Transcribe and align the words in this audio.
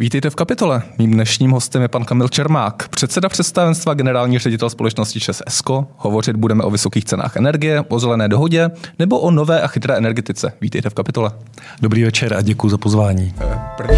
Vítejte 0.00 0.30
v 0.30 0.34
kapitole. 0.34 0.82
Mým 0.98 1.10
dnešním 1.10 1.50
hostem 1.50 1.82
je 1.82 1.88
pan 1.88 2.04
Kamil 2.04 2.28
Čermák, 2.28 2.88
předseda 2.88 3.28
představenstva 3.28 3.94
generální 3.94 4.38
ředitel 4.38 4.70
společnosti 4.70 5.20
ČES 5.20 5.42
ESCO. 5.46 5.86
Hovořit 5.96 6.36
budeme 6.36 6.64
o 6.64 6.70
vysokých 6.70 7.04
cenách 7.04 7.36
energie, 7.36 7.84
o 7.88 7.98
zelené 7.98 8.28
dohodě 8.28 8.70
nebo 8.98 9.20
o 9.20 9.30
nové 9.30 9.60
a 9.60 9.66
chytré 9.66 9.96
energetice. 9.96 10.52
Vítejte 10.60 10.90
v 10.90 10.94
kapitole. 10.94 11.30
Dobrý 11.82 12.04
večer 12.04 12.34
a 12.34 12.40
děkuji 12.40 12.68
za 12.68 12.78
pozvání. 12.78 13.34
První... 13.76 13.96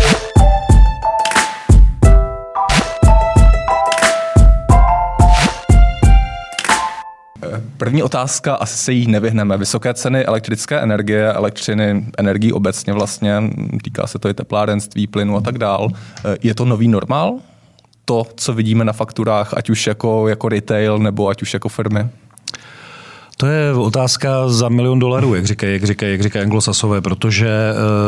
První 7.83 8.03
otázka, 8.03 8.55
asi 8.55 8.79
se 8.79 8.93
jí 8.93 9.07
nevyhneme. 9.07 9.57
Vysoké 9.57 9.95
ceny 9.95 10.25
elektrické 10.25 10.81
energie, 10.81 11.33
elektřiny, 11.33 12.05
energií 12.19 12.53
obecně 12.53 12.93
vlastně, 12.93 13.43
týká 13.85 14.07
se 14.07 14.19
to 14.19 14.29
i 14.29 14.35
teplárenství, 14.35 15.07
plynu 15.07 15.37
a 15.37 15.41
tak 15.41 15.59
dál. 15.59 15.89
Je 16.43 16.55
to 16.55 16.65
nový 16.65 16.89
normál? 16.89 17.39
To, 18.05 18.27
co 18.37 18.53
vidíme 18.53 18.85
na 18.85 18.93
fakturách, 18.93 19.55
ať 19.57 19.71
už 19.71 19.87
jako, 19.87 20.29
jako 20.29 20.49
retail 20.49 20.99
nebo 20.99 21.29
ať 21.29 21.43
už 21.43 21.55
jako 21.55 21.69
firmy? 21.69 22.09
To 23.43 23.49
je 23.49 23.75
otázka 23.75 24.49
za 24.49 24.69
milion 24.69 24.99
dolarů, 24.99 25.35
jak 25.35 25.47
říkají, 25.47 25.73
jak 25.73 25.85
říkají, 25.85 26.13
jak 26.13 26.23
říkají 26.23 26.43
anglosasové, 26.43 27.01
protože 27.01 27.49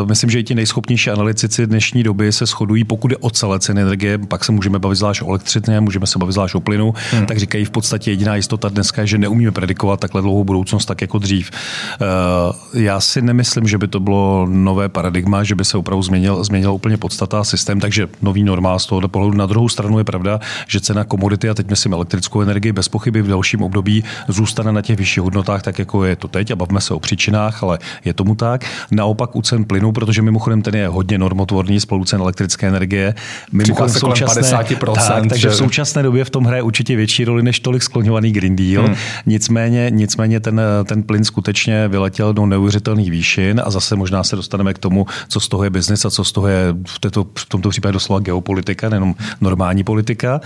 uh, 0.00 0.08
myslím, 0.08 0.30
že 0.30 0.38
i 0.38 0.44
ti 0.44 0.54
nejschopnější 0.54 1.10
analytici 1.10 1.66
dnešní 1.66 2.02
doby 2.02 2.32
se 2.32 2.46
shodují, 2.46 2.84
pokud 2.84 3.10
je 3.10 3.16
o 3.16 3.30
celé 3.30 3.58
ceny 3.58 3.82
energie, 3.82 4.18
pak 4.18 4.44
se 4.44 4.52
můžeme 4.52 4.78
bavit 4.78 4.96
zvlášť 4.96 5.22
o 5.22 5.28
elektřině, 5.28 5.80
můžeme 5.80 6.06
se 6.06 6.18
bavit 6.18 6.32
zvlášť 6.32 6.54
o 6.54 6.60
plynu, 6.60 6.94
hmm. 7.10 7.26
tak 7.26 7.38
říkají 7.38 7.64
v 7.64 7.70
podstatě 7.70 8.10
jediná 8.10 8.36
jistota 8.36 8.68
dneska 8.68 9.00
je, 9.00 9.06
že 9.06 9.18
neumíme 9.18 9.50
predikovat 9.50 10.00
takhle 10.00 10.22
dlouhou 10.22 10.44
budoucnost 10.44 10.86
tak 10.86 11.00
jako 11.00 11.18
dřív. 11.18 11.50
Uh, 11.50 12.80
já 12.80 13.00
si 13.00 13.22
nemyslím, 13.22 13.68
že 13.68 13.78
by 13.78 13.88
to 13.88 14.00
bylo 14.00 14.46
nové 14.50 14.88
paradigma, 14.88 15.44
že 15.44 15.54
by 15.54 15.64
se 15.64 15.78
opravdu 15.78 16.02
změnil, 16.02 16.44
změnil 16.44 16.72
úplně 16.72 16.96
podstata 16.96 17.44
systém, 17.44 17.80
takže 17.80 18.08
nový 18.22 18.44
normál 18.44 18.78
z 18.78 18.86
tohoto 18.86 19.08
pohledu. 19.08 19.36
Na 19.36 19.46
druhou 19.46 19.68
stranu 19.68 19.98
je 19.98 20.04
pravda, 20.04 20.40
že 20.68 20.80
cena 20.80 21.04
komodity, 21.04 21.48
a 21.48 21.54
teď 21.54 21.70
myslím 21.70 21.92
elektrickou 21.92 22.40
energii, 22.40 22.72
bez 22.72 22.88
pochyby 22.88 23.22
v 23.22 23.28
dalším 23.28 23.62
období 23.62 24.04
zůstane 24.28 24.72
na 24.72 24.82
těch 24.82 24.98
vyšších 24.98 25.23
hodnotách, 25.24 25.62
tak 25.62 25.78
jako 25.78 26.04
je 26.04 26.16
to 26.16 26.28
teď, 26.28 26.50
a 26.50 26.56
bavíme 26.56 26.80
se 26.80 26.94
o 26.94 27.00
příčinách, 27.00 27.62
ale 27.62 27.78
je 28.04 28.14
tomu 28.14 28.34
tak. 28.34 28.64
Naopak 28.90 29.36
u 29.36 29.42
cen 29.42 29.64
plynu, 29.64 29.92
protože 29.92 30.22
mimochodem 30.22 30.62
ten 30.62 30.74
je 30.74 30.88
hodně 30.88 31.18
normotvorný 31.18 31.80
spolu 31.80 32.04
cen 32.04 32.20
elektrické 32.20 32.68
energie. 32.68 33.14
Mimochodem 33.52 33.88
se 33.88 33.98
současné, 33.98 34.42
50%, 34.42 34.94
tak, 34.94 35.26
takže 35.28 35.48
v 35.48 35.54
současné 35.54 36.02
době 36.02 36.24
v 36.24 36.30
tom 36.30 36.44
hraje 36.44 36.62
určitě 36.62 36.96
větší 36.96 37.24
roli 37.24 37.42
než 37.42 37.60
tolik 37.60 37.82
skloňovaný 37.82 38.32
Green 38.32 38.56
Deal. 38.56 38.86
Hmm. 38.86 38.96
Nicméně, 39.26 39.86
nicméně 39.90 40.40
ten, 40.40 40.60
ten 40.84 41.02
plyn 41.02 41.24
skutečně 41.24 41.88
vyletěl 41.88 42.32
do 42.32 42.46
neuvěřitelných 42.46 43.10
výšin 43.10 43.62
a 43.64 43.70
zase 43.70 43.96
možná 43.96 44.24
se 44.24 44.36
dostaneme 44.36 44.74
k 44.74 44.78
tomu, 44.78 45.06
co 45.28 45.40
z 45.40 45.48
toho 45.48 45.64
je 45.64 45.70
biznis 45.70 46.04
a 46.04 46.10
co 46.10 46.24
z 46.24 46.32
toho 46.32 46.48
je 46.48 46.74
v, 46.86 46.98
této, 46.98 47.26
v 47.38 47.46
tomto 47.46 47.68
případě 47.68 47.92
doslova 47.92 48.20
geopolitika, 48.20 48.88
nejenom 48.88 49.14
normální 49.40 49.84
politika. 49.84 50.40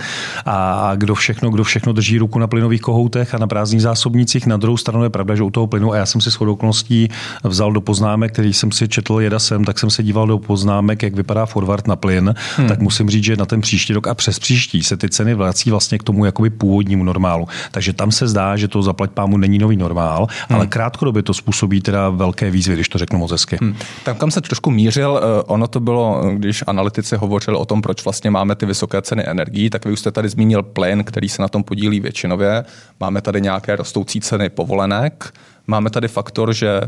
A 0.45 0.91
kdo 0.95 1.15
všechno, 1.15 1.49
kdo 1.49 1.63
všechno 1.63 1.93
drží 1.93 2.17
ruku 2.17 2.39
na 2.39 2.47
plynových 2.47 2.81
kohoutech 2.81 3.35
a 3.35 3.37
na 3.37 3.47
prázdných 3.47 3.81
zásobnících, 3.81 4.47
na 4.47 4.57
druhou 4.69 4.77
stranu 4.77 5.03
je 5.03 5.09
pravda, 5.09 5.35
že 5.35 5.43
u 5.43 5.49
toho 5.49 5.67
plynu, 5.67 5.93
a 5.93 5.97
já 5.97 6.05
jsem 6.05 6.21
si 6.21 6.29
shodou 6.29 6.53
okolností 6.53 7.09
vzal 7.43 7.73
do 7.73 7.81
poznámek, 7.81 8.33
který 8.33 8.53
jsem 8.53 8.71
si 8.71 8.87
četl 8.87 9.21
jeda 9.21 9.39
sem, 9.39 9.65
tak 9.65 9.79
jsem 9.79 9.89
se 9.89 10.03
díval 10.03 10.27
do 10.27 10.37
poznámek, 10.37 11.03
jak 11.03 11.13
vypadá 11.13 11.45
forward 11.45 11.87
na 11.87 11.95
plyn, 11.95 12.35
hmm. 12.57 12.67
tak 12.67 12.79
musím 12.79 13.09
říct, 13.09 13.23
že 13.23 13.35
na 13.35 13.45
ten 13.45 13.61
příští 13.61 13.93
rok 13.93 14.07
a 14.07 14.13
přes 14.13 14.39
příští 14.39 14.83
se 14.83 14.97
ty 14.97 15.09
ceny 15.09 15.33
vrací 15.35 15.71
vlastně 15.71 15.97
k 15.97 16.03
tomu 16.03 16.25
jakoby 16.25 16.49
původnímu 16.49 17.03
normálu. 17.03 17.47
Takže 17.71 17.93
tam 17.93 18.11
se 18.11 18.27
zdá, 18.27 18.57
že 18.57 18.67
to 18.67 18.81
zaplať 18.81 19.11
pámu 19.11 19.37
není 19.37 19.57
nový 19.57 19.77
normál, 19.77 20.27
hmm. 20.47 20.55
ale 20.55 20.67
krátkodobě 20.67 21.23
to 21.23 21.33
způsobí 21.33 21.81
teda 21.81 22.09
velké 22.09 22.51
výzvy, 22.51 22.73
když 22.73 22.89
to 22.89 22.97
řeknu 22.97 23.19
moc 23.19 23.31
hezky. 23.31 23.57
Hmm. 23.61 23.75
Tam, 24.03 24.15
kam 24.15 24.31
se 24.31 24.41
trošku 24.41 24.71
mířil, 24.71 25.17
eh, 25.17 25.43
ono 25.43 25.67
to 25.67 25.79
bylo, 25.79 26.21
když 26.35 26.63
analytici 26.67 27.15
hovořili 27.15 27.57
o 27.57 27.65
tom, 27.65 27.81
proč 27.81 28.05
vlastně 28.05 28.29
máme 28.29 28.55
ty 28.55 28.65
vysoké 28.65 29.01
ceny 29.01 29.23
energií, 29.25 29.69
tak 29.69 29.85
vy 29.85 29.91
už 29.91 29.99
jste 29.99 30.11
tady 30.11 30.29
zmínil 30.29 30.63
plyn, 30.63 31.03
který 31.03 31.29
se 31.29 31.41
na 31.41 31.47
tom 31.47 31.63
podílí 31.63 31.99
většinově. 31.99 32.65
Máme 32.99 33.21
tady 33.21 33.41
nějaké 33.41 33.75
rostoucí 33.75 34.21
ceny 34.21 34.49
povolenek. 34.59 35.33
Máme 35.67 35.89
tady 35.89 36.07
faktor, 36.07 36.53
že 36.53 36.81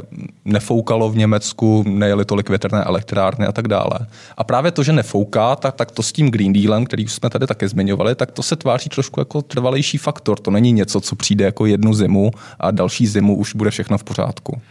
nefoukalo 0.46 1.10
v 1.10 1.18
Německu, 1.18 1.84
nejeli 1.88 2.26
tolik 2.26 2.50
větrné 2.50 2.84
elektrárny 2.84 3.46
a 3.46 3.52
tak 3.52 3.68
dále. 3.68 4.00
A 4.38 4.44
právě 4.44 4.72
to, 4.72 4.84
že 4.84 4.94
nefouká, 4.94 5.56
tak, 5.56 5.76
tak 5.76 5.92
to 5.92 6.04
s 6.04 6.12
tím 6.12 6.32
Green 6.32 6.54
Dealem, 6.54 6.86
který 6.86 7.06
už 7.06 7.14
jsme 7.14 7.30
tady 7.30 7.48
také 7.48 7.70
zmiňovali, 7.70 8.16
tak 8.16 8.32
to 8.32 8.44
se 8.44 8.56
tváří 8.56 8.90
trošku 8.90 9.20
jako 9.22 9.42
trvalejší 9.42 9.98
faktor. 9.98 10.40
To 10.40 10.52
není 10.52 10.72
něco, 10.72 11.02
co 11.02 11.16
přijde 11.16 11.46
jako 11.46 11.66
jednu 11.66 11.94
zimu 11.94 12.32
a 12.60 12.72
další 12.72 13.08
zimu 13.08 13.38
už 13.38 13.56
bude 13.56 13.72
všechno 13.72 13.98
v 13.98 14.04
pořádku. 14.04 14.62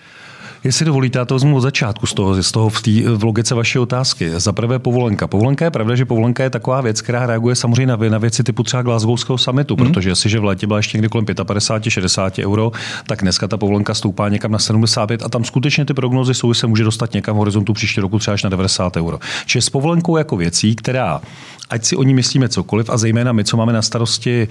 Jestli 0.64 0.86
dovolíte, 0.86 1.18
já 1.18 1.24
to 1.24 1.34
vezmu 1.34 1.56
od 1.56 1.60
začátku 1.60 2.06
z 2.06 2.14
toho, 2.14 2.42
z 2.42 2.52
toho 2.52 2.68
v, 2.68 2.82
tý, 2.82 3.02
v 3.02 3.24
logice 3.24 3.54
vaší 3.54 3.78
otázky. 3.78 4.30
Za 4.40 4.52
prvé 4.52 4.78
povolenka. 4.78 5.26
Povolenka 5.26 5.64
je 5.64 5.70
pravda, 5.70 5.94
že 5.94 6.04
povolenka 6.04 6.42
je 6.42 6.50
taková 6.50 6.80
věc, 6.80 7.02
která 7.02 7.26
reaguje 7.26 7.56
samozřejmě 7.56 7.86
na, 7.86 7.96
na 7.96 8.18
věci 8.18 8.44
typu 8.44 8.62
třeba 8.62 8.82
Glasgowského 8.82 9.38
summitu, 9.38 9.76
hmm. 9.76 9.86
protože 9.86 10.10
jestliže 10.10 10.40
v 10.40 10.44
létě 10.44 10.66
byla 10.66 10.78
ještě 10.78 10.98
někdy 10.98 11.08
kolem 11.08 11.24
55-60 11.24 12.44
euro, 12.44 12.72
tak 13.06 13.20
dneska 13.22 13.48
ta 13.48 13.56
povolenka 13.56 13.94
stoupá 13.94 14.28
někam 14.28 14.52
na 14.52 14.58
75 14.58 15.22
a 15.22 15.28
tam 15.28 15.44
skutečně 15.44 15.84
ty 15.84 15.94
prognozy 15.94 16.34
jsou, 16.34 16.52
že 16.52 16.60
se 16.60 16.66
může 16.66 16.84
dostat 16.84 17.12
někam 17.12 17.36
v 17.36 17.38
horizontu 17.38 17.72
příští 17.72 18.00
roku 18.00 18.18
třeba 18.18 18.34
až 18.34 18.42
na 18.42 18.50
90 18.50 18.96
euro. 18.96 19.18
Čili 19.46 19.62
s 19.62 19.70
povolenkou 19.70 20.16
jako 20.16 20.36
věcí, 20.36 20.76
která 20.76 21.20
ať 21.70 21.84
si 21.84 21.96
o 21.96 22.02
ní 22.02 22.14
myslíme 22.14 22.48
cokoliv 22.48 22.90
a 22.90 22.96
zejména 22.96 23.32
my, 23.32 23.44
co 23.44 23.56
máme 23.56 23.72
na 23.72 23.82
starosti, 23.82 24.48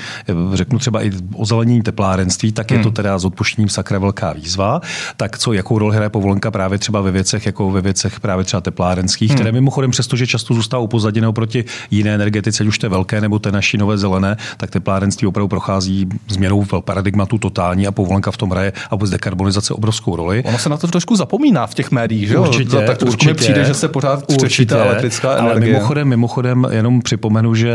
řeknu 0.54 0.80
třeba 0.80 1.04
i 1.04 1.12
o 1.34 1.46
zelenění 1.46 1.82
teplárenství, 1.82 2.52
tak 2.52 2.72
je 2.72 2.78
to 2.78 2.84
hmm. 2.84 2.94
teda 2.94 3.20
s 3.20 3.26
odpuštěním 3.26 3.70
sakra 3.70 4.00
velká 4.00 4.34
výzva. 4.34 4.82
Tak 5.18 5.38
co, 5.38 5.54
jakou 5.54 5.80
roli 5.80 5.96
hraje 5.96 6.10
povolenka 6.10 6.52
právě 6.52 6.78
třeba 6.78 7.02
ve 7.02 7.12
věcech, 7.12 7.46
jako 7.46 7.72
ve 7.72 7.82
věcech 7.82 8.20
právě 8.20 8.46
třeba 8.46 8.62
teplárenských, 8.62 9.30
hmm. 9.30 9.38
které 9.38 9.52
mimochodem 9.52 9.92
přestože 9.92 10.28
často 10.28 10.54
zůstávají 10.54 10.84
upozaděné 10.84 11.28
oproti 11.28 11.66
jiné 11.92 12.16
energetice, 12.16 12.64
ať 12.64 12.68
už 12.68 12.80
té 12.80 12.90
velké 12.90 13.22
nebo 13.22 13.40
té 13.40 13.52
naší 13.52 13.78
nové 13.78 13.98
zelené, 13.98 14.38
tak 14.58 14.70
teplárenství 14.70 15.28
opravdu 15.28 15.48
prochází 15.48 16.08
změnou 16.28 16.64
v 16.64 16.82
paradigmatu 16.82 17.38
totální 17.38 17.88
a 17.88 17.92
povolenka 17.92 18.32
v 18.32 18.38
tom 18.38 18.50
hraje 18.50 18.74
a 18.90 18.96
vůbec 18.96 19.10
dekarbonizace 19.10 19.74
obrovskou 19.74 20.16
roli. 20.16 20.44
Ono 20.46 20.58
se 20.58 20.70
na 20.70 20.78
to 20.78 20.88
trošku 20.88 21.16
zapomíná 21.16 21.68
v 21.68 21.74
těch 21.74 21.92
médiích, 21.92 22.28
že 22.28 22.34
jo? 22.34 22.42
Určitě, 22.42 22.78
tak 22.78 22.98
trošku 22.98 23.14
určitě, 23.14 23.34
přijde, 23.34 23.66
že 23.66 23.74
se 23.74 23.88
pořád 23.88 24.24
určitě, 24.42 24.76
elektrická 24.76 25.38
energie. 25.38 25.52
Ale 25.52 25.60
mimochodem, 25.60 26.08
mimochodem, 26.08 26.68
jenom 26.72 27.02
připomenu, 27.10 27.56
že 27.56 27.74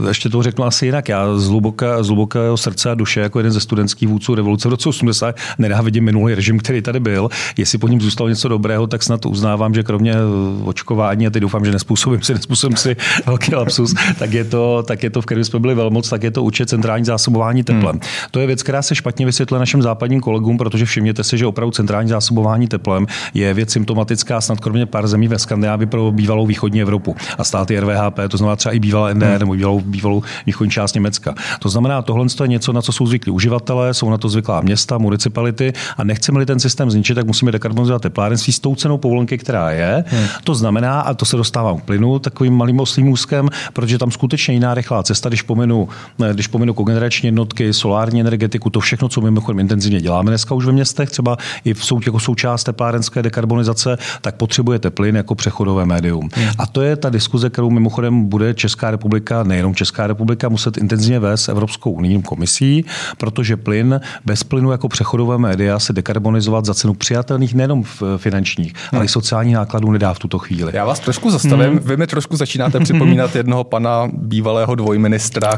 uh, 0.00 0.08
ještě 0.08 0.28
to 0.28 0.42
řeknu 0.42 0.64
asi 0.64 0.86
jinak. 0.86 1.08
Já 1.08 1.36
z, 1.36 1.48
hluboka, 1.48 2.02
z 2.02 2.06
hlubokého 2.06 2.56
srdce 2.56 2.90
a 2.90 2.94
duše, 2.94 3.20
jako 3.20 3.38
jeden 3.38 3.52
ze 3.52 3.60
studentských 3.60 4.08
vůdců 4.08 4.34
revoluce 4.34 4.68
v 4.68 4.70
roce 4.70 4.88
80, 4.88 5.36
nenávidím 5.58 6.04
minulý 6.04 6.34
režim, 6.34 6.58
který 6.58 6.82
tady 6.82 7.00
byl. 7.00 7.28
Jestli 7.56 7.78
po 7.78 7.88
něm 7.88 8.00
zůstalo 8.00 8.28
něco 8.28 8.48
dobrého, 8.48 8.86
tak 8.86 9.02
snad 9.02 9.26
uznávám, 9.26 9.74
že 9.74 9.82
kromě 9.82 10.12
eh, 10.12 10.64
očkování, 10.64 11.26
a 11.26 11.30
teď 11.30 11.40
doufám, 11.40 11.64
že 11.64 11.72
nespůsobím 11.72 12.22
si, 12.22 12.34
nespůsobím 12.40 12.76
si 12.76 12.96
velký 13.26 13.54
lapsus, 13.54 13.94
tak 14.18 14.32
je 14.32 14.44
to, 14.44 14.82
tak 14.86 15.02
je 15.02 15.10
to 15.10 15.22
v 15.22 15.26
kterém 15.26 15.44
jsme 15.44 15.58
byli 15.58 15.74
velmoc, 15.74 16.08
tak 16.08 16.22
je 16.22 16.30
to 16.30 16.42
určitě 16.42 16.66
centrální 16.66 17.04
zásobování 17.04 17.64
teplem. 17.64 17.92
Hmm. 17.92 18.30
To 18.30 18.40
je 18.40 18.46
věc, 18.46 18.62
která 18.62 18.82
se 18.82 18.94
špatně 18.94 19.26
vysvětluje 19.26 19.58
našim 19.58 19.82
západním 19.82 20.20
kolegům, 20.20 20.58
protože 20.58 20.84
všimněte 20.84 21.24
si, 21.24 21.38
že 21.38 21.46
opravdu 21.46 21.70
centrální 21.70 22.08
zásobování 22.08 22.68
teplem 22.68 23.06
je 23.34 23.54
věc 23.54 23.70
symptomatická 23.70 24.40
snad 24.40 24.60
kromě 24.60 24.86
pár 24.86 25.08
zemí 25.08 25.28
ve 25.28 25.38
Skandinávii 25.38 25.86
pro 25.86 26.12
bývalou 26.12 26.46
východní 26.46 26.82
Evropu 26.82 27.16
a 27.38 27.44
státy 27.64 27.80
RVHP, 27.80 28.18
to 28.28 28.36
znamená 28.36 28.56
třeba 28.56 28.72
i 28.72 28.78
bývalé 28.78 29.14
NDR 29.14 29.26
hmm. 29.26 29.38
nebo 29.38 29.52
bývalou, 29.52 29.80
bývalou 29.80 30.22
východní 30.46 30.70
část 30.70 30.94
Německa. 30.94 31.34
To 31.58 31.68
znamená, 31.68 32.02
tohle 32.02 32.26
je 32.42 32.48
něco, 32.48 32.72
na 32.72 32.82
co 32.82 32.92
jsou 32.92 33.06
zvyklí 33.06 33.32
uživatelé, 33.32 33.94
jsou 33.94 34.10
na 34.10 34.18
to 34.18 34.28
zvyklá 34.28 34.60
města, 34.60 34.98
municipality 34.98 35.72
a 35.96 36.04
nechceme-li 36.04 36.46
ten 36.46 36.60
systém 36.60 36.90
zničit, 36.90 37.14
tak 37.14 37.26
musíme 37.26 37.52
dekarbonizovat 37.52 38.02
teplárenství 38.02 38.52
s 38.52 38.60
tou 38.60 38.74
cenou 38.74 38.98
povolenky, 38.98 39.38
která 39.38 39.70
je. 39.70 40.04
Hmm. 40.06 40.26
To 40.44 40.54
znamená, 40.54 41.00
a 41.00 41.14
to 41.14 41.24
se 41.24 41.36
dostávám 41.36 41.78
k 41.78 41.84
plynu 41.84 42.18
takovým 42.18 42.54
malým 42.54 42.80
oslým 42.80 43.08
úzkem, 43.08 43.48
protože 43.72 43.98
tam 43.98 44.10
skutečně 44.10 44.54
jiná 44.54 44.74
rychlá 44.74 45.02
cesta, 45.02 45.28
když 45.28 45.42
pominu, 45.42 45.88
když 46.32 46.46
pominu 46.46 46.74
kogenerační 46.74 47.26
jednotky, 47.26 47.72
solární 47.72 48.20
energetiku, 48.20 48.70
to 48.70 48.80
všechno, 48.80 49.08
co 49.08 49.20
my 49.20 49.24
mimochodem 49.24 49.58
intenzivně 49.58 50.00
děláme 50.00 50.30
dneska 50.30 50.54
už 50.54 50.66
ve 50.66 50.72
městech, 50.72 51.10
třeba 51.10 51.36
i 51.64 51.74
v 51.74 51.84
sou, 51.84 52.00
jako 52.06 52.20
součást 52.20 52.64
teplárenské 52.64 53.22
dekarbonizace, 53.22 53.98
tak 54.20 54.34
potřebujete 54.34 54.90
plyn 54.90 55.16
jako 55.16 55.34
přechodové 55.34 55.86
médium. 55.86 56.28
Hmm. 56.34 56.48
A 56.58 56.66
to 56.66 56.82
je 56.82 56.96
ta 56.96 57.10
diskuze, 57.10 57.50
kterou 57.54 57.70
mimochodem 57.70 58.24
bude 58.24 58.54
Česká 58.54 58.90
republika, 58.90 59.42
nejenom 59.42 59.74
Česká 59.74 60.06
republika, 60.06 60.48
muset 60.48 60.76
intenzivně 60.76 61.18
vést 61.18 61.42
s 61.44 61.48
Evropskou 61.48 61.90
unijní 61.90 62.22
komisí, 62.22 62.84
protože 63.18 63.56
plyn 63.56 64.00
bez 64.24 64.44
plynu 64.44 64.70
jako 64.70 64.88
přechodové 64.88 65.38
média 65.38 65.78
se 65.78 65.92
dekarbonizovat 65.92 66.64
za 66.64 66.74
cenu 66.74 66.94
přijatelných 66.94 67.54
nejenom 67.54 67.84
finančních, 68.16 68.74
hmm. 68.74 68.82
ale 68.92 69.04
i 69.04 69.08
sociálních 69.08 69.54
nákladů 69.54 69.90
nedá 69.90 70.14
v 70.14 70.18
tuto 70.18 70.38
chvíli. 70.38 70.72
Já 70.74 70.84
vás 70.84 71.00
trošku 71.00 71.30
zastavím. 71.30 71.70
Hmm. 71.70 71.78
Vy 71.78 71.96
mi 71.96 72.06
trošku 72.06 72.36
začínáte 72.36 72.80
připomínat 72.80 73.36
jednoho 73.42 73.64
pana 73.64 74.10
bývalého 74.12 74.74
dvojministra, 74.74 75.52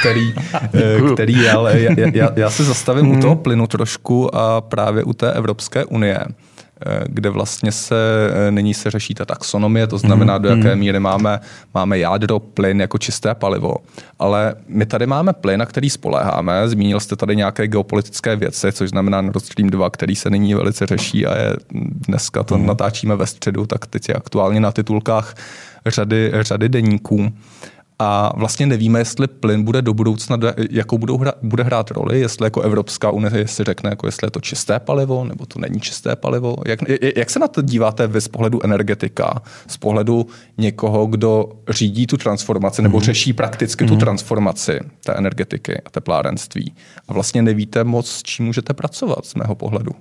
který, 0.00 0.34
eh, 0.74 1.14
který 1.14 1.42
jel. 1.42 1.68
Já, 1.68 1.90
já, 2.14 2.30
já 2.36 2.50
se 2.50 2.64
zastavím 2.64 3.06
hmm. 3.06 3.18
u 3.18 3.20
toho 3.20 3.36
plynu 3.36 3.66
trošku 3.66 4.36
a 4.36 4.60
právě 4.60 5.04
u 5.04 5.12
té 5.12 5.32
Evropské 5.32 5.84
unie. 5.84 6.24
Kde 7.06 7.30
vlastně 7.30 7.72
se 7.72 7.96
nyní 8.50 8.74
se 8.74 8.90
řeší 8.90 9.14
ta 9.14 9.24
taxonomie, 9.24 9.86
to 9.86 9.98
znamená, 9.98 10.38
do 10.38 10.48
jaké 10.48 10.76
míry 10.76 11.00
máme, 11.00 11.40
máme 11.74 11.98
jádro, 11.98 12.40
plyn 12.40 12.80
jako 12.80 12.98
čisté 12.98 13.34
palivo. 13.34 13.76
Ale 14.18 14.54
my 14.68 14.86
tady 14.86 15.06
máme 15.06 15.32
plyn, 15.32 15.60
na 15.60 15.66
který 15.66 15.90
spoléháme. 15.90 16.68
Zmínil 16.68 17.00
jste 17.00 17.16
tady 17.16 17.36
nějaké 17.36 17.68
geopolitické 17.68 18.36
věci, 18.36 18.72
což 18.72 18.90
znamená 18.90 19.20
Nord 19.20 19.44
Stream 19.44 19.70
2, 19.70 19.90
který 19.90 20.16
se 20.16 20.30
nyní 20.30 20.54
velice 20.54 20.86
řeší 20.86 21.26
a 21.26 21.38
je 21.38 21.56
dneska 22.08 22.42
to 22.42 22.58
natáčíme 22.58 23.16
ve 23.16 23.26
středu, 23.26 23.66
tak 23.66 23.86
teď 23.86 24.08
je 24.08 24.14
aktuálně 24.14 24.60
na 24.60 24.72
titulkách 24.72 25.34
řady, 25.86 26.32
řady 26.40 26.68
deníků 26.68 27.32
a 28.04 28.32
vlastně 28.36 28.66
nevíme, 28.66 28.98
jestli 28.98 29.26
plyn 29.26 29.62
bude 29.62 29.82
do 29.82 29.94
budoucna, 29.94 30.38
jakou 30.70 30.98
budou 30.98 31.18
hra, 31.18 31.32
bude 31.42 31.62
hrát 31.62 31.90
roli, 31.90 32.20
jestli 32.20 32.46
jako 32.46 32.60
Evropská 32.60 33.10
unie 33.10 33.48
si 33.48 33.64
řekne, 33.64 33.90
jako 33.90 34.06
jestli 34.06 34.26
je 34.26 34.30
to 34.30 34.40
čisté 34.40 34.80
palivo, 34.80 35.24
nebo 35.24 35.46
to 35.46 35.58
není 35.58 35.80
čisté 35.80 36.16
palivo. 36.16 36.56
Jak, 36.66 36.80
jak 37.16 37.30
se 37.30 37.38
na 37.38 37.48
to 37.48 37.62
díváte 37.62 38.06
vy 38.06 38.20
z 38.20 38.28
pohledu 38.28 38.64
energetika, 38.64 39.42
z 39.66 39.76
pohledu 39.76 40.26
někoho, 40.58 41.06
kdo 41.06 41.48
řídí 41.68 42.06
tu 42.06 42.16
transformaci 42.16 42.82
nebo 42.82 42.98
mm. 42.98 43.04
řeší 43.04 43.32
prakticky 43.32 43.84
mm. 43.84 43.88
tu 43.88 43.94
mhm. 43.94 44.00
transformaci 44.00 44.80
té 45.04 45.12
energetiky 45.12 45.82
a 45.86 45.90
teplárenství 45.90 46.74
a 47.08 47.12
vlastně 47.12 47.42
nevíte 47.42 47.84
moc, 47.84 48.10
s 48.10 48.22
čím 48.22 48.46
můžete 48.46 48.74
pracovat 48.74 49.26
z 49.26 49.34
mého 49.34 49.54
pohledu? 49.54 49.92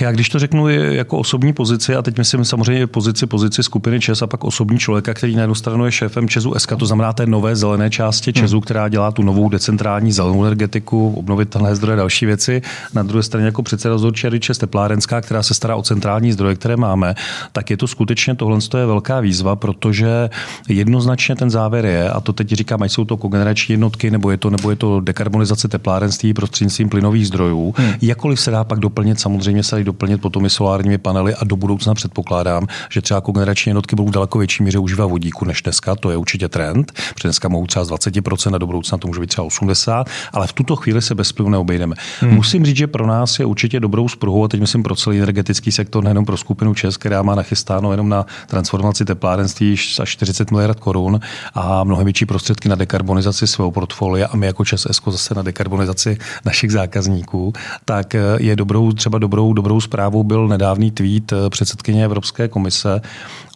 Já 0.00 0.12
když 0.12 0.28
to 0.28 0.38
řeknu 0.38 0.68
jako 0.68 1.18
osobní 1.18 1.52
pozici, 1.52 1.94
a 1.94 2.02
teď 2.02 2.18
myslím 2.18 2.44
samozřejmě 2.44 2.86
pozici, 2.86 3.26
pozici 3.26 3.62
skupiny 3.62 4.00
ČES 4.00 4.22
a 4.22 4.26
pak 4.26 4.44
osobní 4.44 4.78
člověka, 4.78 5.14
který 5.14 5.34
na 5.34 5.40
jednu 5.40 5.54
stranu 5.54 5.84
je 5.84 5.92
šéfem 5.92 6.28
ČESu 6.28 6.54
SK, 6.58 6.72
to 6.78 6.86
znamená 6.86 7.12
té 7.12 7.26
nové 7.26 7.56
zelené 7.56 7.90
části 7.90 8.32
ČESu, 8.32 8.56
hmm. 8.56 8.62
která 8.62 8.88
dělá 8.88 9.10
tu 9.10 9.22
novou 9.22 9.48
decentrální 9.48 10.12
zelenou 10.12 10.44
energetiku, 10.44 11.14
obnovitelné 11.16 11.76
zdroje, 11.76 11.96
další 11.96 12.26
věci. 12.26 12.62
Na 12.94 13.02
druhé 13.02 13.22
straně 13.22 13.46
jako 13.46 13.62
předseda 13.62 13.94
dozorčí 13.94 14.26
rady 14.26 14.40
ČES 14.40 14.58
Teplárenská, 14.58 15.20
která 15.20 15.42
se 15.42 15.54
stará 15.54 15.76
o 15.76 15.82
centrální 15.82 16.32
zdroje, 16.32 16.54
které 16.54 16.76
máme, 16.76 17.14
tak 17.52 17.70
je 17.70 17.76
to 17.76 17.86
skutečně 17.86 18.34
tohle 18.34 18.58
je 18.78 18.86
velká 18.86 19.20
výzva, 19.20 19.56
protože 19.56 20.30
jednoznačně 20.68 21.36
ten 21.36 21.50
závěr 21.50 21.86
je, 21.86 22.10
a 22.10 22.20
to 22.20 22.32
teď 22.32 22.48
říkám, 22.52 22.82
ať 22.82 22.92
jsou 22.92 23.04
to 23.04 23.16
kogenerační 23.16 23.72
jednotky, 23.72 24.10
nebo 24.10 24.30
je 24.30 24.36
to, 24.36 24.50
nebo 24.50 24.70
je 24.70 24.76
to 24.76 25.00
dekarbonizace 25.00 25.68
teplárenství 25.68 26.34
prostřednictvím 26.34 26.88
plynových 26.88 27.26
zdrojů, 27.26 27.74
hmm. 27.76 27.92
jakkoliv 28.02 28.40
se 28.40 28.50
dá 28.50 28.64
pak 28.64 28.78
doplnit 28.78 29.20
samozřejmě 29.20 29.55
samozřejmě 29.56 29.62
se 29.62 29.76
dají 29.76 29.84
doplnit 29.84 30.20
potom 30.20 30.44
i 30.44 30.50
solárními 30.50 30.98
panely 30.98 31.34
a 31.34 31.44
do 31.44 31.56
budoucna 31.56 31.94
předpokládám, 31.94 32.66
že 32.90 33.02
třeba 33.02 33.20
kogenerační 33.20 33.70
jednotky 33.70 33.96
budou 33.96 34.10
daleko 34.10 34.38
větší 34.38 34.62
míře 34.62 34.78
užívat 34.78 35.10
vodíku 35.10 35.44
než 35.44 35.62
dneska, 35.62 35.94
to 35.96 36.10
je 36.10 36.16
určitě 36.16 36.48
trend, 36.48 36.92
protože 36.92 37.28
dneska 37.28 37.48
mohou 37.48 37.66
třeba 37.66 37.84
z 37.84 37.90
20% 37.90 38.54
a 38.54 38.58
do 38.58 38.66
budoucna 38.66 38.98
to 38.98 39.08
může 39.08 39.20
být 39.20 39.26
třeba 39.26 39.46
80%, 39.46 40.04
ale 40.32 40.46
v 40.46 40.52
tuto 40.52 40.76
chvíli 40.76 41.02
se 41.02 41.14
bez 41.14 41.32
plynu 41.32 41.50
neobejdeme. 41.50 41.96
Hmm. 42.20 42.34
Musím 42.34 42.64
říct, 42.64 42.76
že 42.76 42.86
pro 42.86 43.06
nás 43.06 43.38
je 43.38 43.44
určitě 43.44 43.80
dobrou 43.80 44.08
spruhou, 44.08 44.44
a 44.44 44.48
teď 44.48 44.60
myslím 44.60 44.82
pro 44.82 44.96
celý 44.96 45.18
energetický 45.18 45.72
sektor, 45.72 46.04
nejenom 46.04 46.24
pro 46.24 46.36
skupinu 46.36 46.74
ČES, 46.74 46.96
která 46.96 47.22
má 47.22 47.34
nachystáno 47.34 47.90
jenom 47.90 48.08
na 48.08 48.26
transformaci 48.46 49.04
teplárenství 49.04 49.76
až 50.00 50.08
40 50.08 50.50
miliard 50.50 50.80
korun 50.80 51.20
a 51.54 51.84
mnohem 51.84 52.04
větší 52.04 52.26
prostředky 52.26 52.68
na 52.68 52.74
dekarbonizaci 52.74 53.46
svého 53.46 53.70
portfolia 53.70 54.26
a 54.26 54.36
my 54.36 54.46
jako 54.46 54.64
ČES 54.64 54.86
zase 55.06 55.34
na 55.34 55.42
dekarbonizaci 55.42 56.18
našich 56.44 56.72
zákazníků, 56.72 57.52
tak 57.84 58.16
je 58.38 58.56
dobrou, 58.56 58.92
třeba 58.92 59.18
dobrou 59.18 59.45
dobrou, 59.54 59.76
dobrou 59.76 59.80
zprávou 59.80 60.24
byl 60.24 60.48
nedávný 60.48 60.90
tweet 60.90 61.32
eh, 61.32 61.50
předsedkyně 61.50 62.04
Evropské 62.04 62.48
komise 62.48 63.00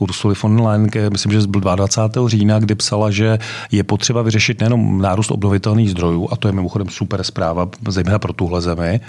Ursuly 0.00 0.34
von 0.42 0.56
der 0.56 0.66
Leyen, 0.66 0.90
myslím, 1.12 1.32
že 1.32 1.46
byl 1.48 1.60
22. 1.60 2.28
října, 2.28 2.58
kdy 2.58 2.74
psala, 2.74 3.10
že 3.10 3.38
je 3.72 3.84
potřeba 3.84 4.22
vyřešit 4.22 4.60
nejenom 4.60 5.02
nárůst 5.02 5.30
obnovitelných 5.30 5.90
zdrojů, 5.90 6.28
a 6.32 6.36
to 6.36 6.48
je 6.48 6.52
mimochodem 6.52 6.88
super 6.88 7.22
zpráva, 7.24 7.68
zejména 7.88 8.18
pro 8.18 8.32
tuhle 8.32 8.60
zemi, 8.60 9.00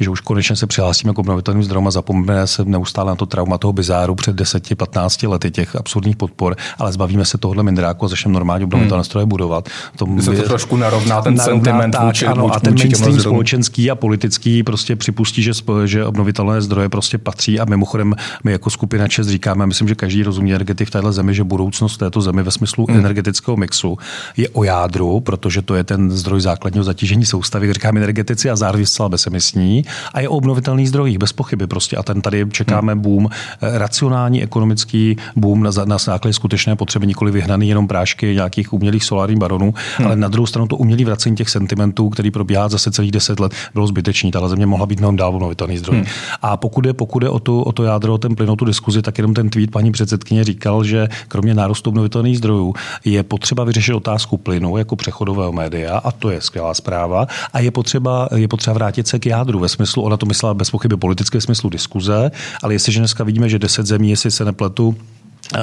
že 0.00 0.10
už 0.10 0.20
konečně 0.20 0.56
se 0.56 0.66
přihlásíme 0.66 1.12
k 1.12 1.18
obnovitelným 1.18 1.64
zdrojům 1.64 1.86
a 1.86 1.90
zapomeneme 1.90 2.46
se 2.46 2.64
neustále 2.64 3.12
na 3.12 3.16
to 3.16 3.26
trauma 3.26 3.58
toho 3.58 3.72
bizáru 3.72 4.14
před 4.14 4.36
10-15 4.36 5.28
lety 5.28 5.50
těch 5.50 5.76
absurdních 5.76 6.16
podpor, 6.16 6.56
ale 6.78 6.92
zbavíme 6.92 7.24
se 7.24 7.38
tohohle 7.38 7.62
mindráku 7.62 8.04
a 8.04 8.08
začneme 8.08 8.32
normálně 8.32 8.64
obnovitelné 8.64 9.00
hmm. 9.00 9.04
zdroje 9.04 9.26
budovat. 9.26 9.68
To, 9.96 10.06
se 10.20 10.32
to 10.32 10.42
trošku 10.42 10.76
narovná 10.76 11.22
ten 11.22 11.34
narovná, 11.34 11.64
sentiment 11.64 11.92
tak, 11.92 12.04
vůči, 12.04 12.26
ano, 12.26 12.42
vůči, 12.42 12.56
a 12.56 12.60
ten 12.60 12.74
mainstream 12.78 13.20
společenský 13.20 13.90
a 13.90 13.94
politický 13.94 14.62
prostě 14.62 14.96
připustí, 14.96 15.42
že, 15.42 15.52
že 15.84 16.04
obnovitelné 16.04 16.23
zdroje 16.58 16.88
prostě 16.88 17.18
patří 17.18 17.60
a 17.60 17.64
mimochodem 17.64 18.14
my 18.44 18.52
jako 18.52 18.70
skupina 18.70 19.08
ČES 19.08 19.28
říkáme, 19.28 19.66
myslím, 19.66 19.88
že 19.88 19.94
každý 19.94 20.22
rozumí 20.22 20.50
energetik 20.54 20.88
v 20.88 20.90
této 20.90 21.12
zemi, 21.12 21.34
že 21.34 21.44
budoucnost 21.44 21.96
této 21.96 22.20
zemi 22.20 22.42
ve 22.42 22.50
smyslu 22.50 22.86
hmm. 22.88 22.98
energetického 22.98 23.56
mixu 23.56 23.98
je 24.36 24.48
o 24.48 24.64
jádru, 24.64 25.20
protože 25.20 25.62
to 25.62 25.74
je 25.74 25.84
ten 25.84 26.10
zdroj 26.10 26.40
základního 26.40 26.84
zatížení 26.84 27.26
soustavy, 27.26 27.72
říkáme 27.72 28.00
energetici 28.00 28.50
a 28.50 28.56
zároveň 28.56 28.86
zcela 28.86 29.08
bezemisní 29.08 29.84
a 30.12 30.20
je 30.20 30.28
o 30.28 30.36
obnovitelných 30.36 30.88
zdrojích, 30.88 31.18
bez 31.18 31.32
pochyby 31.32 31.66
prostě. 31.66 31.96
A 31.96 32.02
ten 32.02 32.20
tady 32.20 32.46
čekáme 32.50 32.92
hmm. 32.92 33.02
boom, 33.02 33.28
eh, 33.30 33.78
racionální 33.78 34.42
ekonomický 34.42 35.16
boom 35.36 35.62
na, 35.62 35.70
na 35.84 35.98
základě 35.98 36.32
skutečné 36.32 36.76
potřeby, 36.76 37.06
nikoli 37.06 37.32
vyhnaný 37.32 37.68
jenom 37.68 37.88
prášky 37.88 38.34
nějakých 38.34 38.72
umělých 38.72 39.04
solárních 39.04 39.38
baronů, 39.38 39.74
hmm. 39.96 40.06
ale 40.06 40.16
na 40.16 40.28
druhou 40.28 40.46
stranu 40.46 40.68
to 40.68 40.76
umělý 40.76 41.04
vracení 41.04 41.36
těch 41.36 41.50
sentimentů, 41.50 42.08
který 42.08 42.30
probíhá 42.30 42.68
zase 42.68 42.90
celých 42.90 43.12
deset 43.12 43.40
let, 43.40 43.52
bylo 43.74 43.86
zbytečný. 43.86 44.30
Ta 44.30 44.48
země 44.48 44.66
mohla 44.66 44.86
být 44.86 44.98
mnohem 44.98 45.16
dál 45.16 45.34
obnovitelný 45.34 45.78
zdroj. 45.78 45.96
Hmm. 45.96 46.06
A 46.42 46.56
pokud 46.56 46.86
je, 46.86 46.92
pokud 46.92 47.22
je 47.22 47.28
o, 47.28 47.38
to, 47.38 47.60
o 47.60 47.72
to 47.72 47.82
jádro, 47.82 48.14
o 48.14 48.18
ten 48.18 48.34
plyn, 48.34 48.50
o 48.50 48.56
tu 48.56 48.64
diskuzi, 48.64 49.02
tak 49.02 49.18
jenom 49.18 49.34
ten 49.34 49.50
tweet 49.50 49.70
paní 49.70 49.92
předsedkyně 49.92 50.44
říkal, 50.44 50.84
že 50.84 51.08
kromě 51.28 51.54
nárůstu 51.54 51.90
obnovitelných 51.90 52.38
zdrojů 52.38 52.74
je 53.04 53.22
potřeba 53.22 53.64
vyřešit 53.64 53.94
otázku 53.94 54.36
plynu 54.36 54.76
jako 54.76 54.96
přechodového 54.96 55.52
média, 55.52 55.98
a 55.98 56.12
to 56.12 56.30
je 56.30 56.40
skvělá 56.40 56.74
zpráva. 56.74 57.26
A 57.52 57.60
je 57.60 57.70
potřeba, 57.70 58.28
je 58.34 58.48
potřeba 58.48 58.74
vrátit 58.74 59.08
se 59.08 59.18
k 59.18 59.26
jádru 59.26 59.58
ve 59.58 59.68
smyslu, 59.68 60.02
ona 60.02 60.16
to 60.16 60.26
myslela 60.26 60.54
bez 60.54 60.70
pochyby 60.70 60.96
politické 60.96 61.40
smyslu 61.40 61.70
diskuze, 61.70 62.30
ale 62.62 62.74
jestliže 62.74 62.98
dneska 62.98 63.24
vidíme, 63.24 63.48
že 63.48 63.58
deset 63.58 63.86
zemí, 63.86 64.10
jestli 64.10 64.30
se 64.30 64.44
nepletu, 64.44 64.96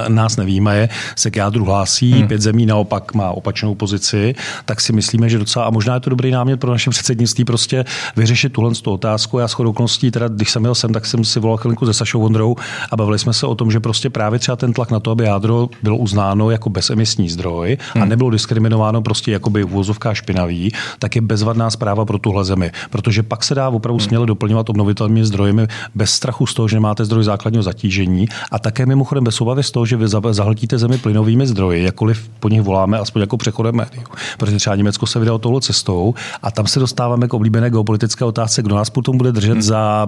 nás 0.08 0.36
nevíme, 0.36 0.88
se 1.16 1.30
k 1.30 1.36
jádru 1.36 1.64
hlásí, 1.64 2.12
hmm. 2.12 2.28
pět 2.28 2.40
zemí 2.40 2.66
naopak 2.66 3.14
má 3.14 3.30
opačnou 3.30 3.74
pozici, 3.74 4.34
tak 4.64 4.80
si 4.80 4.92
myslíme, 4.92 5.28
že 5.28 5.38
docela, 5.38 5.64
a 5.64 5.70
možná 5.70 5.94
je 5.94 6.00
to 6.00 6.10
dobrý 6.10 6.30
námět 6.30 6.60
pro 6.60 6.70
naše 6.70 6.90
předsednictví, 6.94 7.44
prostě 7.44 7.84
vyřešit 8.16 8.52
tuhle 8.52 8.72
otázku. 8.86 9.38
Já 9.38 9.48
shodou 9.48 9.70
okolností, 9.70 10.10
teda, 10.10 10.28
když 10.28 10.50
jsem 10.50 10.64
jel 10.64 10.74
sem, 10.74 10.92
tak 10.92 11.06
jsem 11.06 11.24
si 11.24 11.40
volal 11.40 11.56
chvilku 11.56 11.86
se 11.86 11.94
Sašou 11.94 12.20
Vondrou 12.20 12.56
a 12.90 12.96
bavili 12.96 13.18
jsme 13.18 13.32
se 13.32 13.46
o 13.46 13.54
tom, 13.54 13.70
že 13.70 13.80
prostě 13.80 14.10
právě 14.10 14.38
třeba 14.38 14.56
ten 14.56 14.72
tlak 14.72 14.90
na 14.90 15.00
to, 15.00 15.10
aby 15.10 15.24
jádro 15.24 15.68
bylo 15.82 15.96
uznáno 15.96 16.50
jako 16.50 16.70
bezemisní 16.70 17.28
zdroj 17.28 17.78
hmm. 17.94 18.02
a 18.02 18.06
nebylo 18.06 18.30
diskriminováno 18.30 19.02
prostě 19.02 19.32
jakoby 19.32 19.64
uvozovká 19.64 20.14
špinavý, 20.14 20.72
tak 20.98 21.16
je 21.16 21.22
bezvadná 21.22 21.70
zpráva 21.70 22.04
pro 22.04 22.18
tuhle 22.18 22.44
zemi. 22.44 22.70
Protože 22.90 23.22
pak 23.22 23.44
se 23.44 23.54
dá 23.54 23.68
opravdu 23.68 23.98
hmm. 23.98 24.08
směle 24.08 24.26
doplňovat 24.26 24.70
obnovitelnými 24.70 25.26
zdroji 25.26 25.52
bez 25.94 26.10
strachu 26.10 26.46
z 26.46 26.54
toho, 26.54 26.68
že 26.68 26.76
nemáte 26.76 27.04
zdroj 27.04 27.24
základního 27.24 27.62
zatížení 27.62 28.28
a 28.50 28.58
také 28.58 28.86
mimochodem 28.86 29.24
bez 29.24 29.40
obavy 29.40 29.62
z 29.62 29.70
toho, 29.70 29.81
že 29.86 29.96
vy 29.96 30.08
zahltíte 30.30 30.78
zemi 30.78 30.98
plynovými 30.98 31.46
zdroji, 31.46 31.84
jakkoliv 31.84 32.30
po 32.40 32.48
nich 32.48 32.62
voláme, 32.62 32.98
aspoň 32.98 33.20
jako 33.20 33.36
přechodem 33.36 33.74
médiu. 33.74 34.02
Protože 34.38 34.56
třeba 34.56 34.76
Německo 34.76 35.06
se 35.06 35.18
vydalo 35.18 35.38
touhle 35.38 35.60
cestou 35.60 36.14
a 36.42 36.50
tam 36.50 36.66
se 36.66 36.80
dostáváme 36.80 37.28
k 37.28 37.34
oblíbené 37.34 37.70
geopolitické 37.70 38.24
otázce, 38.24 38.62
kdo 38.62 38.74
nás 38.74 38.90
potom 38.90 39.18
bude 39.18 39.32
držet 39.32 39.52
hmm. 39.52 39.62
za, 39.62 40.06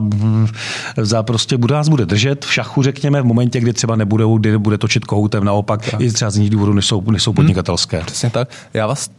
za 0.96 1.22
prostě, 1.22 1.56
kdo 1.56 1.74
nás 1.74 1.88
bude 1.88 2.06
držet 2.06 2.44
v 2.44 2.52
šachu, 2.52 2.82
řekněme, 2.82 3.22
v 3.22 3.24
momentě, 3.24 3.60
kdy 3.60 3.72
třeba 3.72 3.96
nebudou, 3.96 4.38
kdy 4.38 4.58
bude 4.58 4.78
točit 4.78 5.04
kohoutem, 5.04 5.44
naopak 5.44 5.90
tak. 5.90 6.00
i 6.00 6.12
třeba 6.12 6.30
z 6.30 6.36
jiných 6.36 6.50
důvodů, 6.50 6.72
než 6.72 6.86
jsou, 6.86 7.10
než 7.10 7.22
jsou 7.22 7.30
hmm. 7.30 7.36
podnikatelské. 7.36 7.96
Hmm. 7.96 8.06
Přesně 8.06 8.30
tak. 8.30 8.48
Já 8.74 8.86
vás 8.86 9.10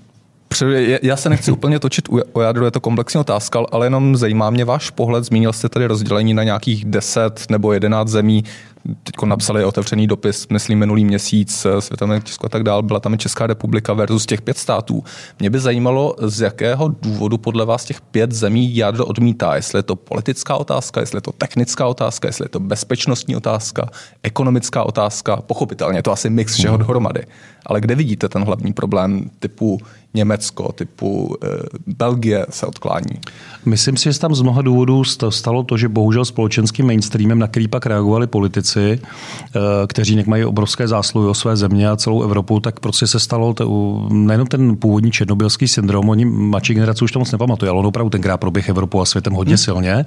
já 1.02 1.16
se 1.16 1.30
nechci 1.30 1.52
úplně 1.52 1.80
točit 1.80 2.10
o 2.34 2.42
jádru, 2.42 2.66
je 2.66 2.72
to 2.72 2.80
komplexní 2.80 3.20
otázka, 3.20 3.60
ale 3.72 3.86
jenom 3.86 4.16
zajímá 4.16 4.50
mě 4.50 4.66
váš 4.66 4.90
pohled. 4.90 5.24
Zmínil 5.24 5.54
jste 5.54 5.70
tady 5.70 5.86
rozdělení 5.86 6.34
na 6.34 6.44
nějakých 6.44 6.86
10 6.86 7.46
nebo 7.50 7.74
11 7.74 8.08
zemí, 8.08 8.44
teď 9.04 9.16
napsali 9.26 9.66
otevřený 9.66 10.08
dopis, 10.08 10.48
myslím, 10.48 10.80
minulý 10.80 11.06
měsíc, 11.06 11.66
eh, 11.66 11.82
Světové 11.82 12.22
Česko 12.22 12.46
a 12.46 12.50
tak 12.50 12.64
dál, 12.64 12.82
byla 12.82 13.00
tam 13.00 13.14
i 13.14 13.18
Česká 13.18 13.48
republika 13.48 13.94
versus 13.94 14.26
těch 14.26 14.42
pět 14.42 14.58
států. 14.58 15.04
Mě 15.40 15.50
by 15.50 15.60
zajímalo, 15.60 16.16
z 16.22 16.42
jakého 16.42 16.88
důvodu 16.88 17.38
podle 17.38 17.66
vás 17.66 17.86
těch 17.86 18.02
pět 18.02 18.32
zemí 18.32 18.76
jádro 18.76 19.06
odmítá. 19.06 19.56
Jestli 19.56 19.80
je 19.80 19.84
to 19.84 19.96
politická 19.96 20.56
otázka, 20.56 21.00
jestli 21.00 21.18
je 21.18 21.22
to 21.22 21.32
technická 21.32 21.88
otázka, 21.88 22.28
jestli 22.28 22.46
je 22.46 22.50
to 22.50 22.60
bezpečnostní 22.60 23.36
otázka, 23.36 23.90
ekonomická 24.24 24.84
otázka, 24.84 25.36
pochopitelně, 25.36 26.04
to 26.04 26.12
asi 26.12 26.30
mix 26.30 26.54
všeho 26.56 26.78
dohromady. 26.78 27.26
Ale 27.66 27.82
kde 27.82 27.96
vidíte 27.96 28.30
ten 28.30 28.44
hlavní 28.44 28.74
problém 28.74 29.30
typu 29.40 29.80
Německo, 30.14 30.72
typu 30.72 31.38
e, 31.44 31.48
Belgie 31.88 32.46
se 32.50 32.66
odklání? 32.66 33.20
Myslím 33.66 33.98
si, 33.98 34.14
že 34.14 34.20
tam 34.20 34.36
z 34.36 34.42
mnoha 34.42 34.62
důvodů 34.62 35.04
stalo 35.30 35.64
to, 35.64 35.78
že 35.78 35.90
bohužel 35.90 36.26
společenským 36.26 36.86
mainstreamem, 36.86 37.40
na 37.40 37.48
který 37.48 37.68
pak 37.68 37.86
reagovali 37.86 38.28
politici, 38.28 38.75
Němci, 38.76 39.02
eh, 39.56 39.60
kteří 39.88 40.24
mají 40.28 40.46
obrovské 40.46 40.88
zásluhy 40.88 41.28
o 41.30 41.34
své 41.34 41.58
země 41.58 41.90
a 41.90 41.96
celou 41.96 42.24
Evropu, 42.24 42.60
tak 42.60 42.80
prostě 42.80 43.08
se 43.08 43.20
stalo 43.20 43.54
to, 43.54 44.08
nejenom 44.12 44.48
ten 44.48 44.78
původní 44.78 45.12
černobylský 45.12 45.68
syndrom, 45.68 46.10
oni 46.10 46.26
mladší 46.26 46.74
generace 46.74 47.06
už 47.06 47.12
to 47.12 47.20
moc 47.20 47.32
nepamatuje, 47.32 47.70
ale 47.70 47.80
on 47.80 47.86
opravdu 47.86 48.10
tenkrát 48.10 48.38
proběh 48.38 48.70
Evropu 48.70 49.02
a 49.02 49.06
světem 49.06 49.34
hodně 49.34 49.52
hmm. 49.52 49.58
silně. 49.58 50.06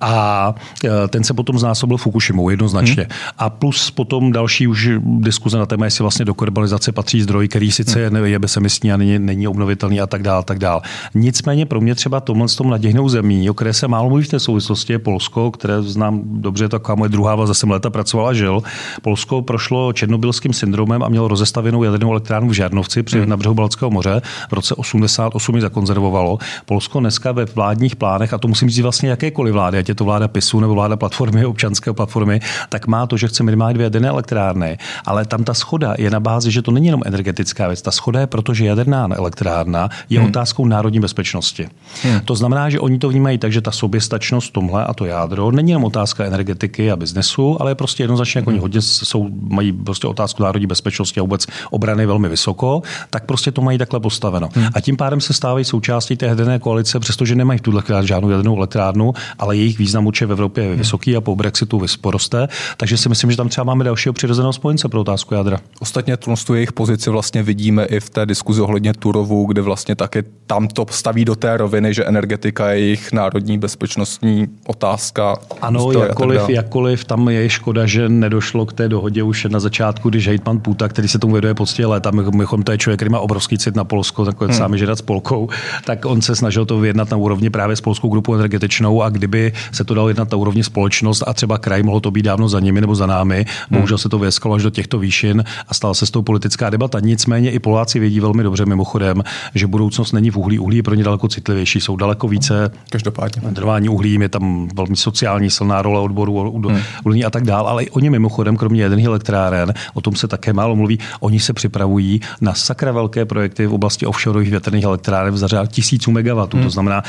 A 0.00 0.54
e, 0.84 1.08
ten 1.08 1.24
se 1.24 1.34
potom 1.34 1.58
znásobil 1.58 1.96
Fukushimou 1.96 2.48
jednoznačně. 2.48 3.02
Hmm. 3.02 3.30
A 3.38 3.50
plus 3.50 3.90
potom 3.90 4.32
další 4.32 4.66
už 4.66 4.90
diskuze 5.18 5.58
na 5.58 5.66
téma, 5.66 5.84
jestli 5.84 6.02
vlastně 6.02 6.24
do 6.24 6.34
karbonizace 6.34 6.92
patří 6.92 7.22
zdroj, 7.22 7.48
který 7.48 7.72
sice 7.72 8.08
hmm. 8.08 8.16
je, 8.16 8.30
je 8.30 8.38
bezemisní 8.38 8.92
a 8.92 8.96
není, 8.96 9.18
není 9.18 9.48
obnovitelný 9.48 10.00
a 10.00 10.06
tak 10.06 10.22
dále, 10.22 10.44
tak 10.44 10.58
dále. 10.58 10.80
Nicméně 11.14 11.66
pro 11.66 11.80
mě 11.80 11.94
třeba 11.94 12.20
tomhle 12.20 12.48
s 12.48 12.56
tom 12.56 12.70
naděhnou 12.70 13.08
zemí, 13.08 13.50
o 13.50 13.54
které 13.54 13.72
se 13.72 13.88
málo 13.88 14.08
mluví 14.08 14.24
v 14.24 14.28
té 14.28 14.40
souvislosti, 14.40 14.92
je 14.92 14.98
Polsko, 14.98 15.50
které 15.50 15.82
znám 15.82 16.22
dobře, 16.24 16.68
taková 16.68 16.94
moje 16.94 17.08
druhá 17.08 17.34
vlast, 17.34 17.54
jsem 17.54 17.70
léta 17.70 17.90
pracovala, 17.94 18.34
žil. 18.34 18.62
Polsko 19.02 19.42
prošlo 19.42 19.92
černobylským 19.92 20.52
syndromem 20.52 21.02
a 21.02 21.08
mělo 21.08 21.28
rozestavěnou 21.28 21.82
jadernou 21.82 22.10
elektrárnu 22.10 22.48
v 22.48 22.52
Žárnovci 22.52 23.02
při 23.02 23.18
hmm. 23.18 23.28
na 23.28 23.36
břehu 23.36 23.54
Balckého 23.54 23.90
moře. 23.90 24.22
V 24.50 24.52
roce 24.52 24.74
88 24.74 25.54
ji 25.54 25.60
zakonzervovalo. 25.60 26.38
Polsko 26.66 27.00
dneska 27.00 27.32
ve 27.32 27.44
vládních 27.44 27.96
plánech, 27.96 28.34
a 28.34 28.38
to 28.38 28.48
musím 28.48 28.68
říct 28.68 28.82
vlastně 28.82 29.08
jakékoliv 29.08 29.54
vlády, 29.54 29.78
ať 29.78 29.88
je 29.88 29.94
to 29.94 30.04
vláda 30.04 30.28
PISu 30.28 30.60
nebo 30.60 30.74
vláda 30.74 30.96
platformy, 30.96 31.46
občanské 31.46 31.92
platformy, 31.92 32.40
tak 32.68 32.86
má 32.86 33.06
to, 33.06 33.16
že 33.16 33.28
chce 33.28 33.42
minimálně 33.42 33.74
dvě 33.74 33.84
jaderné 33.84 34.08
elektrárny. 34.08 34.78
Ale 35.06 35.24
tam 35.24 35.44
ta 35.44 35.54
schoda 35.54 35.94
je 35.98 36.10
na 36.10 36.20
bázi, 36.20 36.50
že 36.50 36.62
to 36.62 36.70
není 36.70 36.86
jenom 36.86 37.02
energetická 37.06 37.68
věc. 37.68 37.82
Ta 37.82 37.90
schoda 37.90 38.20
je 38.20 38.26
proto, 38.26 38.54
že 38.54 38.66
jaderná 38.66 39.08
elektrárna 39.14 39.88
je 40.10 40.18
hmm. 40.18 40.28
otázkou 40.28 40.66
národní 40.66 41.00
bezpečnosti. 41.00 41.68
Hmm. 42.02 42.20
To 42.20 42.34
znamená, 42.34 42.70
že 42.70 42.80
oni 42.80 42.98
to 42.98 43.08
vnímají 43.08 43.38
tak, 43.38 43.52
že 43.52 43.60
ta 43.60 43.70
soběstačnost 43.70 44.52
tomhle 44.52 44.84
a 44.84 44.94
to 44.94 45.04
jádro 45.04 45.50
není 45.50 45.70
jenom 45.70 45.84
otázka 45.84 46.24
energetiky 46.24 46.90
a 46.90 46.96
biznesu, 46.96 47.56
ale 47.60 47.70
je 47.70 47.74
prostě 47.84 48.02
jednoznačně, 48.02 48.38
jako 48.38 48.50
oni 48.50 48.58
hodně 48.58 48.82
jsou, 48.82 49.28
mají 49.48 49.72
prostě 49.72 50.06
otázku 50.06 50.42
národní 50.42 50.66
bezpečnosti 50.66 51.20
a 51.20 51.22
vůbec 51.22 51.46
obrany 51.70 52.06
velmi 52.06 52.28
vysoko, 52.28 52.82
tak 53.10 53.24
prostě 53.24 53.52
to 53.52 53.62
mají 53.62 53.78
takhle 53.78 54.00
postaveno. 54.00 54.48
Hmm. 54.54 54.68
A 54.74 54.80
tím 54.80 54.96
pádem 54.96 55.20
se 55.20 55.32
stávají 55.32 55.64
součástí 55.64 56.16
té 56.16 56.26
jaderné 56.26 56.58
koalice, 56.58 57.00
přestože 57.00 57.34
nemají 57.34 57.58
v 57.58 57.62
tuhle 57.62 57.82
chvíli 57.82 58.06
žádnou 58.06 58.30
jadernou 58.30 58.56
elektrárnu, 58.56 59.12
ale 59.38 59.56
jejich 59.56 59.78
význam 59.78 60.06
určitě 60.06 60.26
v 60.26 60.32
Evropě 60.32 60.64
je 60.64 60.70
hmm. 60.70 60.78
vysoký 60.78 61.16
a 61.16 61.20
po 61.20 61.36
Brexitu 61.36 61.78
vysporoste. 61.78 62.48
Takže 62.76 62.96
si 62.96 63.08
myslím, 63.08 63.30
že 63.30 63.36
tam 63.36 63.48
třeba 63.48 63.64
máme 63.64 63.84
dalšího 63.84 64.12
přirozeného 64.12 64.52
spojence 64.52 64.88
pro 64.88 65.00
otázku 65.00 65.34
jádra. 65.34 65.60
Ostatně 65.80 66.16
tu 66.16 66.54
jejich 66.54 66.72
pozici 66.72 67.10
vlastně 67.10 67.42
vidíme 67.42 67.84
i 67.84 68.00
v 68.00 68.10
té 68.10 68.26
diskuzi 68.26 68.60
ohledně 68.60 68.92
Turovu, 68.92 69.46
kde 69.46 69.62
vlastně 69.62 69.94
také 69.94 70.22
tam 70.46 70.68
to 70.68 70.86
staví 70.90 71.24
do 71.24 71.36
té 71.36 71.56
roviny, 71.56 71.94
že 71.94 72.04
energetika 72.04 72.70
je 72.70 72.80
jejich 72.80 73.12
národní 73.12 73.58
bezpečnostní 73.58 74.48
otázka. 74.66 75.36
Ano, 75.60 75.92
jakkoliv, 75.92 76.48
jakkoliv 76.48 77.04
tam 77.04 77.28
je 77.28 77.50
škoda, 77.50 77.73
že 77.84 78.08
nedošlo 78.08 78.66
k 78.66 78.72
té 78.72 78.88
dohodě 78.88 79.22
už 79.22 79.44
na 79.50 79.60
začátku, 79.60 80.10
když 80.10 80.28
hejtman 80.28 80.58
Puta, 80.58 80.88
který 80.88 81.08
se 81.08 81.18
tomu 81.18 81.32
věduje 81.32 81.54
poctivě 81.54 81.86
léta, 81.86 82.10
mychom 82.10 82.62
to 82.62 82.72
je 82.72 82.78
člověk, 82.78 82.98
který 82.98 83.10
má 83.10 83.20
obrovský 83.20 83.58
cit 83.58 83.76
na 83.76 83.84
Polsko, 83.84 84.24
takový 84.24 84.48
hmm. 84.48 84.58
sami 84.58 84.78
žedat 84.78 84.98
s 84.98 85.02
Polkou, 85.02 85.48
tak 85.84 86.04
on 86.04 86.22
se 86.22 86.36
snažil 86.36 86.66
to 86.66 86.78
vyjednat 86.78 87.10
na 87.10 87.16
úrovni 87.16 87.50
právě 87.50 87.76
s 87.76 87.80
polskou 87.80 88.08
grupou 88.08 88.34
energetičnou 88.34 89.02
a 89.02 89.08
kdyby 89.08 89.52
se 89.72 89.84
to 89.84 89.94
dalo 89.94 90.08
jednat 90.08 90.30
na 90.30 90.38
úrovni 90.38 90.64
společnost 90.64 91.22
a 91.26 91.32
třeba 91.32 91.58
kraj, 91.58 91.82
mohlo 91.82 92.00
to 92.00 92.10
být 92.10 92.22
dávno 92.22 92.48
za 92.48 92.60
nimi 92.60 92.80
nebo 92.80 92.94
za 92.94 93.06
námi, 93.06 93.36
hmm. 93.36 93.78
bohužel 93.78 93.98
se 93.98 94.08
to 94.08 94.18
vyeskalo 94.18 94.54
až 94.54 94.62
do 94.62 94.70
těchto 94.70 94.98
výšin 94.98 95.44
a 95.68 95.74
stala 95.74 95.94
se 95.94 96.06
s 96.06 96.10
tou 96.10 96.22
politická 96.22 96.70
debata. 96.70 97.00
Nicméně 97.00 97.50
i 97.50 97.58
Poláci 97.58 97.98
vědí 97.98 98.20
velmi 98.20 98.42
dobře 98.42 98.66
mimochodem, 98.66 99.22
že 99.54 99.66
budoucnost 99.66 100.12
není 100.12 100.30
v 100.30 100.36
uhlí. 100.36 100.58
Uhlí 100.58 100.76
je 100.76 100.82
pro 100.82 100.94
ně 100.94 101.04
daleko 101.04 101.28
citlivější, 101.28 101.80
jsou 101.80 101.96
daleko 101.96 102.28
více. 102.28 102.70
Každopádně. 102.90 103.42
Trvání 103.54 103.88
uhlí 103.88 104.18
je 104.20 104.28
tam 104.28 104.68
velmi 104.74 104.96
sociální 104.96 105.50
silná 105.50 105.82
role 105.82 106.00
odboru 106.00 106.62
hmm. 106.68 106.78
uhlí 107.04 107.24
a 107.24 107.30
tak 107.30 107.44
dále, 107.44 107.53
ale 107.60 107.84
i 107.84 107.90
oni 107.90 108.10
mimochodem, 108.10 108.56
kromě 108.56 108.82
jedných 108.82 109.06
elektráren, 109.06 109.74
o 109.94 110.00
tom 110.00 110.16
se 110.16 110.28
také 110.28 110.52
málo 110.52 110.76
mluví, 110.76 110.98
oni 111.20 111.40
se 111.40 111.52
připravují 111.52 112.20
na 112.40 112.54
sakra 112.54 112.92
velké 112.92 113.24
projekty 113.24 113.66
v 113.66 113.74
oblasti 113.74 114.06
offshoreových 114.06 114.50
větrných 114.50 114.84
elektráren 114.84 115.34
v 115.34 115.38
zařád 115.38 115.66
tisíců 115.66 116.10
megawatů, 116.10 116.56
hmm. 116.56 116.66
to 116.66 116.70
znamená 116.70 117.02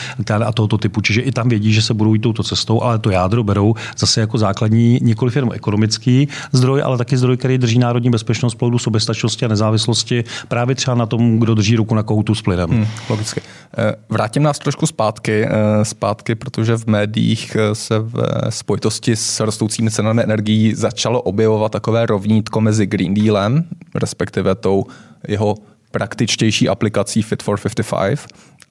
a 0.45 0.51
tohoto 0.51 0.77
typu. 0.77 1.01
Čiže 1.01 1.21
i 1.21 1.31
tam 1.31 1.49
vědí, 1.49 1.73
že 1.73 1.81
se 1.81 1.93
budou 1.93 2.13
jít 2.13 2.19
touto 2.19 2.43
cestou, 2.43 2.81
ale 2.81 2.99
to 2.99 3.09
jádro 3.09 3.43
berou 3.43 3.75
zase 3.97 4.21
jako 4.21 4.37
základní 4.37 4.99
nikoli 5.01 5.31
jenom 5.35 5.51
ekonomický 5.53 6.27
zdroj, 6.51 6.81
ale 6.81 6.97
taky 6.97 7.17
zdroj, 7.17 7.37
který 7.37 7.57
drží 7.57 7.79
národní 7.79 8.09
bezpečnost, 8.09 8.55
ploudu 8.55 8.79
soběstačnosti 8.79 9.45
a 9.45 9.47
nezávislosti 9.47 10.23
právě 10.47 10.75
třeba 10.75 10.95
na 10.95 11.05
tom, 11.05 11.39
kdo 11.39 11.55
drží 11.55 11.75
ruku 11.75 11.95
na 11.95 12.03
koutu 12.03 12.35
s 12.35 12.41
plynem. 12.41 12.69
Hmm, 12.69 12.87
logicky. 13.09 13.41
Eh, 13.77 13.95
vrátím 14.09 14.43
nás 14.43 14.59
trošku 14.59 14.87
zpátky, 14.87 15.45
eh, 15.45 15.85
zpátky, 15.85 16.35
protože 16.35 16.77
v 16.77 16.85
médiích 16.85 17.55
eh, 17.55 17.75
se 17.75 17.99
v 17.99 18.13
spojitosti 18.49 19.15
s 19.15 19.39
rostoucími 19.39 19.91
cenami 19.91 20.23
energií 20.36 20.75
začalo 20.75 21.22
objevovat 21.22 21.72
takové 21.72 22.06
rovnítko 22.06 22.62
mezi 22.62 22.86
Green 22.86 23.13
Dealem, 23.13 23.63
respektive 23.96 24.56
tou 24.56 24.86
jeho 25.27 25.56
praktičtější 25.92 26.70
aplikací 26.70 27.22
Fit 27.22 27.44
for 27.44 27.60
55 27.60 28.20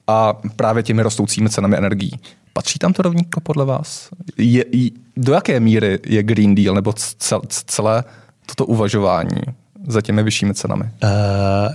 a 0.07 0.33
právě 0.55 0.83
těmi 0.83 1.01
rostoucími 1.01 1.49
cenami 1.49 1.77
energií. 1.77 2.11
Patří 2.53 2.79
tam 2.79 2.93
to 2.93 3.01
rovnítko 3.01 3.41
podle 3.41 3.65
vás? 3.65 4.09
Je, 4.37 4.65
do 5.17 5.33
jaké 5.33 5.59
míry 5.59 5.99
je 6.05 6.23
Green 6.23 6.55
Deal 6.55 6.75
nebo 6.75 6.93
celé 7.65 8.03
toto 8.45 8.65
uvažování 8.65 9.41
za 9.87 10.01
těmi 10.01 10.23
vyššími 10.23 10.53
cenami? 10.53 10.83
Uh, 10.83 11.09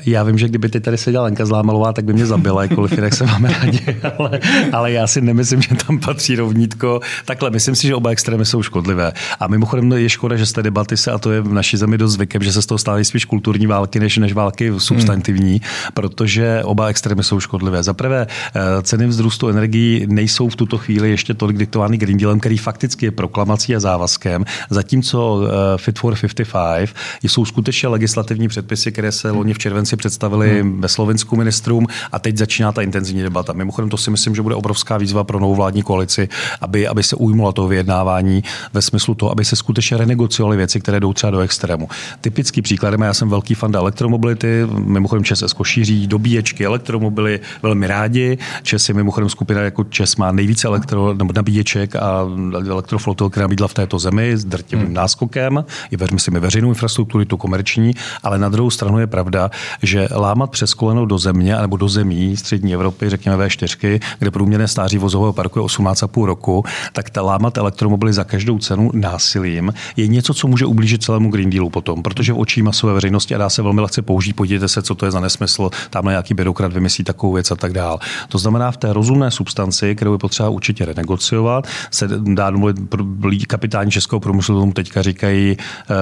já 0.06 0.22
vím, 0.22 0.38
že 0.38 0.48
kdyby 0.48 0.68
ty 0.68 0.80
tady 0.80 0.98
seděla 0.98 1.24
Lenka 1.24 1.46
Zlámalová, 1.46 1.92
tak 1.92 2.04
by 2.04 2.12
mě 2.12 2.26
zabila, 2.26 2.62
jakkoliv 2.62 2.92
jinak 2.92 3.14
se 3.14 3.26
máme 3.26 3.52
rádi, 3.52 3.96
ale, 4.18 4.40
ale 4.72 4.92
já 4.92 5.06
si 5.06 5.20
nemyslím, 5.20 5.62
že 5.62 5.74
tam 5.86 5.98
patří 5.98 6.36
rovnítko. 6.36 7.00
Takhle, 7.24 7.50
myslím 7.50 7.74
si, 7.74 7.86
že 7.86 7.94
oba 7.94 8.10
extrémy 8.10 8.44
jsou 8.44 8.62
škodlivé. 8.62 9.12
A 9.40 9.46
mimochodem 9.46 9.92
je 9.92 10.08
škoda, 10.08 10.36
že 10.36 10.46
z 10.46 10.52
té 10.52 10.62
debaty 10.62 10.96
se, 10.96 11.10
a 11.10 11.18
to 11.18 11.32
je 11.32 11.40
v 11.40 11.52
naší 11.52 11.76
zemi 11.76 11.98
dost 11.98 12.12
zvykem, 12.12 12.42
že 12.42 12.52
se 12.52 12.62
z 12.62 12.66
toho 12.66 12.78
stávají 12.78 13.04
spíš 13.04 13.24
kulturní 13.24 13.66
války, 13.66 14.00
než, 14.00 14.16
než 14.16 14.32
války 14.32 14.72
substantivní, 14.78 15.52
hmm. 15.52 15.60
protože 15.94 16.62
oba 16.64 16.86
extrémy 16.86 17.22
jsou 17.22 17.40
škodlivé. 17.40 17.82
Za 17.82 17.94
prvé, 17.94 18.26
eh, 18.26 18.82
ceny 18.82 19.06
vzrůstu 19.06 19.48
energií 19.48 20.06
nejsou 20.08 20.48
v 20.48 20.56
tuto 20.56 20.78
chvíli 20.78 21.10
ještě 21.10 21.34
tolik 21.34 21.56
diktovány 21.58 21.96
Green 21.96 22.18
Dealem, 22.18 22.40
který 22.40 22.58
fakticky 22.58 23.06
je 23.06 23.10
proklamací 23.10 23.76
a 23.76 23.80
závazkem, 23.80 24.44
zatímco 24.70 25.42
eh, 25.44 25.78
Fit 25.78 25.98
for 25.98 26.14
55 26.14 26.90
jsou 27.22 27.44
skutečně 27.44 27.88
legislativní 28.00 28.48
předpisy, 28.48 28.92
které 28.92 29.12
se 29.12 29.30
loni 29.30 29.54
v 29.54 29.58
červenci 29.58 29.96
představili 29.96 30.60
hmm. 30.60 30.80
ve 30.80 30.88
Slovensku 30.88 31.36
ministrům 31.36 31.86
a 32.12 32.18
teď 32.18 32.36
začíná 32.36 32.72
ta 32.72 32.82
intenzivní 32.82 33.22
debata. 33.22 33.52
Mimochodem 33.52 33.90
to 33.90 33.96
si 33.96 34.10
myslím, 34.10 34.34
že 34.34 34.42
bude 34.42 34.54
obrovská 34.54 34.96
výzva 34.96 35.24
pro 35.24 35.40
novou 35.40 35.54
vládní 35.54 35.82
koalici, 35.82 36.28
aby, 36.60 36.88
aby 36.88 37.02
se 37.02 37.16
ujmula 37.16 37.52
toho 37.52 37.68
vyjednávání 37.68 38.44
ve 38.72 38.82
smyslu 38.82 39.14
toho, 39.14 39.32
aby 39.32 39.44
se 39.44 39.56
skutečně 39.56 39.96
renegociovaly 39.96 40.56
věci, 40.56 40.80
které 40.80 41.00
jdou 41.00 41.12
třeba 41.12 41.30
do 41.30 41.40
extrému. 41.40 41.88
Typický 42.20 42.62
příkladem, 42.62 43.00
já 43.00 43.14
jsem 43.14 43.28
velký 43.28 43.54
fan 43.54 43.76
elektromobility, 43.76 44.66
mimochodem 44.72 45.24
ČES 45.24 45.44
šíří 45.62 46.06
dobíječky, 46.06 46.64
elektromobily 46.64 47.40
velmi 47.62 47.86
rádi. 47.86 48.38
ČES 48.62 48.88
je 48.88 48.94
mimochodem 48.94 49.28
skupina 49.28 49.60
jako 49.60 49.84
ČES 49.84 50.16
má 50.16 50.32
nejvíce 50.32 50.68
elektro, 50.68 51.14
nebo 51.14 51.32
nabíječek 51.36 51.96
a 51.96 52.24
elektroflotil, 52.68 53.30
která 53.30 53.48
bydla 53.48 53.68
v 53.68 53.74
této 53.74 53.98
zemi 53.98 54.36
s 54.36 54.44
drtivým 54.44 54.86
hmm. 54.86 54.94
náskokem. 54.94 55.64
I 55.90 55.96
ve, 55.96 56.06
myslím, 56.12 56.34
veřejnou 56.40 56.68
infrastrukturu, 56.68 57.24
tu 57.24 57.36
komerční 57.36 57.89
ale 58.22 58.38
na 58.38 58.48
druhou 58.48 58.70
stranu 58.70 58.98
je 58.98 59.06
pravda, 59.06 59.50
že 59.82 60.08
lámat 60.10 60.50
přes 60.50 60.74
koleno 60.74 61.06
do 61.06 61.18
země 61.18 61.56
nebo 61.60 61.76
do 61.76 61.88
zemí 61.88 62.36
střední 62.36 62.74
Evropy, 62.74 63.10
řekněme 63.10 63.46
V4, 63.46 64.00
kde 64.18 64.30
průměrné 64.30 64.68
stáří 64.68 64.98
vozového 64.98 65.32
parku 65.32 65.58
je 65.58 65.64
18,5 65.64 66.24
roku, 66.24 66.64
tak 66.92 67.10
ta 67.10 67.22
lámat 67.22 67.58
elektromobily 67.58 68.12
za 68.12 68.24
každou 68.24 68.58
cenu 68.58 68.90
násilím 68.94 69.74
je 69.96 70.06
něco, 70.06 70.34
co 70.34 70.48
může 70.48 70.66
ublížit 70.66 71.02
celému 71.02 71.30
Green 71.30 71.50
Dealu 71.50 71.70
potom, 71.70 72.02
protože 72.02 72.32
v 72.32 72.38
očí 72.38 72.62
masové 72.62 72.92
veřejnosti 72.92 73.34
a 73.34 73.38
dá 73.38 73.50
se 73.50 73.62
velmi 73.62 73.80
lehce 73.80 74.02
použít. 74.02 74.32
Podívejte 74.32 74.68
se, 74.68 74.82
co 74.82 74.94
to 74.94 75.06
je 75.06 75.10
za 75.10 75.20
nesmysl, 75.20 75.70
tam 75.90 76.04
nějaký 76.04 76.34
byrokrat 76.34 76.72
vymyslí 76.72 77.04
takovou 77.04 77.32
věc 77.32 77.50
a 77.50 77.56
tak 77.56 77.72
dál. 77.72 77.98
To 78.28 78.38
znamená, 78.38 78.70
v 78.70 78.76
té 78.76 78.92
rozumné 78.92 79.30
substanci, 79.30 79.94
kterou 79.96 80.12
je 80.12 80.18
potřeba 80.18 80.48
určitě 80.48 80.84
renegociovat, 80.84 81.66
se 81.90 82.08
dá 82.08 82.50
domluvit 82.50 82.76
kapitáni 83.46 83.90
českého 83.90 84.20
průmyslu 84.20 84.60
tomu 84.60 84.72
teďka 84.72 85.02
říkají, 85.02 85.56
eh, 85.56 85.94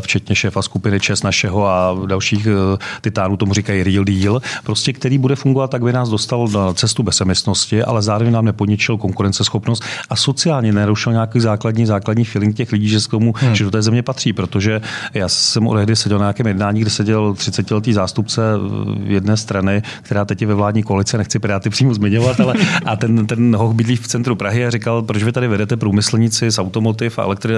včetně 0.00 0.36
šéfa 0.36 0.62
skupiny 0.62 1.00
ČES 1.00 1.11
našeho 1.22 1.66
a 1.66 1.96
dalších 2.06 2.46
eh, 2.46 2.78
titánů 3.00 3.36
tomu 3.36 3.54
říkají 3.54 3.82
real 3.82 4.04
deal, 4.04 4.40
prostě 4.64 4.92
který 4.92 5.18
bude 5.18 5.36
fungovat 5.36 5.70
tak, 5.70 5.82
by 5.82 5.92
nás 5.92 6.08
dostal 6.08 6.48
na 6.48 6.72
cestu 6.72 7.02
bezemisnosti, 7.02 7.82
ale 7.82 8.02
zároveň 8.02 8.32
nám 8.32 8.44
nepodničil 8.44 8.96
konkurenceschopnost 8.96 9.84
a 10.10 10.16
sociálně 10.16 10.72
nerušil 10.72 11.12
nějaký 11.12 11.40
základní, 11.40 11.86
základní 11.86 12.24
feeling 12.24 12.56
těch 12.56 12.72
lidí, 12.72 12.88
že 12.88 13.00
z 13.00 13.06
tomu, 13.06 13.34
hmm. 13.36 13.54
že 13.54 13.64
do 13.64 13.70
té 13.70 13.82
země 13.82 14.02
patří, 14.02 14.32
protože 14.32 14.80
já 15.14 15.28
jsem 15.28 15.68
tehdy 15.74 15.96
seděl 15.96 16.18
na 16.18 16.24
nějakém 16.24 16.46
jednání, 16.46 16.80
kde 16.80 16.90
seděl 16.90 17.32
30-letý 17.32 17.92
zástupce 17.92 18.42
eh, 18.42 19.12
jedné 19.12 19.36
strany, 19.36 19.82
která 20.02 20.24
teď 20.24 20.40
je 20.40 20.46
ve 20.46 20.54
vládní 20.54 20.82
koalici, 20.82 21.18
nechci 21.18 21.38
Piráty 21.38 21.70
přímo 21.70 21.94
zmiňovat, 21.94 22.40
ale 22.40 22.54
a 22.84 22.96
ten, 22.96 23.26
ten 23.26 23.56
hoch 23.56 23.74
bydlí 23.74 23.96
v 23.96 24.08
centru 24.08 24.36
Prahy 24.36 24.66
a 24.66 24.70
říkal, 24.70 25.02
proč 25.02 25.22
vy 25.22 25.32
tady 25.32 25.48
vedete 25.48 25.76
průmyslníci 25.76 26.50
z 26.50 26.58
automotiv 26.58 27.18
a 27.18 27.22
elektry, 27.22 27.54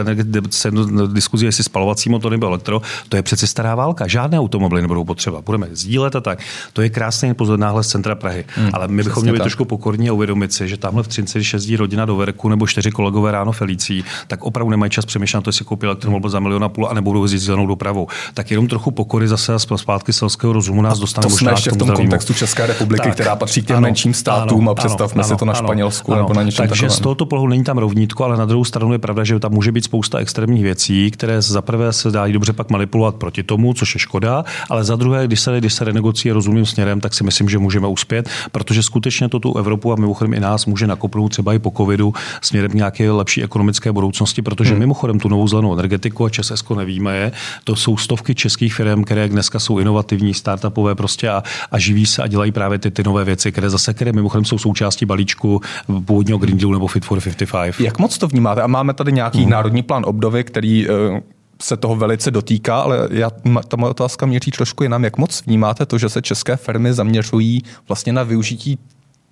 diskuzi, 1.13 1.47
jestli 1.47 1.65
spalovací 1.65 2.11
motor 2.11 2.33
nebo 2.33 2.47
elektro, 2.47 2.83
to 3.09 3.17
je 3.17 3.23
přece 3.23 3.44
chce 3.45 3.51
stará 3.51 3.75
válka. 3.75 4.07
Žádné 4.07 4.41
automobily 4.41 4.83
nebudou 4.83 5.05
potřeba. 5.05 5.41
Budeme 5.41 5.69
sdílet 5.73 6.17
a 6.17 6.21
tak. 6.21 6.39
To 6.73 6.83
je 6.83 6.91
krásný 6.91 7.35
pozor 7.35 7.59
náhle 7.59 7.85
z 7.85 7.89
centra 7.89 8.15
Prahy. 8.15 8.45
Hmm, 8.57 8.71
Ale 8.73 8.89
my 8.89 9.03
bychom 9.03 9.23
měli 9.23 9.39
trošku 9.39 9.65
pokorně 9.65 10.13
uvědomit 10.13 10.53
si, 10.53 10.69
že 10.69 10.77
tamhle 10.77 11.03
v 11.03 11.09
Třinci, 11.09 11.39
když 11.39 11.53
jezdí 11.53 11.77
rodina 11.77 12.05
do 12.05 12.17
Verku 12.17 12.49
nebo 12.49 12.67
čtyři 12.67 12.91
kolegové 12.91 13.33
ráno 13.33 13.53
Felicí, 13.53 14.05
tak 14.27 14.45
opravdu 14.45 14.71
nemají 14.71 14.91
čas 14.91 15.05
přemýšlet 15.05 15.43
to, 15.43 15.49
jestli 15.49 15.65
koupil 15.65 15.89
elektromobil 15.89 16.31
za 16.31 16.41
milion 16.41 16.65
a 16.65 16.69
půl 16.69 16.89
a 16.89 16.95
nebudou 16.95 17.23
jezdit 17.23 17.39
zelenou 17.39 17.67
dopravou. 17.67 18.09
Tak 18.35 18.51
jenom 18.51 18.69
trochu 18.69 18.91
pokory 18.91 19.29
zase 19.29 19.55
a 19.55 19.59
zpátky 19.59 20.13
selského 20.13 20.53
rozumu 20.53 20.83
nás 20.83 20.99
dostane 20.99 21.29
možná 21.31 21.51
ještě 21.51 21.71
v 21.71 21.77
tom 21.77 21.91
kontextu 21.91 22.35
České 22.35 22.67
republiky, 22.67 23.05
tak, 23.05 23.15
která 23.15 23.37
patří 23.37 23.63
k 23.63 23.67
těm 23.67 23.77
ano, 23.77 23.83
menším 23.85 24.15
státům 24.15 24.61
ano, 24.61 24.71
a 24.71 24.75
představme 24.75 25.23
ano, 25.23 25.29
si 25.29 25.37
to 25.37 25.45
na 25.45 25.55
Španělsku 25.55 26.13
ano, 26.13 26.23
nebo 26.23 26.35
na 26.35 26.43
něčem 26.43 26.69
Takže 26.69 26.83
takovém. 26.83 26.97
z 26.97 27.01
tohoto 27.01 27.27
pohledu 27.27 27.49
není 27.49 27.65
tam 27.65 27.79
rovnítko, 27.79 28.25
ale 28.25 28.37
na 28.37 28.45
druhou 28.45 28.65
stranu 28.65 28.93
je 28.93 28.99
pravda, 28.99 29.25
že 29.25 29.39
tam 29.39 29.53
může 29.53 29.73
být 29.73 29.85
spousta 29.85 30.19
extrémních 30.19 30.63
věcí, 30.63 31.11
které 31.11 31.43
za 31.43 31.63
prvé 31.63 31.93
se 31.93 32.11
dají 32.11 32.33
dobře 32.33 32.53
pak 32.53 32.71
manipulovat 32.71 33.15
proti 33.15 33.34
tomu, 33.43 33.75
což 33.75 33.95
je 33.95 33.99
škoda, 33.99 34.45
ale 34.71 34.85
za 34.85 34.97
druhé, 34.97 35.27
když 35.27 35.41
se, 35.41 35.59
když 35.59 35.75
se 35.75 35.85
renegociuje 35.85 36.35
rozumným 36.35 36.67
směrem, 36.67 37.01
tak 37.01 37.15
si 37.15 37.25
myslím, 37.25 37.49
že 37.49 37.59
můžeme 37.59 37.87
uspět, 37.87 38.29
protože 38.53 38.83
skutečně 38.83 39.29
to 39.29 39.39
tu 39.39 39.59
Evropu 39.59 39.93
a 39.93 39.97
mimochodem 39.97 40.35
i 40.35 40.41
nás 40.41 40.67
může 40.67 40.87
nakopnout 40.87 41.33
třeba 41.33 41.55
i 41.55 41.59
po 41.59 41.71
covidu 41.71 42.15
směrem 42.41 42.71
nějaké 42.75 43.11
lepší 43.11 43.43
ekonomické 43.43 43.93
budoucnosti, 43.93 44.43
protože 44.43 44.71
hmm. 44.71 44.79
mimochodem 44.79 45.19
tu 45.19 45.29
novou 45.29 45.49
zelenou 45.49 45.73
energetiku 45.73 46.25
a 46.25 46.29
Česko 46.29 46.75
nevíme 46.75 47.17
je, 47.17 47.33
to 47.65 47.77
jsou 47.77 47.97
stovky 47.97 48.35
českých 48.35 48.75
firm, 48.75 49.05
které 49.05 49.29
dneska 49.29 49.59
jsou 49.59 49.79
inovativní, 49.79 50.35
startupové 50.35 50.95
prostě 50.95 51.29
a, 51.29 51.43
a 51.71 51.79
živí 51.79 52.07
se 52.07 52.23
a 52.23 52.27
dělají 52.27 52.53
právě 52.53 52.79
ty, 52.79 52.91
ty 52.91 53.03
nové 53.03 53.25
věci, 53.25 53.53
které 53.53 53.71
zase, 53.71 53.95
které 53.95 54.13
mimochodem 54.13 54.45
jsou 54.45 54.59
součástí 54.59 55.07
balíčku 55.07 55.61
původního 56.05 56.39
Green 56.39 56.59
Dealu 56.59 56.73
nebo 56.73 56.87
Fit 56.87 57.05
for 57.05 57.21
55. 57.21 57.81
Jak 57.81 57.99
moc 57.99 58.19
to 58.19 58.29
vnímáte? 58.29 58.63
A 58.63 58.67
máme 58.67 58.95
tady 58.95 59.13
nějaký 59.13 59.41
hmm. 59.43 59.51
národní 59.51 59.83
plán 59.83 60.03
obdovy, 60.07 60.45
který 60.45 60.89
uh 60.89 61.19
se 61.65 61.77
toho 61.77 61.97
velice 61.97 62.31
dotýká, 62.31 62.81
ale 62.81 63.09
já, 63.11 63.31
ta 63.69 63.77
moje 63.77 63.91
otázka 63.91 64.27
měří 64.27 64.51
trošku 64.51 64.83
jinam. 64.83 65.05
Jak 65.05 65.19
moc 65.19 65.43
vnímáte 65.47 65.87
to, 65.87 65.99
že 65.99 66.09
se 66.09 66.23
české 66.23 66.57
firmy 66.57 66.93
zaměřují 66.93 67.63
vlastně 67.89 68.13
na 68.13 68.23
využití 68.23 68.79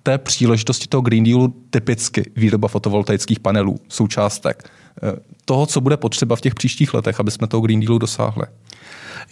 té 0.03 0.17
příležitosti 0.17 0.87
toho 0.87 1.01
Green 1.01 1.23
Dealu 1.23 1.53
typicky 1.69 2.31
výroba 2.35 2.67
fotovoltaických 2.67 3.39
panelů, 3.39 3.75
součástek, 3.87 4.69
eh, 5.03 5.11
toho, 5.45 5.65
co 5.65 5.81
bude 5.81 5.97
potřeba 5.97 6.35
v 6.35 6.41
těch 6.41 6.55
příštích 6.55 6.93
letech, 6.93 7.19
aby 7.19 7.31
jsme 7.31 7.47
toho 7.47 7.61
Green 7.61 7.79
Dealu 7.79 7.97
dosáhli? 7.97 8.45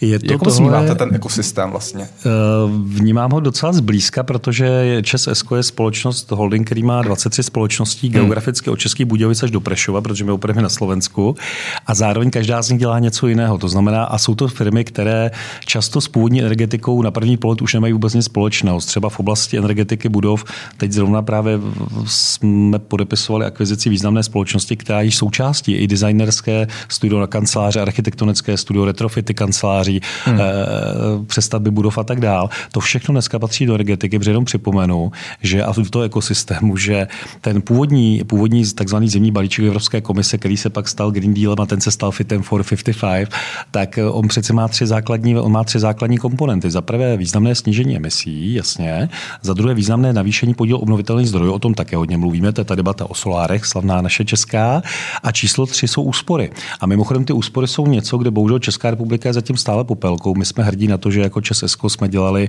Je 0.00 0.18
to 0.18 0.32
Jak 0.32 0.42
tohle, 0.42 0.58
vnímáte 0.58 0.94
ten 0.94 1.14
ekosystém 1.14 1.70
vlastně? 1.70 2.04
Eh, 2.04 2.28
vnímám 2.84 3.30
ho 3.30 3.40
docela 3.40 3.72
zblízka, 3.72 4.22
protože 4.22 4.98
Čes 5.02 5.28
Esko 5.28 5.56
je 5.56 5.62
společnost 5.62 6.30
holding, 6.30 6.66
který 6.66 6.82
má 6.82 7.02
23 7.02 7.42
společností 7.42 8.06
hmm. 8.08 8.14
geograficky 8.14 8.70
od 8.70 8.76
Českých 8.76 9.06
Budějovic 9.06 9.42
až 9.42 9.50
do 9.50 9.60
Prešova, 9.60 10.00
protože 10.00 10.24
my 10.24 10.32
opravíme 10.32 10.62
na 10.62 10.68
Slovensku 10.68 11.36
a 11.86 11.94
zároveň 11.94 12.30
každá 12.30 12.62
z 12.62 12.70
nich 12.70 12.80
dělá 12.80 12.98
něco 12.98 13.26
jiného. 13.26 13.58
To 13.58 13.68
znamená, 13.68 14.04
a 14.04 14.18
jsou 14.18 14.34
to 14.34 14.48
firmy, 14.48 14.84
které 14.84 15.30
často 15.64 16.00
s 16.00 16.08
původní 16.08 16.40
energetikou 16.40 17.02
na 17.02 17.10
první 17.10 17.36
pohled 17.36 17.62
už 17.62 17.74
nemají 17.74 17.92
vůbec 17.92 18.14
nic 18.14 18.24
společného. 18.24 18.80
Třeba 18.80 19.08
v 19.08 19.20
oblasti 19.20 19.58
energetiky 19.58 20.08
budov, 20.08 20.44
teď 20.76 20.92
zrovna 20.92 21.22
právě 21.22 21.60
jsme 22.06 22.78
podepisovali 22.78 23.46
akvizici 23.46 23.90
významné 23.90 24.22
společnosti, 24.22 24.76
která 24.76 25.00
je 25.00 25.12
součástí 25.12 25.72
i 25.72 25.86
designerské 25.86 26.66
studio 26.88 27.20
na 27.20 27.26
kanceláře, 27.26 27.80
architektonické 27.80 28.56
studio, 28.56 28.84
retrofity 28.84 29.34
kanceláří, 29.42 30.00
hmm. 30.24 30.40
e, 30.40 30.44
přestavby 31.26 31.70
budov 31.70 31.98
a 31.98 32.04
tak 32.04 32.20
dál. 32.20 32.50
To 32.72 32.80
všechno 32.80 33.12
dneska 33.12 33.38
patří 33.38 33.66
do 33.66 33.74
energetiky, 33.74 34.18
protože 34.18 34.30
jenom 34.30 34.44
připomenu, 34.44 35.12
že 35.42 35.64
a 35.64 35.72
v 35.72 35.90
toho 35.90 36.04
ekosystému, 36.04 36.76
že 36.76 37.06
ten 37.40 37.62
původní, 37.62 38.22
původní 38.26 38.64
takzvaný 38.74 39.08
zimní 39.08 39.30
balíček 39.30 39.64
Evropské 39.64 40.00
komise, 40.00 40.38
který 40.38 40.56
se 40.56 40.70
pak 40.70 40.88
stal 40.88 41.10
Green 41.10 41.34
Dealem 41.34 41.60
a 41.60 41.66
ten 41.66 41.80
se 41.80 41.90
stal 41.90 42.10
Fitem 42.10 42.42
for 42.42 42.64
55, 42.64 43.28
tak 43.70 43.98
eh, 43.98 44.04
on 44.04 44.28
přece 44.28 44.52
má 44.52 44.68
tři 44.68 44.86
základní, 44.86 45.36
on 45.36 45.52
má 45.52 45.64
tři 45.64 45.78
základní 45.78 46.18
komponenty. 46.18 46.70
Za 46.70 46.80
prvé 46.80 47.16
významné 47.16 47.54
snížení 47.54 47.96
emisí, 47.96 48.54
jasně. 48.54 49.08
Za 49.42 49.54
druhé 49.54 49.74
významné 49.74 50.12
navýšení 50.12 50.54
podíl 50.54 50.76
obnovitelných 50.76 51.28
zdrojů, 51.28 51.52
o 51.52 51.58
tom 51.58 51.74
také 51.74 51.96
hodně 51.96 52.16
mluvíme, 52.16 52.52
to 52.52 52.60
je 52.60 52.64
ta 52.64 52.74
debata 52.74 53.10
o 53.10 53.14
solárech, 53.14 53.64
slavná 53.66 54.02
naše 54.02 54.24
česká. 54.24 54.82
A 55.22 55.32
číslo 55.32 55.66
tři 55.66 55.88
jsou 55.88 56.02
úspory. 56.02 56.50
A 56.80 56.86
mimochodem 56.86 57.24
ty 57.24 57.32
úspory 57.32 57.68
jsou 57.68 57.86
něco, 57.86 58.18
kde 58.18 58.30
bohužel 58.30 58.58
Česká 58.58 58.90
republika 58.90 59.31
je 59.32 59.34
zatím 59.34 59.56
stále 59.56 59.84
popelkou. 59.84 60.34
My 60.34 60.44
jsme 60.44 60.64
hrdí 60.64 60.86
na 60.86 60.98
to, 60.98 61.10
že 61.10 61.20
jako 61.20 61.40
ČSSK 61.40 61.80
jsme 61.88 62.08
dělali 62.08 62.48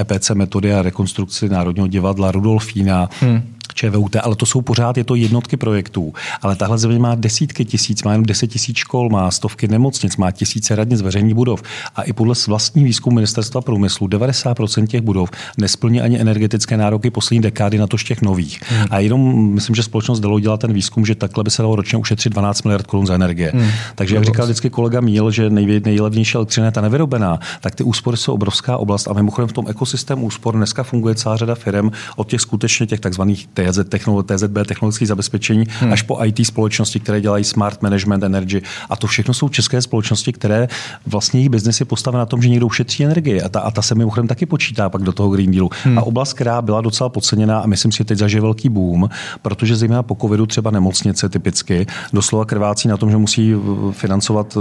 EPC 0.00 0.30
eh, 0.30 0.32
e 0.32 0.34
metody 0.34 0.74
a 0.74 0.82
rekonstrukci 0.82 1.48
Národního 1.48 1.86
divadla 1.86 2.32
Rudolfína. 2.32 3.08
Hmm 3.20 3.57
ČVUT, 3.78 4.16
ale 4.16 4.36
to 4.36 4.46
jsou 4.46 4.60
pořád, 4.60 4.96
je 4.96 5.04
to 5.04 5.14
jednotky 5.14 5.56
projektů. 5.56 6.12
Ale 6.42 6.56
tahle 6.56 6.78
země 6.78 6.98
má 6.98 7.14
desítky 7.14 7.64
tisíc, 7.64 8.02
má 8.02 8.12
jenom 8.12 8.26
deset 8.26 8.46
tisíc 8.46 8.76
škol, 8.76 9.08
má 9.08 9.30
stovky 9.30 9.68
nemocnic, 9.68 10.16
má 10.16 10.30
tisíce 10.30 10.76
radnic 10.76 11.00
veřejných 11.00 11.34
budov. 11.34 11.62
A 11.96 12.02
i 12.02 12.12
podle 12.12 12.34
vlastní 12.48 12.84
výzkumu 12.84 13.14
ministerstva 13.14 13.60
průmyslu 13.60 14.06
90% 14.06 14.86
těch 14.86 15.00
budov 15.00 15.30
nesplní 15.58 16.00
ani 16.00 16.20
energetické 16.20 16.76
nároky 16.76 17.10
poslední 17.10 17.40
dekády 17.40 17.78
na 17.78 17.86
to 17.86 17.96
těch 17.96 18.22
nových. 18.22 18.60
Hmm. 18.68 18.86
A 18.90 18.98
jenom 18.98 19.52
myslím, 19.54 19.74
že 19.76 19.82
společnost 19.82 20.20
Delo 20.20 20.40
dělá 20.40 20.56
ten 20.56 20.72
výzkum, 20.72 21.06
že 21.06 21.14
takhle 21.14 21.44
by 21.44 21.50
se 21.50 21.62
dalo 21.62 21.76
ročně 21.76 21.98
ušetřit 21.98 22.32
12 22.32 22.62
miliard 22.62 22.86
korun 22.86 23.06
za 23.06 23.14
energie. 23.14 23.52
Hmm. 23.54 23.70
Takže 23.94 24.14
jak 24.14 24.24
říkal 24.24 24.46
vždycky 24.46 24.70
kolega 24.70 25.00
Míl, 25.00 25.30
že 25.30 25.50
nej, 25.50 25.80
nejlevnější 25.84 26.34
elektřina 26.34 26.66
je 26.66 26.72
ta 26.72 26.80
nevyrobená, 26.80 27.38
tak 27.60 27.74
ty 27.74 27.84
úspory 27.84 28.16
jsou 28.16 28.32
obrovská 28.32 28.76
oblast 28.76 29.08
a 29.08 29.12
mimochodem 29.12 29.48
v 29.48 29.52
tom 29.52 29.64
ekosystému 29.68 30.26
úspor 30.26 30.56
dneska 30.56 30.82
funguje 30.82 31.14
celá 31.14 31.36
řada 31.36 31.54
firm 31.54 31.90
od 32.16 32.28
těch 32.28 32.40
skutečně 32.40 32.86
těch 32.86 33.00
takzvaných 33.00 33.48
TZ, 33.72 33.80
TZB, 34.26 34.58
technologické 34.66 35.06
zabezpečení, 35.06 35.64
hmm. 35.80 35.92
až 35.92 36.02
po 36.02 36.24
IT 36.24 36.46
společnosti, 36.46 37.00
které 37.00 37.20
dělají 37.20 37.44
smart 37.44 37.82
management 37.82 38.22
energy. 38.22 38.62
A 38.90 38.96
to 38.96 39.06
všechno 39.06 39.34
jsou 39.34 39.48
české 39.48 39.82
společnosti, 39.82 40.32
které 40.32 40.68
vlastně 41.06 41.40
jejich 41.40 41.50
biznes 41.50 41.80
je 41.80 41.86
postaven 41.86 42.18
na 42.18 42.26
tom, 42.26 42.42
že 42.42 42.48
někdo 42.48 42.66
ušetří 42.66 43.04
energii. 43.04 43.42
A 43.42 43.48
ta, 43.48 43.60
a 43.60 43.70
ta 43.70 43.82
se 43.82 43.94
mimochodem 43.94 44.28
taky 44.28 44.46
počítá 44.46 44.88
pak 44.88 45.02
do 45.02 45.12
toho 45.12 45.28
Green 45.30 45.50
Dealu. 45.50 45.70
Hmm. 45.84 45.98
A 45.98 46.02
oblast, 46.02 46.32
která 46.32 46.62
byla 46.62 46.80
docela 46.80 47.08
podceněná 47.08 47.60
a 47.60 47.66
myslím 47.66 47.92
si, 47.92 47.98
že 47.98 48.04
teď 48.04 48.18
zažije 48.18 48.40
velký 48.40 48.68
boom, 48.68 49.08
protože 49.42 49.76
zejména 49.76 50.02
po 50.02 50.14
covidu 50.14 50.46
třeba 50.46 50.70
nemocnice 50.70 51.28
typicky 51.28 51.86
doslova 52.12 52.44
krvácí 52.44 52.88
na 52.88 52.96
tom, 52.96 53.10
že 53.10 53.16
musí 53.16 53.54
financovat 53.92 54.58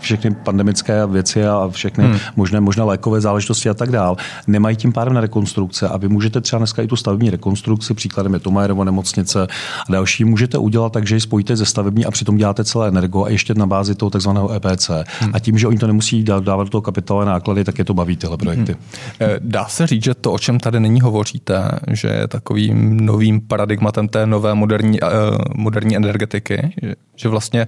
všechny 0.00 0.34
pandemické 0.34 1.06
věci 1.06 1.46
a 1.46 1.68
všechny 1.70 2.04
hmm. 2.04 2.18
možné, 2.36 2.60
možná 2.60 2.84
lékové 2.84 3.20
záležitosti 3.20 3.68
a 3.68 3.74
tak 3.74 3.90
dál. 3.90 4.16
Nemají 4.46 4.76
tím 4.76 4.92
pádem 4.92 5.14
na 5.14 5.20
rekonstrukce 5.20 5.88
a 5.88 5.96
vy 5.96 6.08
můžete 6.08 6.40
třeba 6.40 6.58
dneska 6.58 6.82
i 6.82 6.86
tu 6.86 6.96
stavební 6.96 7.30
rekonstrukci, 7.30 7.94
příkladem 7.94 8.34
je 8.34 8.40
Tomajerovo 8.48 8.84
nemocnice 8.84 9.46
a 9.88 9.92
další, 9.92 10.24
můžete 10.24 10.58
udělat 10.58 10.92
tak, 10.92 11.06
že 11.06 11.14
ji 11.14 11.20
spojíte 11.20 11.56
ze 11.56 11.66
stavební 11.66 12.04
a 12.04 12.10
přitom 12.10 12.36
děláte 12.36 12.64
celé 12.64 12.88
energo 12.88 13.24
a 13.24 13.28
ještě 13.28 13.54
na 13.54 13.66
bázi 13.66 13.94
toho 13.94 14.10
takzvaného 14.10 14.52
EPC. 14.52 14.90
Hmm. 15.20 15.30
A 15.34 15.38
tím, 15.38 15.58
že 15.58 15.66
oni 15.66 15.78
to 15.78 15.86
nemusí 15.86 16.24
dávat 16.24 16.64
do 16.64 16.70
toho 16.70 16.82
kapitálové 16.82 17.26
náklady, 17.26 17.64
tak 17.64 17.78
je 17.78 17.84
to 17.84 17.94
baví 17.94 18.16
tyhle 18.16 18.36
projekty. 18.36 18.76
Hmm. 19.20 19.30
Dá 19.38 19.64
se 19.68 19.86
říct, 19.86 20.04
že 20.04 20.14
to, 20.14 20.32
o 20.32 20.38
čem 20.38 20.60
tady 20.60 20.80
nyní 20.80 21.00
hovoříte, 21.00 21.70
že 21.90 22.08
je 22.08 22.28
takovým 22.28 22.96
novým 22.96 23.40
paradigmatem 23.40 24.08
té 24.08 24.26
nové 24.26 24.54
moderní, 24.54 25.00
uh, 25.00 25.08
moderní 25.56 25.96
energetiky, 25.96 26.72
že, 26.82 26.94
že 27.16 27.28
vlastně 27.28 27.66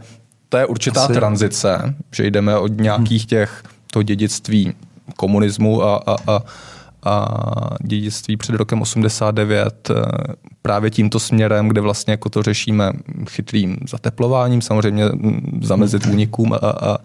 to 0.49 0.57
je 0.57 0.67
určitá 0.67 1.05
Asi... 1.05 1.13
tranzice, 1.13 1.95
že 2.13 2.27
jdeme 2.27 2.57
od 2.57 2.81
nějakých 2.81 3.27
těch 3.27 3.63
to 3.93 4.03
dědictví 4.03 4.75
komunismu 5.17 5.83
a, 5.83 5.97
a, 6.07 6.17
a 6.27 6.43
a 7.05 7.27
dědictví 7.83 8.37
před 8.37 8.55
rokem 8.55 8.83
89 8.83 9.91
eh, 9.91 9.95
právě 10.63 10.91
tímto 10.91 11.21
směrem, 11.21 11.69
kde 11.69 11.81
vlastně 11.81 12.11
jako 12.11 12.29
to 12.29 12.43
řešíme 12.43 12.93
chytrým 13.31 13.77
zateplováním, 13.89 14.63
samozřejmě 14.63 15.05
zamezit 15.63 16.07
únikům 16.07 16.53
a, 16.53 16.57
a, 16.57 16.97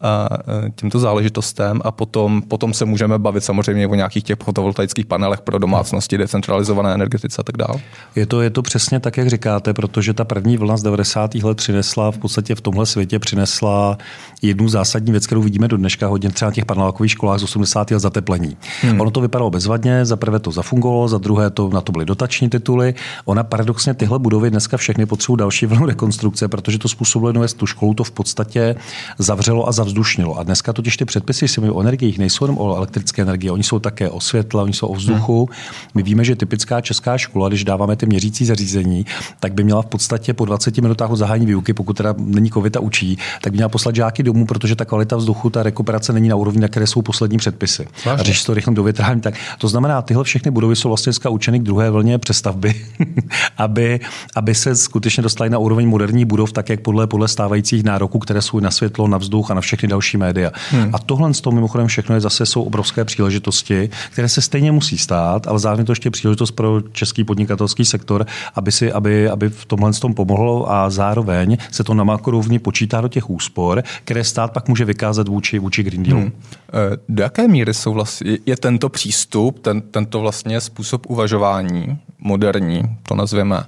a 0.00 0.28
tímto 0.74 0.98
záležitostem 0.98 1.80
a 1.84 1.90
potom, 1.90 2.42
potom 2.42 2.74
se 2.74 2.84
můžeme 2.84 3.18
bavit 3.18 3.44
samozřejmě 3.44 3.86
o 3.86 3.94
nějakých 3.94 4.24
těch 4.24 4.36
fotovoltaických 4.44 5.06
panelech 5.06 5.40
pro 5.40 5.58
domácnosti, 5.58 6.18
decentralizované 6.18 6.94
energetice 6.94 7.36
a 7.40 7.42
tak 7.42 7.56
dále. 7.56 7.80
Je 8.16 8.26
to, 8.26 8.42
je 8.42 8.50
to 8.50 8.62
přesně 8.62 9.00
tak, 9.00 9.16
jak 9.16 9.28
říkáte, 9.28 9.74
protože 9.74 10.14
ta 10.14 10.24
první 10.24 10.56
vlna 10.56 10.76
z 10.76 10.82
90. 10.82 11.34
let 11.34 11.56
přinesla 11.56 12.10
v 12.10 12.18
podstatě 12.18 12.54
v 12.54 12.60
tomhle 12.60 12.86
světě 12.86 13.18
přinesla 13.18 13.98
jednu 14.42 14.68
zásadní 14.68 15.12
věc, 15.12 15.26
kterou 15.26 15.42
vidíme 15.42 15.68
do 15.68 15.76
dneška 15.76 16.06
hodně 16.06 16.30
třeba 16.30 16.48
na 16.48 16.54
těch 16.54 16.64
panelákových 16.64 17.12
školách 17.12 17.40
z 17.40 17.42
80. 17.42 17.90
let 17.90 18.00
zateplení. 18.00 18.56
Hmm. 18.82 19.00
Ono 19.00 19.10
to 19.10 19.20
vypadalo 19.20 19.50
bezvadně, 19.50 20.04
za 20.04 20.16
prvé 20.16 20.38
to 20.38 20.50
zafungovalo, 20.50 21.08
za 21.08 21.18
druhé 21.18 21.50
to 21.50 21.70
na 21.70 21.80
to 21.80 21.92
byly 21.92 22.04
dotační 22.04 22.48
tituly. 22.48 22.94
Ona 23.24 23.44
paradoxně 23.44 23.94
tyhle 23.94 24.18
budovy 24.18 24.50
dneska 24.50 24.76
všechny 24.76 25.06
potřebují 25.06 25.38
další 25.38 25.66
vlnu 25.66 25.86
rekonstrukce, 25.86 26.48
protože 26.48 26.78
to 26.78 26.88
způsobilo 26.88 27.48
tu 27.56 27.66
školu 27.66 27.94
to 27.94 28.04
v 28.04 28.10
podstatě 28.10 28.74
zavřelo 29.18 29.68
a 29.68 29.72
zavřelo 29.72 29.89
ovzdušnilo. 29.90 30.38
A 30.38 30.42
dneska 30.42 30.72
totiž 30.72 30.96
ty 30.96 31.04
předpisy, 31.04 31.48
si 31.48 31.60
o 31.60 31.80
energiích, 31.80 32.18
nejsou 32.18 32.44
jenom 32.44 32.58
o 32.58 32.76
elektrické 32.76 33.22
energii, 33.22 33.50
oni 33.50 33.62
jsou 33.62 33.78
také 33.78 34.10
o 34.10 34.20
světle, 34.20 34.62
oni 34.62 34.72
jsou 34.72 34.86
o 34.86 34.94
vzduchu. 34.94 35.46
Hmm. 35.46 35.56
My 35.94 36.02
víme, 36.02 36.24
že 36.24 36.36
typická 36.36 36.80
česká 36.80 37.18
škola, 37.18 37.48
když 37.48 37.64
dáváme 37.64 37.96
ty 37.96 38.06
měřící 38.06 38.44
zařízení, 38.44 39.06
tak 39.40 39.54
by 39.54 39.64
měla 39.64 39.82
v 39.82 39.86
podstatě 39.86 40.34
po 40.34 40.44
20 40.44 40.78
minutách 40.78 41.10
od 41.10 41.16
zahájení 41.16 41.46
výuky, 41.46 41.72
pokud 41.72 41.96
teda 41.96 42.14
není 42.18 42.50
covid 42.50 42.76
a 42.76 42.80
učí, 42.80 43.18
tak 43.40 43.52
by 43.52 43.56
měla 43.56 43.68
poslat 43.68 43.94
žáky 43.94 44.22
domů, 44.22 44.46
protože 44.46 44.76
ta 44.76 44.84
kvalita 44.84 45.16
vzduchu, 45.16 45.50
ta 45.50 45.62
rekuperace 45.62 46.12
není 46.12 46.28
na 46.28 46.36
úrovni, 46.36 46.60
na 46.60 46.68
které 46.68 46.86
jsou 46.86 47.02
poslední 47.02 47.38
předpisy. 47.38 47.88
Vážně. 48.06 48.20
A 48.20 48.24
řeší 48.24 48.44
to 48.46 48.54
rychlým 48.54 48.74
dovětráním. 48.74 49.20
Tak 49.20 49.34
to 49.58 49.68
znamená, 49.68 50.02
tyhle 50.02 50.24
všechny 50.24 50.50
budovy 50.50 50.76
jsou 50.76 50.88
vlastně 50.88 51.10
dneska 51.10 51.30
učeny 51.30 51.58
k 51.58 51.62
druhé 51.62 51.90
vlně 51.90 52.18
přestavby, 52.18 52.74
aby, 53.56 54.00
aby 54.36 54.54
se 54.54 54.76
skutečně 54.76 55.22
dostali 55.22 55.50
na 55.50 55.58
úroveň 55.58 55.88
moderní 55.88 56.24
budov, 56.24 56.52
tak 56.52 56.68
jak 56.68 56.80
podle, 56.80 57.06
podle 57.06 57.28
stávajících 57.28 57.84
nároků, 57.84 58.18
které 58.18 58.42
jsou 58.42 58.60
na 58.60 58.70
světlo, 58.70 59.08
na 59.08 59.18
vzduch 59.18 59.50
a 59.50 59.54
na 59.54 59.60
všechny 59.60 59.79
všechny 59.80 59.88
další 59.88 60.16
média. 60.16 60.52
Hmm. 60.70 60.90
A 60.92 60.98
tohle 60.98 61.34
z 61.34 61.40
toho 61.40 61.54
mimochodem 61.54 61.86
všechno 61.86 62.14
je 62.14 62.20
zase 62.20 62.46
jsou 62.46 62.62
obrovské 62.62 63.04
příležitosti, 63.04 63.90
které 64.12 64.28
se 64.28 64.42
stejně 64.42 64.72
musí 64.72 64.98
stát, 64.98 65.46
ale 65.46 65.58
zároveň 65.58 65.86
to 65.86 65.92
ještě 65.92 66.10
příležitost 66.10 66.50
pro 66.50 66.80
český 66.92 67.24
podnikatelský 67.24 67.84
sektor, 67.84 68.26
aby 68.54 68.72
si, 68.72 68.92
aby, 68.92 69.28
aby 69.28 69.48
v 69.48 69.64
tomhle 69.64 69.92
tom 69.92 70.14
pomohlo 70.14 70.70
a 70.70 70.90
zároveň 70.90 71.56
se 71.70 71.84
to 71.84 71.94
na 71.94 72.04
makrovni 72.04 72.58
počítá 72.58 73.00
do 73.00 73.08
těch 73.08 73.30
úspor, 73.30 73.82
které 74.04 74.24
stát 74.24 74.52
pak 74.52 74.68
může 74.68 74.84
vykázat 74.84 75.28
vůči, 75.28 75.58
vůči 75.58 75.82
Green 75.82 76.02
Dealu. 76.02 76.20
Hmm. 76.20 76.32
Eh, 76.32 76.96
do 77.08 77.22
jaké 77.22 77.48
míry 77.48 77.74
jsou 77.74 77.92
vlastně, 77.92 78.38
je 78.46 78.56
tento 78.56 78.88
přístup, 78.88 79.58
ten, 79.58 79.80
tento 79.80 80.20
vlastně 80.20 80.60
způsob 80.60 81.06
uvažování 81.08 81.98
moderní, 82.18 82.82
to 83.08 83.14
nazveme, 83.14 83.64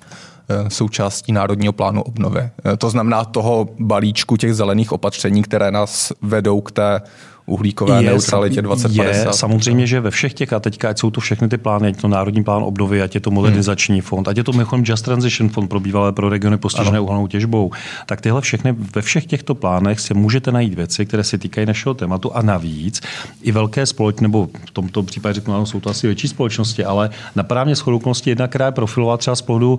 součástí 0.69 1.33
Národního 1.33 1.73
plánu 1.73 2.03
obnovy. 2.03 2.41
Eh, 2.41 2.77
to 2.77 2.91
znamená 2.91 3.25
toho 3.25 3.69
balíčku 3.79 4.37
těch 4.37 4.55
zelených 4.55 4.93
opatření, 4.93 5.43
které 5.43 5.71
nás 5.71 6.13
vedou 6.23 6.61
k 6.61 6.73
té 6.73 7.01
uhlíkové 7.47 8.03
je, 8.03 8.11
neutralitě 8.11 8.63
2050. 8.63 9.27
Je, 9.27 9.33
samozřejmě, 9.33 9.87
že 9.87 10.01
ve 10.01 10.11
všech 10.11 10.35
těch, 10.35 10.53
a 10.53 10.61
teďka, 10.61 10.89
ať 10.89 10.99
jsou 10.99 11.11
to 11.11 11.21
všechny 11.21 11.49
ty 11.49 11.59
plány, 11.59 11.89
ať 11.89 12.01
to 12.01 12.09
Národní 12.09 12.45
plán 12.45 12.63
obnovy, 12.63 13.03
ať 13.03 13.15
je 13.15 13.21
to 13.21 13.31
modernizační 13.31 13.95
hmm. 13.95 14.03
fond, 14.03 14.29
ať 14.29 14.37
je 14.37 14.45
to 14.45 14.53
mimochodem 14.53 14.85
Just 14.89 15.05
Transition 15.05 15.49
fond 15.49 15.69
pro 15.69 15.81
bývalé 15.81 16.13
pro 16.13 16.29
regiony 16.29 16.57
postižené 16.57 17.01
uhelnou 17.01 17.27
těžbou, 17.27 17.71
tak 18.07 18.21
tyhle 18.21 18.41
všechny, 18.41 18.73
ve 18.95 19.03
všech 19.03 19.27
těchto 19.27 19.55
plánech 19.55 20.01
si 20.01 20.15
můžete 20.15 20.53
najít 20.53 20.75
věci, 20.75 21.07
které 21.07 21.25
se 21.25 21.39
týkají 21.39 21.67
našeho 21.67 21.95
tématu 21.95 22.37
a 22.37 22.43
navíc 22.43 23.01
i 23.43 23.53
velké 23.53 23.87
společnosti, 23.87 24.23
nebo 24.23 24.49
v 24.67 24.71
tomto 24.71 25.03
případě 25.03 25.35
řeknu, 25.35 25.55
ano, 25.55 25.67
jsou 25.67 25.81
to 25.81 25.91
asi 25.91 26.07
větší 26.07 26.29
společnosti, 26.29 26.85
ale 26.85 27.11
napadá 27.37 27.65
mě 27.65 27.75
shodou 27.75 28.01
jedna, 28.27 28.49
která 28.49 28.67
je 28.67 28.73
profilová 28.73 29.17
třeba 29.17 29.37
z 29.37 29.43
pohledu, 29.43 29.79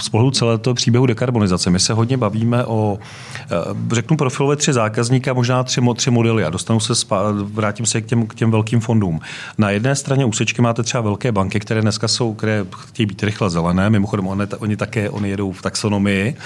z 0.00 0.08
pohledu 0.08 0.30
celého 0.30 0.58
toho 0.58 0.74
příběhu 0.74 1.06
dekarbonizace. 1.06 1.70
My 1.70 1.80
se 1.80 1.92
hodně 1.92 2.16
bavíme 2.16 2.64
o, 2.64 2.98
eh, 3.50 3.94
řeknu 3.94 4.16
profilové 4.16 4.56
tři 4.56 4.72
zákazníky 4.72 5.30
a 5.30 5.32
možná 5.32 5.62
tři, 5.62 5.80
tři 5.96 6.10
modely 6.10 6.44
a 6.44 6.50
dostanu 6.50 6.80
se 6.80 6.94
vrátím 7.32 7.86
se 7.86 8.00
k 8.00 8.06
těm, 8.06 8.26
k 8.26 8.34
těm 8.34 8.50
velkým 8.50 8.80
fondům. 8.80 9.20
Na 9.58 9.70
jedné 9.70 9.94
straně 9.94 10.24
úsečky 10.24 10.62
máte 10.62 10.82
třeba 10.82 11.00
velké 11.00 11.32
banky, 11.32 11.60
které 11.60 11.82
dneska 11.82 12.08
jsou, 12.08 12.34
které 12.34 12.64
chtějí 12.86 13.06
být 13.06 13.22
rychle 13.22 13.50
zelené, 13.50 13.90
mimochodem 13.90 14.26
oni, 14.26 14.46
oni 14.58 14.76
také 14.76 15.10
oni 15.10 15.28
jedou 15.28 15.52
v 15.52 15.62
taxonomii, 15.62 16.36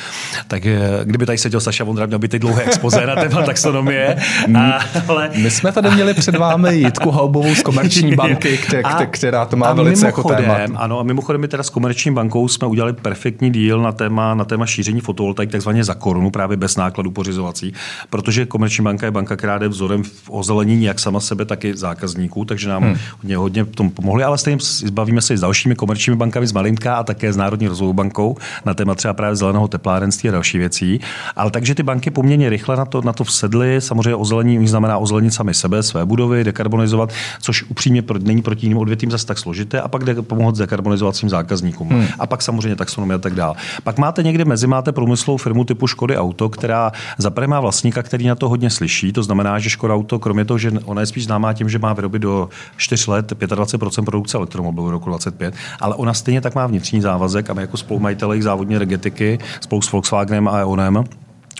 tak 0.48 0.66
eh, 0.66 0.80
kdyby 1.04 1.26
tady 1.26 1.38
seděl 1.38 1.60
Saša 1.60 1.84
Vondra, 1.84 2.06
měl 2.06 2.18
by 2.18 2.28
ty 2.28 2.38
dlouhé 2.38 2.62
expoze 2.62 3.06
na 3.06 3.14
téma 3.14 3.42
taxonomie. 3.42 4.16
A, 4.58 4.80
ale... 5.08 5.30
My 5.36 5.50
jsme 5.50 5.72
tady 5.72 5.90
měli 5.90 6.14
před 6.14 6.36
vámi 6.36 6.76
Jitku 6.76 7.10
Halbovou 7.10 7.54
z 7.54 7.62
Komerční 7.62 8.14
banky, 8.16 8.58
která, 8.58 9.06
která 9.06 9.44
to 9.46 9.56
má 9.56 9.72
velice 9.72 10.06
jako 10.06 10.22
téma. 10.22 10.58
Ano, 10.76 11.00
a 11.00 11.02
mimochodem 11.02 11.40
my 11.40 11.48
teda 11.48 11.62
s 11.62 11.70
Komerční 11.70 12.14
bankou 12.14 12.48
jsme 12.48 12.68
udělali 12.68 12.92
perfektní 12.92 13.50
díl 13.50 13.82
na 13.82 13.92
téma, 13.92 14.34
na 14.34 14.44
téma 14.44 14.66
šíření 14.66 15.00
fotovoltaik 15.00 15.50
takzvaně 15.50 15.84
za 15.84 15.94
korunu, 15.94 16.30
právě 16.30 16.56
bez 16.56 16.76
nákladů 16.76 17.10
pořizovací, 17.10 17.72
protože 18.10 18.46
Komerční 18.46 18.84
banka 18.84 19.06
je 19.06 19.10
banka, 19.10 19.36
která 19.36 19.58
jde 19.58 19.68
vzorem 19.68 20.02
v 20.02 20.30
ozelenění 20.44 20.84
jak 20.84 21.00
sama 21.00 21.20
sebe, 21.20 21.44
tak 21.44 21.64
i 21.64 21.76
zákazníků, 21.76 22.44
takže 22.44 22.68
nám 22.68 22.82
hmm. 22.82 22.96
hodně, 23.22 23.36
hodně 23.36 23.64
v 23.64 23.76
tom 23.76 23.90
pomohli, 23.90 24.24
ale 24.24 24.38
stejně 24.38 24.58
zbavíme 24.60 25.20
se 25.20 25.34
i 25.34 25.36
s 25.36 25.40
dalšími 25.40 25.74
komerčními 25.74 26.16
bankami 26.16 26.46
z 26.46 26.52
Malinka 26.52 26.96
a 26.96 27.02
také 27.02 27.32
s 27.32 27.36
Národní 27.36 27.68
rozvojovou 27.68 27.92
bankou 27.92 28.36
na 28.64 28.74
téma 28.74 28.94
třeba 28.94 29.14
právě 29.14 29.36
zeleného 29.36 29.68
teplárenství 29.68 30.28
a 30.28 30.32
další 30.32 30.58
věcí. 30.58 31.00
Ale 31.36 31.50
takže 31.50 31.74
ty 31.74 31.82
banky 31.82 32.10
poměrně 32.10 32.48
rychle 32.48 32.76
na 32.76 32.84
to, 32.84 33.02
na 33.02 33.12
to 33.12 33.24
vsedly. 33.24 33.80
Samozřejmě 33.80 34.14
ozelení 34.14 34.68
znamená 34.68 34.98
ozelenit 34.98 35.34
sami 35.34 35.54
sebe, 35.54 35.82
své 35.82 36.04
budovy, 36.04 36.44
dekarbonizovat, 36.44 37.12
což 37.40 37.62
upřímně 37.62 38.02
není 38.18 38.42
proti 38.42 38.66
jiným 38.66 38.78
odvětvím 38.78 39.10
zase 39.10 39.26
tak 39.26 39.38
složité, 39.38 39.80
a 39.80 39.88
pak 39.88 40.04
jde 40.04 40.22
pomoct 40.22 40.58
dekarbonizovat 40.58 41.16
svým 41.16 41.30
zákazníkům. 41.30 41.88
Hmm. 41.88 42.06
A 42.18 42.26
pak 42.26 42.42
samozřejmě 42.42 42.76
taxonomie 42.76 43.14
a 43.14 43.18
tak 43.18 43.34
dále. 43.34 43.54
Pak 43.84 43.98
máte 43.98 44.22
někde 44.22 44.44
mezi 44.44 44.66
máte 44.66 44.92
průmyslovou 44.92 45.36
firmu 45.36 45.64
typu 45.64 45.86
Škody 45.86 46.16
Auto, 46.16 46.48
která 46.48 46.92
za 47.18 47.30
má 47.46 47.60
vlastníka, 47.60 48.02
který 48.02 48.26
na 48.26 48.34
to 48.34 48.48
hodně 48.48 48.70
slyší. 48.70 49.12
To 49.12 49.22
znamená, 49.22 49.58
že 49.58 49.70
Škoda 49.70 49.94
Auto, 49.94 50.18
kromě 50.18 50.33
toho, 50.44 50.58
že 50.58 50.70
ona 50.84 51.00
je 51.00 51.06
spíš 51.06 51.24
známá 51.24 51.52
tím, 51.52 51.68
že 51.68 51.78
má 51.78 51.92
vyrobit 51.92 52.22
do 52.22 52.48
4 52.76 53.10
let 53.10 53.32
25% 53.32 54.04
produkce 54.04 54.36
elektromobilů 54.36 54.90
roku 54.90 55.08
25, 55.08 55.54
ale 55.80 55.94
ona 55.94 56.14
stejně 56.14 56.40
tak 56.40 56.54
má 56.54 56.66
vnitřní 56.66 57.00
závazek 57.00 57.50
a 57.50 57.54
my 57.54 57.60
jako 57.60 57.76
spolumajitelé 57.76 58.42
závodní 58.42 58.76
energetiky 58.76 59.38
spolu 59.60 59.82
s 59.82 59.92
Volkswagenem 59.92 60.48
a 60.48 60.58
E.ONem 60.58 61.04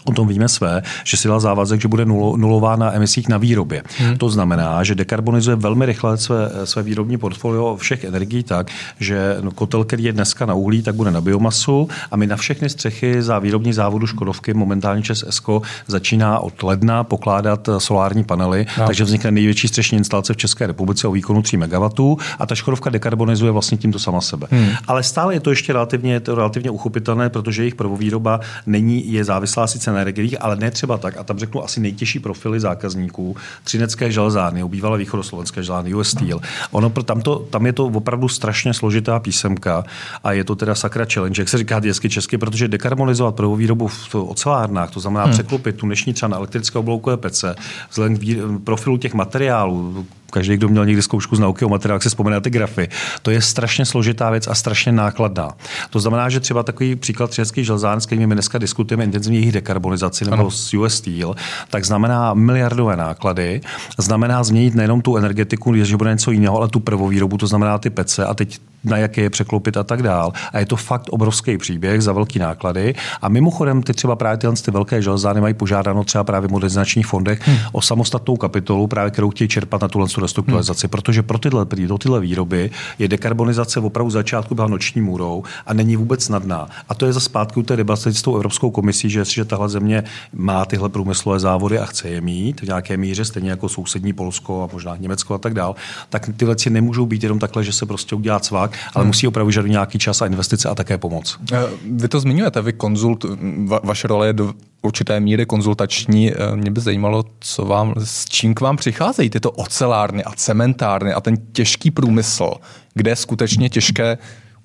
o 0.05 0.13
tom 0.13 0.29
víme 0.29 0.49
své, 0.49 0.83
že 1.05 1.17
si 1.17 1.29
dal 1.29 1.41
závazek, 1.41 1.81
že 1.81 1.89
bude 1.89 2.05
nulová 2.05 2.77
na 2.77 2.95
emisích 2.95 3.29
na 3.29 3.39
výrobě. 3.39 3.83
Hmm. 3.99 4.19
To 4.19 4.29
znamená, 4.29 4.85
že 4.85 4.95
dekarbonizuje 4.95 5.57
velmi 5.57 5.87
rychle 5.87 6.17
své, 6.17 6.51
své 6.65 6.83
výrobní 6.83 7.19
portfolio 7.19 7.77
všech 7.77 8.05
energií 8.05 8.43
tak, 8.43 8.71
že 9.01 9.37
kotel, 9.55 9.85
který 9.85 10.05
je 10.05 10.13
dneska 10.13 10.47
na 10.47 10.55
uhlí, 10.55 10.83
tak 10.83 10.95
bude 10.95 11.11
na 11.11 11.21
biomasu 11.21 11.89
a 12.11 12.17
my 12.17 12.27
na 12.27 12.37
všechny 12.37 12.69
střechy 12.69 13.23
za 13.23 13.39
výrobní 13.39 13.73
závodu 13.73 14.07
Škodovky 14.07 14.55
momentálně 14.55 15.03
Čes 15.03 15.25
Esko 15.27 15.63
začíná 15.87 16.39
od 16.39 16.63
ledna 16.63 17.05
pokládat 17.05 17.69
solární 17.79 18.25
panely, 18.25 18.67
no. 18.79 18.87
takže 18.87 19.05
vznikne 19.05 19.31
největší 19.31 19.69
střešní 19.69 19.99
instalace 19.99 20.35
v 20.35 20.37
České 20.37 20.67
republice 20.67 21.09
o 21.09 21.13
výkonu 21.13 21.43
3 21.43 21.57
MW 21.57 22.17
a 22.39 22.47
ta 22.47 22.55
Škodovka 22.55 22.91
dekarbonizuje 22.91 23.53
vlastně 23.53 23.79
tímto 23.79 23.99
sama 23.99 24.21
sebe. 24.21 24.47
Hmm. 24.51 24.69
Ale 24.87 25.03
stále 25.03 25.35
je 25.35 25.41
to 25.41 25.51
ještě 25.51 25.73
relativně, 25.73 26.13
je 26.13 26.21
to 26.21 26.35
relativně 26.35 26.71
uchopitelné, 26.71 27.29
protože 27.29 27.63
jejich 27.63 27.75
prvovýroba 27.75 28.41
není, 28.67 29.13
je 29.13 29.25
závislá 29.25 29.67
sice 29.67 29.93
energiích, 29.97 30.37
ale 30.41 30.57
ne 30.57 30.71
třeba 30.71 30.99
tak. 30.99 31.17
A 31.17 31.25
tam 31.25 31.39
řeknu 31.39 31.65
asi 31.65 31.81
nejtěžší 31.81 32.19
profily 32.19 32.61
zákazníků. 32.61 33.37
Třinecké 33.65 34.13
železárny, 34.13 34.63
obývalé 34.63 34.99
východoslovenské 34.99 35.63
železárny, 35.63 35.95
US 35.95 36.09
Steel. 36.09 36.41
Ono, 36.71 36.91
tam, 36.91 37.21
to, 37.21 37.39
tam 37.39 37.67
je 37.67 37.73
to 37.73 37.87
opravdu 37.87 38.29
strašně 38.29 38.75
složitá 38.75 39.21
písemka 39.21 39.85
a 40.25 40.33
je 40.33 40.45
to 40.45 40.57
teda 40.57 40.75
sakra 40.75 41.07
challenge, 41.13 41.43
jak 41.43 41.49
se 41.49 41.59
říká 41.59 41.81
hezky 41.85 42.09
česky, 42.09 42.39
protože 42.39 42.69
dekarbonizovat 42.69 43.35
prvovýrobu 43.35 43.89
v 43.89 44.15
ocelárnách, 44.15 44.91
to 44.91 45.01
znamená 45.01 45.25
hmm. 45.25 45.33
překlopit 45.33 45.77
tu 45.77 45.87
dnešní 45.87 46.13
třeba 46.13 46.29
na 46.29 46.37
elektrické 46.37 46.79
obloukové 46.79 47.17
pece, 47.17 47.57
vzhledem 47.91 48.19
k 48.19 48.65
profilu 48.65 48.97
těch 48.97 49.15
materiálů, 49.15 50.07
každý, 50.35 50.57
kdo 50.57 50.69
měl 50.69 50.87
někdy 50.87 51.03
zkoušku 51.03 51.37
z 51.37 51.41
nauky 51.41 51.65
o 51.65 51.69
materiálech, 51.69 52.03
se 52.03 52.09
vzpomene 52.09 52.35
na 52.35 52.41
ty 52.41 52.51
grafy. 52.51 52.89
To 53.23 53.31
je 53.31 53.43
strašně 53.43 53.85
složitá 53.85 54.31
věc 54.31 54.49
a 54.49 54.55
strašně 54.55 54.93
nákladná. 54.93 55.49
To 55.91 56.01
znamená, 56.01 56.29
že 56.29 56.41
třeba 56.41 56.63
takový 56.63 56.97
příklad 56.97 57.31
třenecký 57.31 57.65
železárny, 57.65 58.01
s 58.01 58.07
kterými 58.07 58.27
my 58.27 58.35
dneska 58.35 58.59
diskutujeme 58.59 59.05
intenzivně 59.05 59.39
jejich 59.39 59.53
dekarbonizaci 59.53 60.25
nebo 60.25 60.35
ano. 60.35 60.51
s 60.51 60.75
US 60.75 60.95
Steel, 60.95 61.35
tak 61.71 61.85
znamená 61.85 62.35
miliardové 62.35 62.97
náklady, 62.97 63.61
znamená 63.99 64.45
změnit 64.45 64.75
nejenom 64.75 65.01
tu 65.01 65.17
energetiku, 65.17 65.77
že 65.77 65.97
bude 65.97 66.11
něco 66.11 66.31
jiného, 66.31 66.57
ale 66.57 66.69
tu 66.69 66.81
prvovýrobu, 66.81 67.39
to 67.39 67.47
znamená 67.47 67.79
ty 67.79 67.91
pece 67.91 68.27
a 68.27 68.35
teď 68.35 68.61
na 68.85 68.97
jaké 68.97 69.21
je 69.21 69.31
překlopit 69.31 69.77
a 69.77 69.83
tak 69.83 70.03
dál. 70.03 70.33
A 70.53 70.59
je 70.59 70.67
to 70.67 70.77
fakt 70.77 71.09
obrovský 71.11 71.59
příběh 71.59 72.03
za 72.03 72.13
velký 72.13 72.39
náklady. 72.39 72.95
A 73.23 73.29
mimochodem, 73.29 73.83
ty 73.83 73.93
třeba 73.95 74.17
právě 74.17 74.39
tyhle 74.39 74.57
ty 74.57 74.71
velké 74.71 75.03
železárny 75.03 75.41
mají 75.41 75.55
požádáno 75.55 76.05
třeba 76.05 76.25
právě 76.25 76.49
v 76.49 76.53
modernizačních 76.53 77.07
fondech 77.07 77.49
hmm. 77.49 77.57
o 77.73 77.83
samostatnou 77.83 78.37
kapitolu, 78.37 78.87
právě 78.87 79.11
kterou 79.11 79.31
chtějí 79.31 79.49
čerpat 79.49 79.83
na 79.83 79.89
tuhle 79.89 80.09
restrukturalizaci, 80.25 80.87
hmm. 80.87 80.91
protože 80.91 81.23
pro 81.23 81.39
tyhle, 81.39 81.67
do 81.87 81.99
tyhle 81.99 82.21
výroby 82.21 82.71
je 82.99 83.09
dekarbonizace 83.09 83.81
opravdu 83.81 84.11
začátku 84.11 84.55
byla 84.55 84.69
noční 84.69 85.01
můrou 85.01 85.43
a 85.67 85.75
není 85.75 85.97
vůbec 85.97 86.25
snadná. 86.25 86.69
A 86.89 86.95
to 86.95 87.07
je 87.07 87.13
za 87.13 87.21
zpátky 87.21 87.61
u 87.61 87.63
té 87.63 87.77
debaty 87.77 88.15
s 88.15 88.23
tou 88.23 88.37
Evropskou 88.37 88.71
komisí, 88.71 89.11
že 89.11 89.25
že 89.25 89.45
tahle 89.45 89.69
země 89.69 90.05
má 90.33 90.65
tyhle 90.65 90.89
průmyslové 90.89 91.41
závody 91.41 91.79
a 91.79 91.87
chce 91.87 92.09
je 92.09 92.21
mít 92.21 92.61
v 92.61 92.65
nějaké 92.65 92.97
míře, 92.97 93.25
stejně 93.25 93.51
jako 93.51 93.69
sousední 93.69 94.13
Polsko 94.13 94.63
a 94.63 94.73
možná 94.73 94.97
Německo 94.97 95.35
a 95.35 95.39
tak 95.39 95.55
dál, 95.55 95.75
tak 96.11 96.31
ty 96.37 96.45
věci 96.45 96.71
nemůžou 96.71 97.07
být 97.07 97.23
jenom 97.23 97.39
takhle, 97.39 97.65
že 97.65 97.73
se 97.73 97.87
prostě 97.87 98.15
udělá 98.15 98.41
cvak, 98.41 98.79
ale 98.95 99.03
hmm. 99.03 99.07
musí 99.07 99.27
opravdu 99.27 99.51
žádat 99.51 99.71
nějaký 99.71 99.99
čas 99.99 100.23
a 100.23 100.27
investice 100.27 100.69
a 100.69 100.75
také 100.75 100.99
pomoc. 100.99 101.39
Eh, 101.53 101.59
vy 101.91 102.09
to 102.09 102.21
zmiňujete, 102.21 102.63
vy 102.63 102.73
konzult, 102.73 103.25
va, 103.67 103.81
vaše 103.85 104.09
role 104.09 104.27
je 104.27 104.33
do 104.33 104.55
určité 104.83 105.21
míry 105.21 105.47
konzultační. 105.47 106.33
Eh, 106.33 106.57
mě 106.57 106.71
by 106.71 106.81
zajímalo, 106.81 107.25
co 107.41 107.65
vám, 107.65 107.95
s 107.99 108.25
čím 108.25 108.55
k 108.55 108.61
vám 108.61 108.77
přicházejí 108.77 109.31
tyto 109.31 109.51
ocelárny 109.51 110.14
a 110.23 110.33
cementárny 110.33 111.13
a 111.13 111.21
ten 111.21 111.37
těžký 111.53 111.91
průmysl, 111.91 112.55
kde 112.95 113.11
je 113.11 113.17
skutečně 113.17 113.69
těžké 113.69 114.19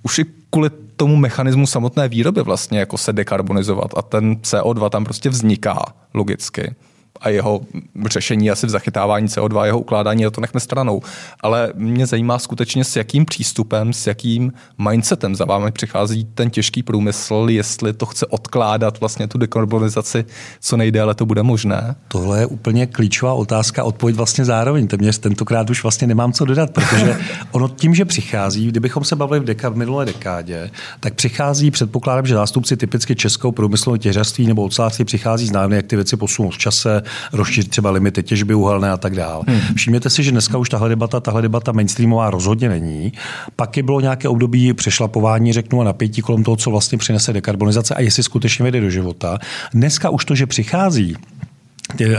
už 0.04 0.20
i 0.20 0.26
kvůli 0.50 0.70
tomu 0.96 1.16
mechanismu 1.16 1.68
samotné 1.68 2.08
výroby 2.08 2.42
vlastně 2.42 2.80
jako 2.80 2.98
se 2.98 3.14
dekarbonizovat 3.14 3.92
a 3.98 4.02
ten 4.02 4.36
CO2 4.36 4.90
tam 4.90 5.04
prostě 5.04 5.30
vzniká 5.30 5.86
logicky 6.14 6.76
a 7.22 7.30
jeho 7.30 7.62
řešení 8.06 8.52
asi 8.52 8.68
v 8.68 8.70
zachytávání 8.70 9.28
CO2, 9.28 9.64
jeho 9.64 9.80
ukládání, 9.80 10.26
to 10.32 10.42
nechme 10.42 10.60
stranou. 10.60 11.02
Ale 11.40 11.74
mě 11.76 12.06
zajímá 12.06 12.40
skutečně, 12.40 12.84
s 12.84 12.96
jakým 12.96 13.26
přístupem, 13.26 13.94
s 13.94 14.08
jakým 14.08 14.54
mindsetem 14.78 15.36
za 15.36 15.46
vámi 15.46 15.72
přichází 15.72 16.28
ten 16.34 16.50
těžký 16.50 16.84
průmysl, 16.84 17.48
jestli 17.50 17.94
to 17.94 18.06
chce 18.06 18.26
odkládat 18.26 19.00
vlastně 19.00 19.28
tu 19.28 19.38
dekarbonizaci, 19.38 20.26
co 20.60 20.78
nejdéle 20.78 21.16
to 21.16 21.26
bude 21.26 21.44
možné. 21.44 21.96
Tohle 22.08 22.40
je 22.40 22.46
úplně 22.46 22.88
klíčová 22.88 23.34
otázka, 23.34 23.84
odpověď 23.84 24.18
vlastně 24.18 24.46
zároveň. 24.46 24.88
Mě 24.98 25.14
tentokrát 25.14 25.70
už 25.70 25.84
vlastně 25.84 26.08
nemám 26.08 26.34
co 26.34 26.46
dodat, 26.46 26.70
protože 26.72 27.18
ono 27.52 27.68
tím, 27.68 27.96
že 27.96 28.06
přichází, 28.06 28.68
kdybychom 28.68 29.04
se 29.04 29.16
bavili 29.16 29.40
v, 29.40 29.44
deka, 29.44 29.70
v 29.70 29.76
minulé 29.76 30.06
dekádě, 30.06 30.72
tak 31.00 31.14
přichází, 31.14 31.72
předpokládám, 31.72 32.26
že 32.26 32.34
zástupci 32.34 32.78
typicky 32.78 33.16
českou 33.16 33.52
průmyslového 33.52 33.98
těžařství 33.98 34.48
nebo 34.48 34.64
ocelářství 34.64 35.06
přichází 35.06 35.48
z 35.48 35.52
jak 35.70 35.86
ty 35.86 35.96
věci 35.96 36.18
posunou 36.18 36.50
v 36.50 36.58
čase, 36.58 37.02
rozšířit 37.34 37.70
třeba 37.70 37.92
limity 37.92 38.24
těžby 38.24 38.54
uhelné 38.54 38.92
a 38.92 38.98
tak 38.98 39.16
dále. 39.16 39.44
Hmm. 39.48 39.76
Všimněte 39.76 40.10
si, 40.10 40.24
že 40.24 40.32
dneska 40.32 40.58
už 40.58 40.70
tahle 40.70 40.90
debata, 40.90 41.20
tahle 41.20 41.42
debata 41.42 41.72
mainstreamová 41.72 42.30
rozhodně 42.30 42.70
není. 42.70 43.14
Pak 43.56 43.78
je 43.78 43.84
bylo 43.84 44.02
nějaké 44.02 44.28
období 44.28 44.74
přešlapování, 44.74 45.54
řeknu, 45.54 45.82
a 45.82 45.84
napětí 45.84 46.22
kolem 46.22 46.44
toho, 46.44 46.58
co 46.58 46.72
vlastně 46.72 46.98
přinese 46.98 47.34
dekarbonizace 47.34 47.96
a 47.96 48.02
jestli 48.02 48.24
skutečně 48.24 48.64
vede 48.64 48.82
do 48.82 48.90
života. 48.90 49.40
Dneska 49.74 50.10
už 50.10 50.26
to, 50.26 50.36
že 50.36 50.46
přichází 50.46 51.16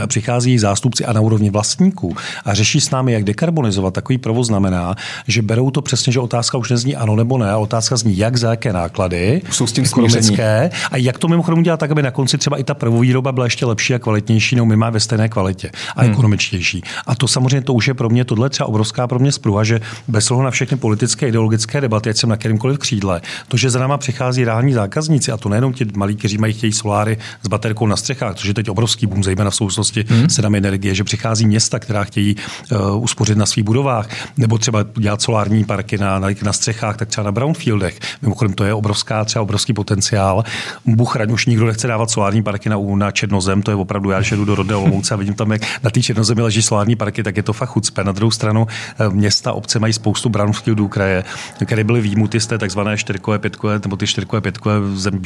přichází 0.07 0.59
zástupci 0.59 1.05
a 1.05 1.13
na 1.13 1.21
úrovni 1.21 1.49
vlastníků 1.49 2.15
a 2.45 2.53
řeší 2.53 2.81
s 2.81 2.89
námi, 2.89 3.13
jak 3.13 3.23
dekarbonizovat, 3.23 3.93
takový 3.93 4.17
provoz 4.17 4.47
znamená, 4.47 4.95
že 5.27 5.41
berou 5.41 5.71
to 5.71 5.81
přesně, 5.81 6.13
že 6.13 6.19
otázka 6.19 6.57
už 6.57 6.69
nezní 6.69 6.95
ano 6.95 7.15
nebo 7.15 7.37
ne, 7.37 7.51
a 7.51 7.57
otázka 7.57 7.97
zní 7.97 8.17
jak 8.17 8.37
za 8.37 8.49
jaké 8.49 8.73
náklady, 8.73 9.41
jsou 9.51 9.67
s 9.67 9.71
tím 9.71 9.83
ekonomické, 9.83 10.69
a 10.91 10.97
jak 10.97 11.19
to 11.19 11.27
mimochodem 11.27 11.59
udělat 11.59 11.79
tak, 11.79 11.91
aby 11.91 12.03
na 12.03 12.11
konci 12.11 12.37
třeba 12.37 12.57
i 12.57 12.63
ta 12.63 12.73
prvovýroba 12.73 13.31
byla 13.31 13.45
ještě 13.45 13.65
lepší 13.65 13.93
a 13.93 13.99
kvalitnější, 13.99 14.55
no 14.55 14.65
my 14.65 14.75
máme 14.75 14.91
ve 14.91 14.99
stejné 14.99 15.29
kvalitě 15.29 15.71
a 15.95 16.01
hmm. 16.01 16.11
ekonomičtější. 16.11 16.83
A 17.07 17.15
to 17.15 17.27
samozřejmě 17.27 17.61
to 17.61 17.73
už 17.73 17.87
je 17.87 17.93
pro 17.93 18.09
mě 18.09 18.25
tohle 18.25 18.49
třeba 18.49 18.69
obrovská 18.69 19.07
pro 19.07 19.19
mě 19.19 19.31
spruha, 19.31 19.63
že 19.63 19.81
bez 20.07 20.31
ohledu 20.31 20.45
na 20.45 20.51
všechny 20.51 20.77
politické 20.77 21.27
ideologické 21.27 21.81
debaty, 21.81 22.09
ať 22.09 22.17
jsem 22.17 22.29
na 22.29 22.37
kterémkoliv 22.37 22.77
křídle, 22.77 23.21
to, 23.47 23.57
že 23.57 23.69
za 23.69 23.79
náma 23.79 23.97
přichází 23.97 24.45
reální 24.45 24.73
zákazníci, 24.73 25.31
a 25.31 25.37
to 25.37 25.49
nejenom 25.49 25.73
ti 25.73 25.85
malí, 25.95 26.15
kteří 26.15 26.37
mají 26.37 26.53
chtějí 26.53 26.73
soláry 26.73 27.17
s 27.43 27.47
baterkou 27.47 27.87
na 27.87 27.95
střechách, 27.95 28.35
což 28.35 28.47
je 28.47 28.53
teď 28.53 28.69
obrovský 28.69 29.07
boom, 29.07 29.23
zejména 29.23 29.49
v 29.49 29.55
souvislosti 29.61 30.05
hmm. 30.07 30.29
s 30.29 30.35
cenami 30.35 30.57
energie, 30.57 30.95
že 30.95 31.03
přichází 31.03 31.45
města, 31.45 31.79
která 31.79 32.03
chtějí 32.03 32.35
uh, 32.71 33.03
uspořit 33.03 33.37
na 33.37 33.45
svých 33.45 33.65
budovách, 33.65 34.09
nebo 34.37 34.57
třeba 34.57 34.85
dělat 34.97 35.21
solární 35.21 35.63
parky 35.63 35.97
na, 35.97 36.19
na, 36.19 36.27
na 36.43 36.53
střechách, 36.53 36.97
tak 36.97 37.07
třeba 37.07 37.25
na 37.25 37.31
brownfieldech. 37.31 37.99
Mimochodem, 38.21 38.53
to 38.53 38.63
je 38.63 38.73
obrovská, 38.73 39.25
třeba 39.25 39.43
obrovský 39.43 39.73
potenciál. 39.73 40.43
Buchraň 40.85 41.31
už 41.31 41.45
nikdo 41.45 41.67
nechce 41.67 41.87
dávat 41.87 42.11
solární 42.11 42.43
parky 42.43 42.69
na, 42.69 42.77
na 42.95 43.11
Černozem, 43.11 43.61
to 43.61 43.71
je 43.71 43.75
opravdu, 43.75 44.09
já 44.09 44.19
když 44.19 44.31
jdu 44.31 44.45
do 44.45 44.55
Rodného 44.55 44.81
Olomouce 44.81 45.13
a 45.13 45.17
vidím 45.17 45.33
tam, 45.33 45.51
jak 45.51 45.61
na 45.83 45.89
té 45.89 46.01
Černozemi 46.01 46.41
leží 46.41 46.61
solární 46.61 46.95
parky, 46.95 47.23
tak 47.23 47.37
je 47.37 47.43
to 47.43 47.53
fakt 47.53 47.69
chucpe. 47.69 48.03
Na 48.03 48.11
druhou 48.11 48.31
stranu 48.31 48.67
eh, 48.67 49.09
města, 49.09 49.53
obce 49.53 49.79
mají 49.79 49.93
spoustu 49.93 50.29
brownfieldů 50.29 50.87
kraje, 50.87 51.23
které 51.65 51.83
byly 51.83 52.01
výjimuty 52.01 52.39
z 52.39 52.47
té 52.47 52.57
takzvané 52.57 52.97
čtyřkové, 52.97 53.39
pětkové, 53.39 53.79
nebo 53.83 53.97
ty 53.97 54.07
čtyřkové, 54.07 54.41
pětkové 54.41 54.75
zem, 54.93 55.21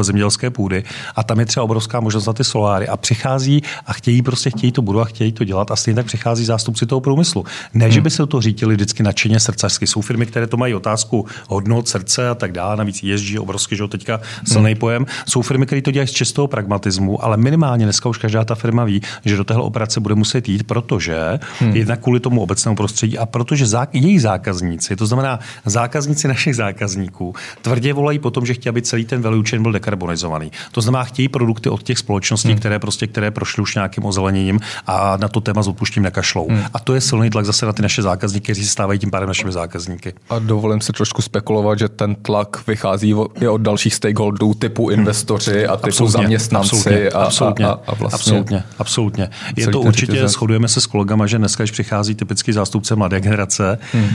zemědělské 0.00 0.50
půdy. 0.50 0.84
A 1.16 1.22
tam 1.22 1.40
je 1.40 1.46
třeba 1.46 1.64
obrovská 1.64 2.00
možnost 2.00 2.24
za 2.24 2.32
ty 2.32 2.44
soláry. 2.44 2.88
A 2.88 2.96
přichází 2.96 3.62
a 3.86 3.92
chtějí 3.92 4.22
prostě 4.22 4.50
chtějí 4.50 4.72
to 4.72 4.82
budovat, 4.82 5.08
chtějí 5.08 5.32
to 5.32 5.44
dělat 5.44 5.70
a 5.70 5.76
stejně 5.76 5.96
tak 5.96 6.06
přichází 6.06 6.44
zástupci 6.44 6.86
toho 6.86 7.00
průmyslu. 7.00 7.44
Ne, 7.74 7.90
že 7.90 8.00
hmm. 8.00 8.04
by 8.04 8.10
se 8.10 8.26
to 8.26 8.40
řítili 8.40 8.74
vždycky 8.74 9.02
nadšeně 9.02 9.40
srdcařsky. 9.40 9.86
Jsou 9.86 10.00
firmy, 10.00 10.26
které 10.26 10.46
to 10.46 10.56
mají 10.56 10.74
otázku 10.74 11.26
hodnot 11.48 11.88
srdce 11.88 12.28
a 12.28 12.34
tak 12.34 12.52
dále, 12.52 12.76
navíc 12.76 13.02
jezdí 13.02 13.38
obrovský, 13.38 13.76
že 13.76 13.88
teďka 13.88 14.20
silný 14.44 14.70
hmm. 14.70 14.78
pojem. 14.78 15.06
Jsou 15.28 15.42
firmy, 15.42 15.66
které 15.66 15.82
to 15.82 15.90
dělají 15.90 16.08
z 16.08 16.12
čistého 16.12 16.46
pragmatismu, 16.46 17.24
ale 17.24 17.36
minimálně 17.36 17.84
dneska 17.84 18.08
už 18.08 18.18
každá 18.18 18.44
ta 18.44 18.54
firma 18.54 18.84
ví, 18.84 19.02
že 19.24 19.36
do 19.36 19.44
téhle 19.44 19.62
operace 19.62 20.00
bude 20.00 20.14
muset 20.14 20.48
jít, 20.48 20.62
protože 20.62 21.38
hmm. 21.58 21.76
jednak 21.76 22.00
kvůli 22.00 22.20
tomu 22.20 22.42
obecnému 22.42 22.76
prostředí 22.76 23.18
a 23.18 23.26
protože 23.26 23.66
zá, 23.66 23.86
jejich 23.92 24.22
zákazníci, 24.22 24.96
to 24.96 25.06
znamená 25.06 25.38
zákazníci 25.64 26.28
našich 26.28 26.56
zákazníků, 26.56 27.34
tvrdě 27.62 27.92
volají 27.92 28.18
po 28.18 28.30
tom, 28.30 28.46
že 28.46 28.54
chtějí, 28.54 28.70
aby 28.70 28.82
celý 28.82 29.04
ten 29.04 29.22
value 29.22 29.48
chain 29.50 29.62
byl 29.62 29.72
dekarbonizovaný. 29.72 30.52
To 30.72 30.80
znamená, 30.80 31.04
chtějí 31.04 31.28
produkty 31.28 31.68
od 31.68 31.82
těch 31.82 31.98
společností, 31.98 32.48
hmm. 32.48 32.58
které 32.58 32.78
prostě, 32.78 33.06
které 33.06 33.30
prošly 33.30 33.59
už 33.60 33.74
nějakým 33.74 34.04
ozeleněním 34.04 34.60
a 34.86 35.16
na 35.16 35.28
to 35.28 35.40
téma 35.40 35.62
s 35.62 35.68
odpuštím 35.68 36.02
nekašlou. 36.02 36.48
Hmm. 36.48 36.64
A 36.74 36.78
to 36.78 36.94
je 36.94 37.00
silný 37.00 37.30
tlak 37.30 37.44
zase 37.44 37.66
na 37.66 37.72
ty 37.72 37.82
naše 37.82 38.02
zákazníky, 38.02 38.44
kteří 38.44 38.64
se 38.64 38.70
stávají 38.70 38.98
tím 38.98 39.10
pádem 39.10 39.26
našimi 39.26 39.52
zákazníky. 39.52 40.14
A 40.30 40.38
dovolím 40.38 40.80
si 40.80 40.92
trošku 40.92 41.22
spekulovat, 41.22 41.78
že 41.78 41.88
ten 41.88 42.14
tlak 42.14 42.66
vychází 42.66 43.14
i 43.40 43.48
od 43.48 43.60
dalších 43.60 43.94
stakeholderů 43.94 44.54
typu 44.54 44.88
hmm. 44.88 44.98
investoři 44.98 45.66
a 45.66 45.76
typu 45.76 45.86
absolutně, 45.86 46.12
zaměstnanci. 46.12 46.76
Absolutně, 46.76 47.08
a, 47.10 47.24
absolutně, 47.24 47.66
a, 47.66 47.78
a 47.86 47.94
vlastně 47.94 48.38
absolutně, 48.40 48.64
absolutně. 48.78 49.30
Je 49.56 49.66
to 49.66 49.80
určitě, 49.80 50.12
řetězec. 50.12 50.32
shodujeme 50.32 50.68
se 50.68 50.80
s 50.80 50.86
kolegama, 50.86 51.26
že 51.26 51.38
dneska, 51.38 51.62
když 51.62 51.70
přichází 51.70 52.14
typický 52.14 52.52
zástupce 52.52 52.96
mladé 52.96 53.20
generace 53.20 53.78
hmm. 53.92 54.02
uh, 54.04 54.10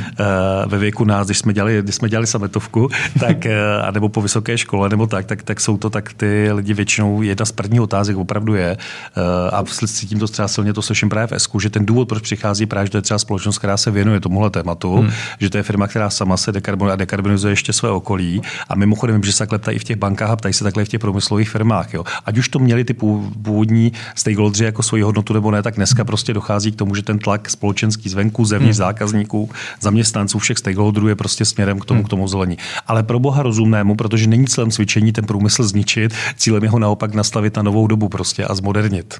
ve 0.66 0.78
věku 0.78 1.06
nás, 1.06 1.28
když 1.28 1.38
jsme 1.38 1.54
dělali, 1.54 1.82
když 1.82 1.96
jsme 1.96 2.10
dělali 2.10 2.28
sametovku, 2.28 2.90
tak, 3.20 3.38
uh, 3.46 3.92
nebo 3.92 4.10
po 4.10 4.22
vysoké 4.22 4.58
škole, 4.58 4.90
nebo 4.90 5.08
tak, 5.08 5.26
tak, 5.26 5.44
tak 5.44 5.62
jsou 5.62 5.78
to 5.78 5.90
tak 5.90 6.14
ty 6.14 6.52
lidi 6.52 6.74
většinou, 6.74 7.22
jedna 7.22 7.46
z 7.46 7.52
prvních 7.52 7.82
otázek 7.82 8.18
opravdu 8.18 8.56
je, 8.56 8.78
uh, 9.18 9.24
a 9.52 9.63
cítím 9.88 10.19
to 10.19 10.28
třeba 10.28 10.48
silně, 10.48 10.74
to 10.74 10.82
slyším 10.82 11.10
právě 11.10 11.28
v 11.28 11.32
Esku, 11.32 11.60
že 11.60 11.69
ten 11.69 11.86
důvod, 11.86 12.10
proč 12.10 12.24
přichází 12.24 12.65
právě, 12.65 12.86
že 12.86 12.91
to 12.91 12.98
je 12.98 13.02
třeba 13.02 13.19
společnost, 13.19 13.58
která 13.58 13.78
se 13.78 13.91
věnuje 13.91 14.19
tomuhle 14.19 14.50
tématu, 14.50 14.95
hmm. 14.95 15.12
že 15.39 15.50
to 15.50 15.58
je 15.58 15.63
firma, 15.63 15.88
která 15.88 16.10
sama 16.10 16.38
se 16.38 16.52
dekarbonizuje 16.52 16.93
a 16.93 16.95
dekarbonizuje 16.95 17.52
ještě 17.52 17.74
své 17.74 17.89
okolí. 17.89 18.41
A 18.69 18.76
mimochodem, 18.76 19.24
že 19.24 19.32
se 19.32 19.39
takhle 19.39 19.60
ptají 19.60 19.80
v 19.80 19.84
těch 19.84 19.98
bankách 19.98 20.30
a 20.30 20.36
ptají 20.36 20.54
se 20.54 20.63
takhle 20.63 20.86
v 20.86 20.88
těch 20.88 21.00
průmyslových 21.00 21.50
firmách. 21.50 21.93
Jo. 21.93 22.04
Ať 22.26 22.38
už 22.38 22.50
to 22.50 22.60
měli 22.60 22.84
ty 22.84 22.93
původní 22.93 23.91
stakeholders 24.15 24.60
jako 24.60 24.84
svoji 24.84 25.04
hodnotu 25.04 25.34
nebo 25.34 25.52
ne, 25.52 25.63
tak 25.63 25.76
dneska 25.76 26.06
prostě 26.06 26.34
dochází 26.34 26.71
k 26.71 26.76
tomu, 26.76 26.95
že 26.95 27.02
ten 27.02 27.19
tlak 27.19 27.50
společenský 27.50 28.10
zvenku, 28.10 28.45
zevnitř 28.45 28.78
hmm. 28.78 28.86
zákazníků, 28.86 29.50
zaměstnanců, 29.82 30.39
všech 30.39 30.58
stakeholderů 30.58 31.08
je 31.08 31.15
prostě 31.15 31.45
směrem 31.45 31.80
k 31.80 31.86
tomu, 31.86 31.98
hmm. 31.98 32.06
k 32.06 32.10
tomu 32.10 32.28
zelení. 32.28 32.58
Ale 32.88 33.04
pro 33.04 33.19
boha 33.19 33.43
rozumnému, 33.43 33.95
protože 33.95 34.28
není 34.28 34.48
cílem 34.48 34.71
cvičení 34.71 35.12
ten 35.12 35.26
průmysl 35.26 35.63
zničit, 35.63 36.13
cílem 36.38 36.63
je 36.63 36.69
ho 36.69 36.80
naopak 36.80 37.13
nastavit 37.13 37.56
na 37.56 37.63
novou 37.63 37.88
dobu 37.88 38.10
prostě 38.10 38.45
a 38.45 38.56
zmodernit. 38.56 39.14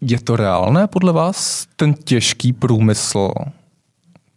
Je 0.00 0.20
to 0.20 0.36
reálné 0.36 0.86
podle 0.86 1.12
vás, 1.12 1.66
ten 1.76 1.94
těžký 1.94 2.52
průmysl 2.52 3.30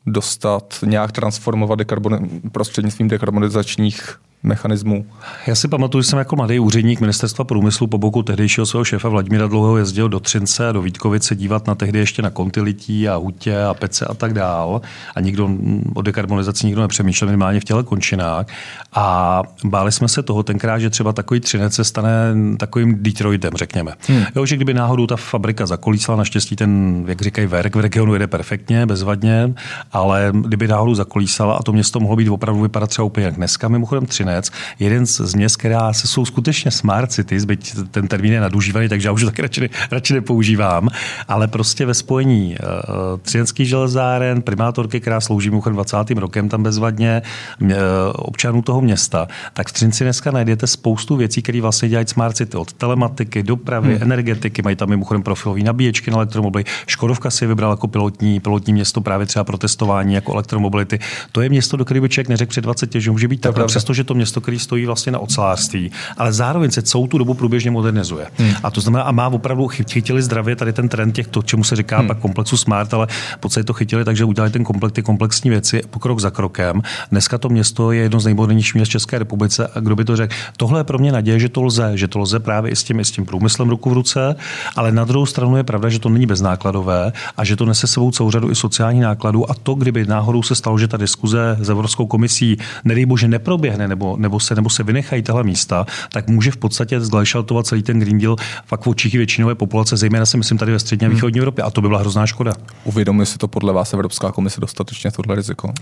dostat, 0.05 0.79
nějak 0.85 1.11
transformovat 1.11 1.75
dekarbon, 1.79 2.29
prostřednictvím 2.51 3.07
dekarbonizačních 3.07 4.19
mechanismů. 4.43 5.06
Já 5.47 5.56
si 5.56 5.67
pamatuju, 5.67 6.01
že 6.01 6.10
jsem 6.10 6.19
jako 6.19 6.36
mladý 6.36 6.60
úředník 6.60 6.99
ministerstva 6.99 7.45
průmyslu 7.45 7.88
po 7.88 7.97
boku 7.97 8.23
tehdejšího 8.23 8.65
svého 8.65 8.86
šéfa 8.86 9.10
Vladimíra 9.10 9.47
Dlouhého 9.47 9.77
jezdil 9.77 10.10
do 10.10 10.19
Třince 10.19 10.69
a 10.69 10.71
do 10.71 10.82
Vítkovice 10.82 11.36
dívat 11.36 11.67
na 11.67 11.75
tehdy 11.75 11.99
ještě 11.99 12.21
na 12.21 12.30
kontilití 12.30 13.10
a 13.10 13.15
hutě 13.15 13.63
a 13.63 13.73
pece 13.73 14.06
a 14.06 14.13
tak 14.13 14.34
dál. 14.34 14.82
A 15.15 15.21
nikdo 15.21 15.49
o 15.93 16.01
dekarbonizaci 16.01 16.65
nikdo 16.65 16.82
nepřemýšlel 16.82 17.27
minimálně 17.27 17.60
v 17.60 17.63
těle 17.63 17.84
končinách. 17.84 18.45
A 18.93 19.43
báli 19.63 19.91
jsme 19.91 20.08
se 20.08 20.23
toho 20.23 20.43
tenkrát, 20.43 20.80
že 20.80 20.89
třeba 20.89 21.13
takový 21.13 21.39
Třinec 21.39 21.73
se 21.73 21.84
stane 21.84 22.10
takovým 22.58 23.04
Detroitem, 23.04 23.54
řekněme. 23.56 23.93
Hmm. 24.08 24.23
Jo, 24.36 24.45
že 24.45 24.56
kdyby 24.56 24.73
náhodou 24.73 25.08
ta 25.08 25.15
fabrika 25.15 25.65
zakolísala, 25.65 26.17
naštěstí 26.17 26.56
ten, 26.56 27.04
jak 27.08 27.21
říkají, 27.21 27.47
verk 27.47 27.75
v 27.75 27.80
regionu 27.80 28.13
jede 28.13 28.27
perfektně, 28.27 28.86
bezvadně, 28.86 29.54
ale 29.91 30.32
kdyby 30.34 30.67
náhodou 30.67 30.95
zakolísala 30.95 31.54
a 31.54 31.63
to 31.63 31.73
město 31.73 31.99
mohlo 31.99 32.15
být 32.15 32.30
opravdu 32.30 32.62
vypadat 32.62 32.89
třeba 32.89 33.06
úplně 33.06 33.25
jak 33.25 33.36
dneska, 33.36 33.67
mimochodem 33.67 34.06
Třinec 34.06 34.30
nakonec 34.31 34.51
jeden 34.79 35.05
z 35.05 35.35
měst, 35.35 35.55
která 35.55 35.93
se 35.93 36.07
jsou 36.07 36.25
skutečně 36.25 36.71
smart 36.71 37.11
cities, 37.11 37.45
byť 37.45 37.75
ten 37.91 38.07
termín 38.07 38.33
je 38.33 38.41
nadužívaný, 38.41 38.89
takže 38.89 39.07
já 39.07 39.11
už 39.11 39.21
to 39.21 39.27
taky 39.27 39.41
radši, 39.41 39.69
radši 39.91 40.13
nepoužívám, 40.13 40.89
ale 41.27 41.47
prostě 41.47 41.85
ve 41.85 41.93
spojení 41.93 42.55
uh, 42.59 43.19
Třinecký 43.21 43.65
železáren, 43.65 44.41
primátorky, 44.41 44.99
která 44.99 45.21
slouží 45.21 45.49
mimochodem 45.49 45.75
20. 45.75 45.97
rokem 46.15 46.49
tam 46.49 46.63
bezvadně, 46.63 47.21
uh, 47.61 47.69
občanů 48.15 48.61
toho 48.61 48.81
města, 48.81 49.27
tak 49.53 49.67
v 49.67 49.71
Třinci 49.71 50.03
dneska 50.03 50.31
najdete 50.31 50.67
spoustu 50.67 51.15
věcí, 51.15 51.41
které 51.41 51.61
vlastně 51.61 51.89
dělají 51.89 52.07
smart 52.07 52.37
city, 52.37 52.57
od 52.57 52.73
telematiky, 52.73 53.43
dopravy, 53.43 53.93
hmm. 53.93 54.03
energetiky, 54.03 54.61
mají 54.61 54.75
tam 54.75 54.89
mimochodem 54.89 55.23
profilové 55.23 55.63
nabíječky 55.63 56.11
na 56.11 56.17
elektromobily. 56.17 56.63
Škodovka 56.87 57.29
si 57.29 57.47
vybral 57.47 57.71
jako 57.71 57.87
pilotní, 57.87 58.39
pilotní 58.39 58.73
město 58.73 59.01
právě 59.01 59.25
třeba 59.25 59.43
pro 59.43 59.57
testování 59.57 60.13
jako 60.13 60.33
elektromobility. 60.33 60.99
To 61.31 61.41
je 61.41 61.49
město, 61.49 61.77
do 61.77 61.85
kterého 61.85 62.01
by 62.01 62.09
člověk 62.09 62.29
neřekl 62.29 62.49
před 62.49 62.61
20, 62.61 62.95
že 62.95 63.11
může 63.11 63.27
být 63.27 63.41
tak, 63.41 63.55
přestože 63.65 64.03
to 64.03 64.13
město, 64.21 64.41
který 64.41 64.60
stojí 64.60 64.86
vlastně 64.86 65.12
na 65.12 65.19
ocelářství, 65.19 65.91
ale 66.17 66.34
zároveň 66.34 66.71
se 66.71 66.81
celou 66.81 67.07
tu 67.07 67.17
dobu 67.17 67.34
průběžně 67.34 67.71
modernizuje. 67.71 68.27
Hmm. 68.38 68.53
A 68.63 68.71
to 68.71 68.81
znamená, 68.81 69.03
a 69.03 69.12
má 69.12 69.27
opravdu 69.27 69.67
chytili 69.67 70.21
zdravě 70.21 70.55
tady 70.55 70.73
ten 70.73 70.89
trend 70.89 71.12
těch, 71.12 71.27
to, 71.27 71.41
čemu 71.41 71.63
se 71.63 71.75
říká 71.75 71.97
hmm. 71.97 72.07
pak 72.07 72.17
komplexu 72.17 72.57
smart, 72.57 72.93
ale 72.93 73.07
v 73.10 73.38
podstatě 73.39 73.63
to 73.63 73.73
chytili, 73.73 74.05
takže 74.05 74.25
udělali 74.25 74.51
ten 74.51 74.63
komplex, 74.63 74.93
ty 74.93 75.01
komplexní 75.01 75.49
věci 75.49 75.81
pokrok 75.89 76.19
za 76.19 76.29
krokem. 76.29 76.81
Dneska 77.12 77.38
to 77.38 77.49
město 77.49 77.91
je 77.91 78.01
jedno 78.01 78.19
z 78.19 78.25
nejmodernějších 78.25 78.75
měst 78.75 78.89
České 78.89 79.19
republice 79.19 79.67
a 79.75 79.79
kdo 79.79 79.95
by 79.95 80.05
to 80.05 80.15
řekl, 80.15 80.36
tohle 80.57 80.79
je 80.79 80.84
pro 80.84 80.99
mě 80.99 81.12
naděje, 81.12 81.39
že 81.39 81.49
to 81.49 81.62
lze, 81.63 81.91
že 81.95 82.07
to 82.07 82.19
lze 82.19 82.39
právě 82.39 82.71
i 82.71 82.75
s 82.75 82.84
tím, 82.84 82.99
i 82.99 83.05
s 83.05 83.12
tím 83.12 83.25
průmyslem 83.25 83.69
ruku 83.69 83.89
v 83.89 83.93
ruce, 83.93 84.36
ale 84.75 84.91
na 84.91 85.05
druhou 85.05 85.25
stranu 85.25 85.57
je 85.57 85.63
pravda, 85.63 85.89
že 85.89 85.99
to 85.99 86.10
není 86.10 86.25
beznákladové 86.25 87.13
a 87.38 87.45
že 87.45 87.55
to 87.55 87.65
nese 87.65 87.88
sebou 87.88 88.12
celou 88.12 88.31
řadu 88.31 88.51
i 88.51 88.55
sociálních 88.55 89.01
nákladů 89.01 89.51
a 89.51 89.53
to, 89.53 89.73
kdyby 89.73 90.05
náhodou 90.05 90.43
se 90.43 90.55
stalo, 90.55 90.77
že 90.77 90.88
ta 90.88 90.97
diskuze 90.97 91.57
s 91.60 91.69
Evropskou 91.69 92.05
komisí, 92.05 92.57
nedej 92.84 93.05
bože, 93.05 93.27
neproběhne 93.27 93.88
nebo 93.88 94.11
nebo, 94.17 94.39
se, 94.39 94.56
nebo 94.56 94.69
se 94.69 94.84
vynechají 94.84 95.21
tahle 95.21 95.43
místa, 95.43 95.86
tak 96.12 96.28
může 96.28 96.52
v 96.52 96.58
podstatě 96.58 97.02
zglajšaltovat 97.02 97.67
celý 97.67 97.84
ten 97.84 98.00
Green 98.00 98.19
Deal 98.19 98.36
fakt 98.65 98.86
v 98.86 98.88
očích 98.88 99.13
většinové 99.13 99.56
populace, 99.56 99.97
zejména 99.97 100.26
si 100.26 100.38
myslím 100.38 100.58
tady 100.58 100.71
ve 100.71 100.80
střední 100.80 101.06
a 101.06 101.08
hmm. 101.08 101.15
východní. 101.15 101.39
Evropě. 101.39 101.63
A 101.63 101.69
to 101.69 101.82
by 101.82 101.88
byla 101.88 102.00
hrozná 102.00 102.28
škoda. 102.28 102.54
Uvědomuje 102.84 103.26
si 103.26 103.38
to 103.38 103.47
podle 103.47 103.74
vás 103.74 103.93
Evropská 103.93 104.32
komise 104.32 104.62
dostatečně 104.62 105.12
tohle 105.12 105.36
riziko? 105.36 105.74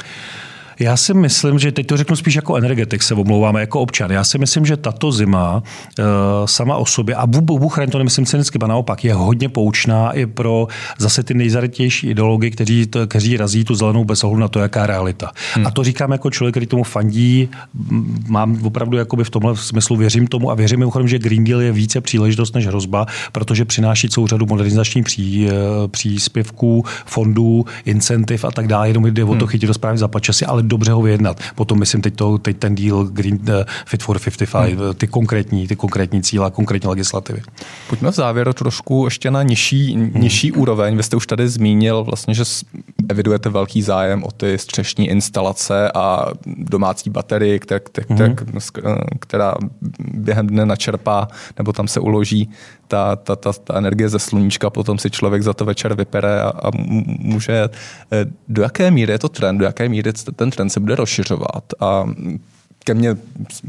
Já 0.79 0.97
si 0.97 1.13
myslím, 1.13 1.59
že 1.59 1.71
teď 1.71 1.87
to 1.87 1.97
řeknu 1.97 2.15
spíš 2.15 2.35
jako 2.35 2.55
energetik, 2.55 3.03
se 3.03 3.13
omlouváme 3.13 3.59
jako 3.59 3.79
občan. 3.79 4.11
Já 4.11 4.23
si 4.23 4.37
myslím, 4.37 4.65
že 4.65 4.77
tato 4.77 5.11
zima 5.11 5.55
uh, 5.99 6.05
sama 6.45 6.75
o 6.75 6.85
sobě, 6.85 7.15
a 7.15 7.27
Bůh 7.27 7.79
to 7.91 7.97
nemyslím 7.97 8.25
cynicky, 8.25 8.57
ba 8.57 8.67
naopak, 8.67 9.03
je 9.03 9.13
hodně 9.13 9.49
poučná 9.49 10.11
i 10.11 10.25
pro 10.25 10.67
zase 10.97 11.23
ty 11.23 11.33
nejzarytější 11.33 12.07
ideology, 12.07 12.51
kteří, 12.51 12.87
kteří 13.07 13.37
razí 13.37 13.63
tu 13.63 13.75
zelenou 13.75 14.05
bez 14.05 14.23
ohledu 14.23 14.41
na 14.41 14.47
to, 14.47 14.59
jaká 14.59 14.81
je 14.81 14.87
realita. 14.87 15.31
Hmm. 15.53 15.67
A 15.67 15.71
to 15.71 15.83
říkám 15.83 16.11
jako 16.11 16.29
člověk, 16.29 16.53
který 16.53 16.65
tomu 16.65 16.83
fandí, 16.83 17.49
mám 18.27 18.59
opravdu 18.63 18.97
jakoby 18.97 19.23
v 19.23 19.29
tomhle 19.29 19.57
smyslu 19.57 19.95
věřím 19.95 20.27
tomu 20.27 20.51
a 20.51 20.55
věřím 20.55 20.79
mimochodem, 20.79 21.07
že 21.07 21.19
Green 21.19 21.43
Deal 21.43 21.61
je 21.61 21.71
více 21.71 22.01
příležitost 22.01 22.55
než 22.55 22.67
hrozba, 22.67 23.05
protože 23.31 23.65
přináší 23.65 24.09
celou 24.09 24.27
řadu 24.27 24.45
modernizačních 24.45 25.05
pří, 25.05 25.47
eh, 25.49 25.53
příspěvků, 25.87 26.85
fondů, 27.05 27.65
incentiv 27.85 28.45
a 28.45 28.51
tak 28.51 28.67
dále. 28.67 28.87
Jenom 28.87 29.05
jde 29.05 29.23
o 29.23 29.27
to 29.27 29.33
hmm. 29.33 29.47
chytit 29.47 29.67
do 29.67 29.73
správně 29.73 29.97
zaplatit 29.97 30.29
ale 30.47 30.63
dobře 30.69 30.91
ho 30.91 31.01
vyjednat. 31.01 31.39
Potom 31.55 31.79
myslím 31.79 32.01
teď, 32.01 32.15
to, 32.15 32.37
teď 32.37 32.57
ten 32.57 32.75
deal 32.75 33.03
Green 33.03 33.35
uh, 33.35 33.63
Fit 33.85 34.03
for 34.03 34.19
55, 34.19 34.79
hmm. 34.79 34.93
ty 34.93 35.07
konkrétní, 35.07 35.67
ty 35.67 35.75
konkrétní 35.75 36.23
cíle, 36.23 36.51
konkrétní 36.51 36.89
legislativy. 36.89 37.41
Pojďme 37.89 38.11
v 38.11 38.15
závěru 38.15 38.53
trošku 38.53 39.05
ještě 39.05 39.31
na 39.31 39.43
nižší, 39.43 39.95
hmm. 39.95 40.11
nižší 40.15 40.51
úroveň. 40.51 40.97
Vy 40.97 41.03
jste 41.03 41.15
už 41.15 41.27
tady 41.27 41.49
zmínil 41.49 42.03
vlastně, 42.03 42.33
že 42.33 42.43
evidujete 43.09 43.49
velký 43.49 43.81
zájem 43.81 44.23
o 44.23 44.31
ty 44.31 44.57
střešní 44.57 45.09
instalace 45.09 45.91
a 45.91 46.25
domácí 46.45 47.09
baterie, 47.09 47.59
která, 47.59 47.79
která, 47.79 48.35
která 49.19 49.55
během 49.99 50.47
dne 50.47 50.65
načerpá 50.65 51.27
nebo 51.57 51.73
tam 51.73 51.87
se 51.87 51.99
uloží 51.99 52.49
ta, 52.89 53.15
ta, 53.15 53.35
ta, 53.35 53.53
ta 53.53 53.77
energie 53.77 54.09
ze 54.09 54.19
sluníčka, 54.19 54.69
potom 54.69 54.97
si 54.97 55.09
člověk 55.09 55.43
za 55.43 55.53
to 55.53 55.65
večer 55.65 55.93
vypere 55.93 56.41
a, 56.41 56.47
a 56.49 56.71
může. 57.19 57.69
Do 58.47 58.61
jaké 58.61 58.91
míry 58.91 59.11
je 59.11 59.19
to 59.19 59.29
trend, 59.29 59.57
do 59.57 59.65
jaké 59.65 59.89
míry 59.89 60.13
ten 60.35 60.51
trend 60.59 60.69
se 60.69 60.79
bude 60.79 60.95
rozšiřovat 60.95 61.63
a 61.79 62.05
ke 62.83 62.93
mně 62.93 63.17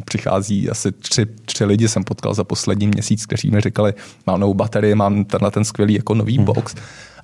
přichází 0.05 0.71
asi 0.71 0.93
tři, 0.93 1.27
tři 1.45 1.65
lidi, 1.65 1.89
jsem 1.89 2.05
potkal 2.05 2.35
za 2.35 2.45
poslední 2.45 2.87
měsíc, 2.87 3.27
kteří 3.27 3.51
mi 3.51 3.61
říkali, 3.61 3.95
mám 4.27 4.41
novou 4.41 4.55
baterii, 4.55 4.95
mám 4.95 5.25
tenhle 5.25 5.51
ten 5.51 5.65
skvělý 5.65 5.95
jako 5.95 6.15
nový 6.15 6.37
hmm. 6.37 6.45
box 6.45 6.75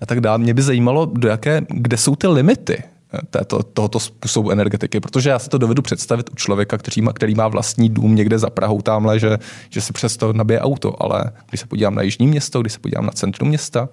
a 0.00 0.07
tak 0.07 0.20
dále. 0.20 0.38
Mě 0.38 0.55
by 0.55 0.62
zajímalo, 0.62 1.07
do 1.07 1.29
jaké, 1.29 1.62
kde 1.68 1.96
jsou 1.96 2.16
ty 2.16 2.26
limity 2.26 2.83
této, 3.31 3.62
tohoto 3.62 4.00
způsobu 4.00 4.50
energetiky, 4.50 5.00
protože 5.00 5.31
já 5.31 5.38
si 5.38 5.48
to 5.48 5.59
dovedu 5.59 5.83
představit 5.83 6.31
u 6.31 6.35
člověka, 6.35 6.79
který 6.79 7.02
má, 7.02 7.12
který 7.12 7.35
má 7.35 7.48
vlastní 7.48 7.88
dům 7.88 8.14
někde 8.14 8.38
za 8.38 8.50
Prahou 8.50 8.83
tamhle, 8.83 9.18
že, 9.18 9.38
že 9.70 9.81
si 9.81 9.92
přesto 9.92 10.33
nabije 10.33 10.61
auto, 10.61 11.02
ale 11.02 11.33
když 11.48 11.61
se 11.61 11.66
podívám 11.66 11.94
na 11.94 12.02
jižní 12.02 12.26
město, 12.26 12.61
když 12.61 12.72
se 12.72 12.79
podívám 12.79 13.07
na 13.07 13.12
centrum 13.12 13.48
města, 13.48 13.88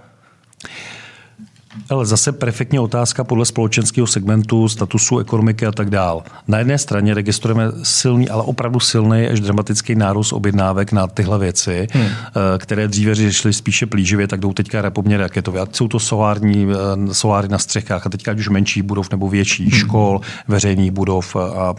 ale 1.89 2.05
zase 2.05 2.31
perfektně 2.31 2.79
otázka 2.79 3.23
podle 3.23 3.45
společenského 3.45 4.07
segmentu, 4.07 4.69
statusu 4.69 5.19
ekonomiky 5.19 5.65
a 5.65 5.71
tak 5.71 5.89
dál. 5.89 6.23
Na 6.47 6.57
jedné 6.57 6.77
straně 6.77 7.13
registrujeme 7.13 7.71
silný, 7.83 8.29
ale 8.29 8.43
opravdu 8.43 8.79
silný 8.79 9.27
až 9.27 9.39
dramatický 9.39 9.95
nárůst 9.95 10.33
objednávek 10.33 10.91
na 10.91 11.07
tyhle 11.07 11.39
věci, 11.39 11.87
hmm. 11.93 12.03
Eh, 12.05 12.57
které 12.57 12.87
dříve 12.87 13.15
řešily 13.15 13.53
spíše 13.53 13.85
plíživě, 13.85 14.27
tak 14.27 14.39
jdou 14.39 14.53
teďka 14.53 14.81
repoměr 14.81 15.19
raketové. 15.19 15.59
Ať 15.59 15.75
jsou 15.75 15.87
to 15.87 15.99
solární, 15.99 16.67
eh, 16.71 17.13
soláry 17.13 17.47
na 17.47 17.57
střechách 17.57 18.05
a 18.05 18.09
teďka 18.09 18.31
ať 18.31 18.39
už 18.39 18.49
menších 18.49 18.83
budov 18.83 19.11
nebo 19.11 19.29
větších 19.29 19.71
hmm. 19.71 19.79
škol, 19.79 20.21
veřejných 20.47 20.91
budov 20.91 21.35
a 21.35 21.73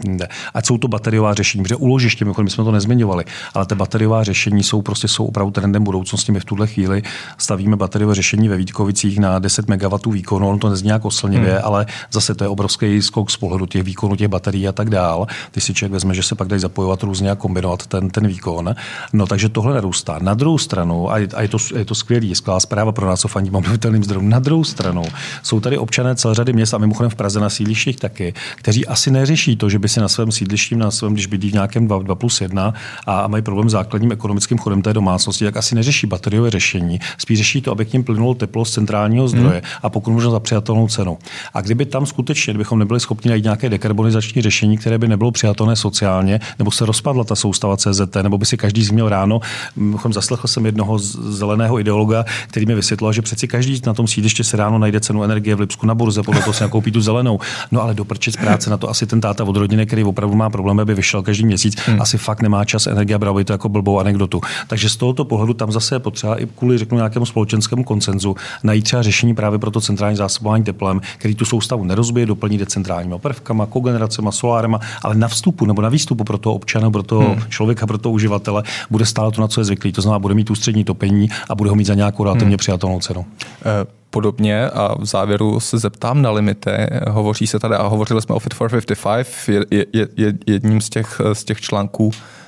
ať 0.53 0.65
jsou 0.65 0.77
to 0.77 0.87
bateriová 0.87 1.33
řešení, 1.33 1.63
protože 1.63 1.75
úložiště, 1.75 2.25
my 2.25 2.49
jsme 2.49 2.63
to 2.63 2.71
nezmiňovali, 2.71 3.23
ale 3.53 3.65
ty 3.65 3.75
bateriová 3.75 4.23
řešení 4.23 4.63
jsou 4.63 4.81
prostě 4.81 5.07
jsou 5.07 5.25
opravdu 5.25 5.51
trendem 5.51 5.83
budoucnosti. 5.83 6.31
My 6.31 6.39
v 6.39 6.45
tuhle 6.45 6.67
chvíli 6.67 7.03
stavíme 7.37 7.75
bateriové 7.75 8.15
řešení 8.15 8.47
ve 8.47 8.57
Vítkovicích 8.57 9.19
na 9.19 9.39
10 9.39 9.67
MW 9.67 9.84
MW 9.87 10.11
výkonu, 10.11 10.49
on 10.49 10.59
to 10.59 10.69
nezní 10.69 10.85
nějak 10.85 11.05
oslnivě, 11.05 11.51
hmm. 11.51 11.61
ale 11.63 11.85
zase 12.11 12.35
to 12.35 12.43
je 12.43 12.47
obrovský 12.47 13.01
skok 13.01 13.31
z 13.31 13.37
pohledu 13.37 13.65
těch 13.65 13.83
výkonů 13.83 14.15
těch 14.15 14.27
baterií 14.27 14.67
a 14.67 14.71
tak 14.71 14.89
dál. 14.89 15.27
Ty 15.51 15.61
si 15.61 15.73
člověk 15.73 15.93
vezme, 15.93 16.13
že 16.13 16.23
se 16.23 16.35
pak 16.35 16.47
dají 16.47 16.59
zapojovat 16.61 17.03
různě 17.03 17.31
a 17.31 17.35
kombinovat 17.35 17.87
ten, 17.87 18.09
ten 18.09 18.27
výkon. 18.27 18.75
No 19.13 19.27
takže 19.27 19.49
tohle 19.49 19.73
narůstá. 19.73 20.19
Na 20.21 20.33
druhou 20.33 20.57
stranu, 20.57 21.11
a 21.11 21.17
je, 21.17 21.27
a 21.35 21.41
je 21.41 21.47
to, 21.47 21.57
je 21.75 21.85
to 21.85 21.95
skvělý, 21.95 22.35
skvělá 22.35 22.59
zpráva 22.59 22.91
pro 22.91 23.07
nás, 23.07 23.19
co 23.19 23.27
fandím 23.27 23.55
obnovitelným 23.55 24.03
zdrojům, 24.03 24.29
na 24.29 24.39
druhou 24.39 24.63
stranu 24.63 25.03
jsou 25.43 25.59
tady 25.59 25.77
občané 25.77 26.15
celé 26.15 26.35
řady 26.35 26.53
měst 26.53 26.73
a 26.73 26.77
mimochodem 26.77 27.09
v 27.09 27.15
Praze 27.15 27.39
na 27.39 27.49
sídlištích 27.49 27.95
taky, 27.95 28.33
kteří 28.55 28.87
asi 28.87 29.11
neřeší 29.11 29.55
to, 29.55 29.69
že 29.69 29.79
by 29.79 29.89
si 29.89 29.99
na 29.99 30.07
svém 30.07 30.31
sídlišti, 30.31 30.75
na 30.75 30.91
svém, 30.91 31.13
když 31.13 31.25
bydlí 31.25 31.49
v 31.49 31.53
nějakém 31.53 31.87
2, 31.87 31.99
2 31.99 32.15
plus 32.15 32.41
1 32.41 32.73
a 33.07 33.27
mají 33.27 33.43
problém 33.43 33.69
s 33.69 33.71
základním 33.71 34.11
ekonomickým 34.11 34.57
chodem 34.57 34.81
té 34.81 34.93
domácnosti, 34.93 35.45
tak 35.45 35.57
asi 35.57 35.75
neřeší 35.75 36.07
bateriové 36.07 36.49
řešení. 36.49 36.99
Spíš 37.17 37.37
řeší 37.37 37.61
to, 37.61 37.71
aby 37.71 37.85
k 37.85 37.93
ním 37.93 38.03
plynulo 38.03 38.33
teplo 38.33 38.65
z 38.65 38.71
centrálního 38.71 39.27
zdroje 39.27 39.61
hmm. 39.63 39.74
A 39.83 39.89
pokud 39.89 40.11
možno 40.11 40.31
za 40.31 40.39
přijatelnou 40.39 40.87
cenu. 40.87 41.17
A 41.53 41.61
kdyby 41.61 41.85
tam 41.85 42.05
skutečně, 42.05 42.53
kdybychom 42.53 42.79
nebyli 42.79 42.99
schopni 42.99 43.29
najít 43.29 43.43
nějaké 43.43 43.69
dekarbonizační 43.69 44.41
řešení, 44.41 44.77
které 44.77 44.97
by 44.97 45.07
nebylo 45.07 45.31
přijatelné 45.31 45.75
sociálně, 45.75 46.39
nebo 46.59 46.71
se 46.71 46.85
rozpadla 46.85 47.23
ta 47.23 47.35
soustava 47.35 47.77
CZT, 47.77 48.15
nebo 48.21 48.37
by 48.37 48.45
si 48.45 48.57
každý 48.57 48.83
změl 48.83 49.09
ráno, 49.09 49.39
mimochodem 49.75 50.13
zaslechl 50.13 50.47
jsem 50.47 50.65
jednoho 50.65 50.99
zeleného 50.99 51.79
ideologa, 51.79 52.25
který 52.47 52.65
mi 52.65 52.75
vysvětlil, 52.75 53.13
že 53.13 53.21
přeci 53.21 53.47
každý 53.47 53.81
na 53.85 53.93
tom 53.93 54.07
sídliště 54.07 54.43
se 54.43 54.57
ráno 54.57 54.77
najde 54.77 54.99
cenu 54.99 55.23
energie 55.23 55.55
v 55.55 55.59
Lipsku 55.59 55.85
na 55.85 55.95
burze, 55.95 56.23
podle 56.23 56.41
toho 56.41 56.53
si 56.53 56.63
nakoupí 56.63 56.91
tu 56.91 57.01
zelenou. 57.01 57.39
No 57.71 57.81
ale 57.81 57.93
doprčit 57.93 58.37
práce 58.37 58.69
na 58.69 58.77
to 58.77 58.89
asi 58.89 59.05
ten 59.05 59.21
táta 59.21 59.43
od 59.43 59.55
rodiny, 59.55 59.85
který 59.85 60.03
opravdu 60.03 60.35
má 60.35 60.49
problémy, 60.49 60.81
aby 60.81 60.93
vyšel 60.93 61.21
každý 61.23 61.45
měsíc, 61.45 61.75
hmm. 61.85 62.01
asi 62.01 62.17
fakt 62.17 62.41
nemá 62.41 62.65
čas 62.65 62.87
energie, 62.87 63.17
bravo 63.17 63.43
to 63.43 63.53
jako 63.53 63.69
blbou 63.69 63.99
anekdotu. 63.99 64.41
Takže 64.67 64.89
z 64.89 64.95
tohoto 64.95 65.25
pohledu 65.25 65.53
tam 65.53 65.71
zase 65.71 65.95
je 65.95 65.99
potřeba 65.99 66.41
i 66.41 66.45
kvůli 66.45 66.77
řeknu 66.77 66.97
nějakému 66.97 67.25
společenskému 67.25 67.83
koncenzu 67.83 68.35
najít 68.63 68.83
třeba 68.85 69.01
řešení 69.01 69.35
právě 69.35 69.59
pro 69.65 69.71
to 69.71 69.81
centrální 69.81 70.17
zásobování 70.17 70.63
teplem, 70.63 71.01
který 71.17 71.35
tu 71.35 71.45
soustavu 71.45 71.83
nerozbije, 71.83 72.25
doplní 72.25 72.57
decentrálními 72.57 73.19
prvkama, 73.19 73.65
kogeneracema, 73.65 74.31
solárema, 74.31 74.79
ale 75.01 75.15
na 75.15 75.27
vstupu 75.27 75.65
nebo 75.65 75.81
na 75.81 75.89
výstupu 75.89 76.23
pro 76.23 76.37
toho 76.37 76.55
občana, 76.55 76.91
pro 76.91 77.03
toho 77.03 77.21
hmm. 77.21 77.43
člověka, 77.49 77.87
pro 77.87 77.97
toho 77.97 78.13
uživatele 78.13 78.63
bude 78.89 79.05
stále 79.05 79.31
to, 79.31 79.41
na 79.41 79.47
co 79.47 79.61
je 79.61 79.65
zvyklý. 79.65 79.91
To 79.91 80.01
znamená, 80.01 80.19
bude 80.19 80.33
mít 80.33 80.49
ústřední 80.49 80.83
topení 80.83 81.29
a 81.49 81.55
bude 81.55 81.69
ho 81.69 81.75
mít 81.75 81.85
za 81.85 81.93
nějakou 81.93 82.23
relativně 82.23 82.53
hmm. 82.53 82.57
přijatelnou 82.57 82.99
cenu. 82.99 83.25
Eh, 83.65 83.85
podobně 84.09 84.69
a 84.69 84.95
v 85.01 85.05
závěru 85.05 85.59
se 85.59 85.77
zeptám 85.77 86.21
na 86.21 86.31
limity. 86.31 86.71
Hovoří 87.09 87.47
se 87.47 87.59
tady 87.59 87.75
a 87.75 87.87
hovořili 87.87 88.21
jsme 88.21 88.35
o 88.35 88.39
Fit 88.39 88.53
for 88.53 88.69
55. 89.01 89.65
Je, 89.71 89.85
je, 89.93 90.07
je, 90.17 90.33
jedním 90.47 90.81
z 90.81 90.89
těch, 90.89 91.21
z 91.33 91.43
těch 91.43 91.61
článků 91.61 92.11
Eh, 92.11 92.44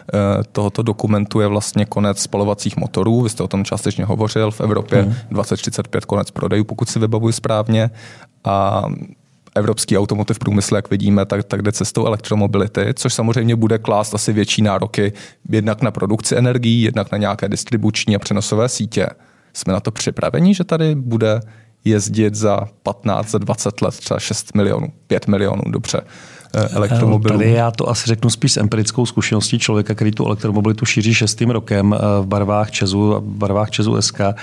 tohoto 0.52 0.82
dokumentu 0.82 1.40
je 1.40 1.48
vlastně 1.48 1.86
konec 1.86 2.20
spalovacích 2.20 2.78
motorů. 2.78 3.22
Vy 3.22 3.30
jste 3.30 3.44
o 3.44 3.48
tom 3.48 3.66
částečně 3.66 4.06
hovořil. 4.06 4.52
V 4.52 4.62
Evropě 4.62 5.02
hmm. 5.02 5.14
2035 5.32 6.06
konec 6.06 6.32
prodejů, 6.32 6.64
pokud 6.64 6.90
si 6.90 7.00
vybavuji 7.00 7.34
správně. 7.34 7.90
A 8.44 8.86
evropský 9.56 9.98
automotiv 9.98 10.40
průmysl, 10.40 10.76
jak 10.76 10.90
vidíme, 10.90 11.26
tak, 11.26 11.44
tak 11.44 11.62
jde 11.62 11.72
cestou 11.72 12.06
elektromobility, 12.06 12.94
což 12.94 13.14
samozřejmě 13.14 13.56
bude 13.56 13.78
klást 13.78 14.16
asi 14.16 14.34
větší 14.34 14.62
nároky 14.62 15.14
jednak 15.50 15.82
na 15.82 15.92
produkci 15.92 16.36
energií, 16.36 16.82
jednak 16.82 17.12
na 17.12 17.18
nějaké 17.18 17.50
distribuční 17.50 18.16
a 18.16 18.20
přenosové 18.20 18.70
sítě. 18.70 19.08
Jsme 19.54 19.74
na 19.74 19.80
to 19.80 19.92
připraveni, 19.92 20.54
že 20.54 20.64
tady 20.64 20.96
bude 20.96 21.40
jezdit 21.86 22.36
za 22.36 22.68
15, 22.84 23.30
za 23.30 23.38
20 23.38 23.82
let 23.82 23.98
třeba 23.98 24.20
6 24.20 24.56
milionů, 24.56 24.88
5 25.08 25.28
milionů, 25.28 25.62
dobře. 25.68 26.02
Eh, 26.58 26.68
elektromobilů. 26.72 27.38
Tady 27.38 27.52
já 27.52 27.72
to 27.72 27.90
asi 27.90 28.08
řeknu 28.08 28.30
spíš 28.30 28.52
s 28.52 28.58
empirickou 28.58 29.06
zkušeností 29.06 29.60
člověka, 29.60 29.96
který 29.96 30.12
tu 30.12 30.26
elektromobilitu 30.26 30.86
šíří 30.86 31.14
šestým 31.14 31.50
rokem 31.50 31.94
eh, 31.94 32.22
v 32.22 32.26
barvách 32.26 32.72
Česu, 32.72 33.10
v 33.12 33.22
barvách 33.22 33.70
Česu 33.70 34.02
SK. 34.02 34.20
Eh, 34.20 34.34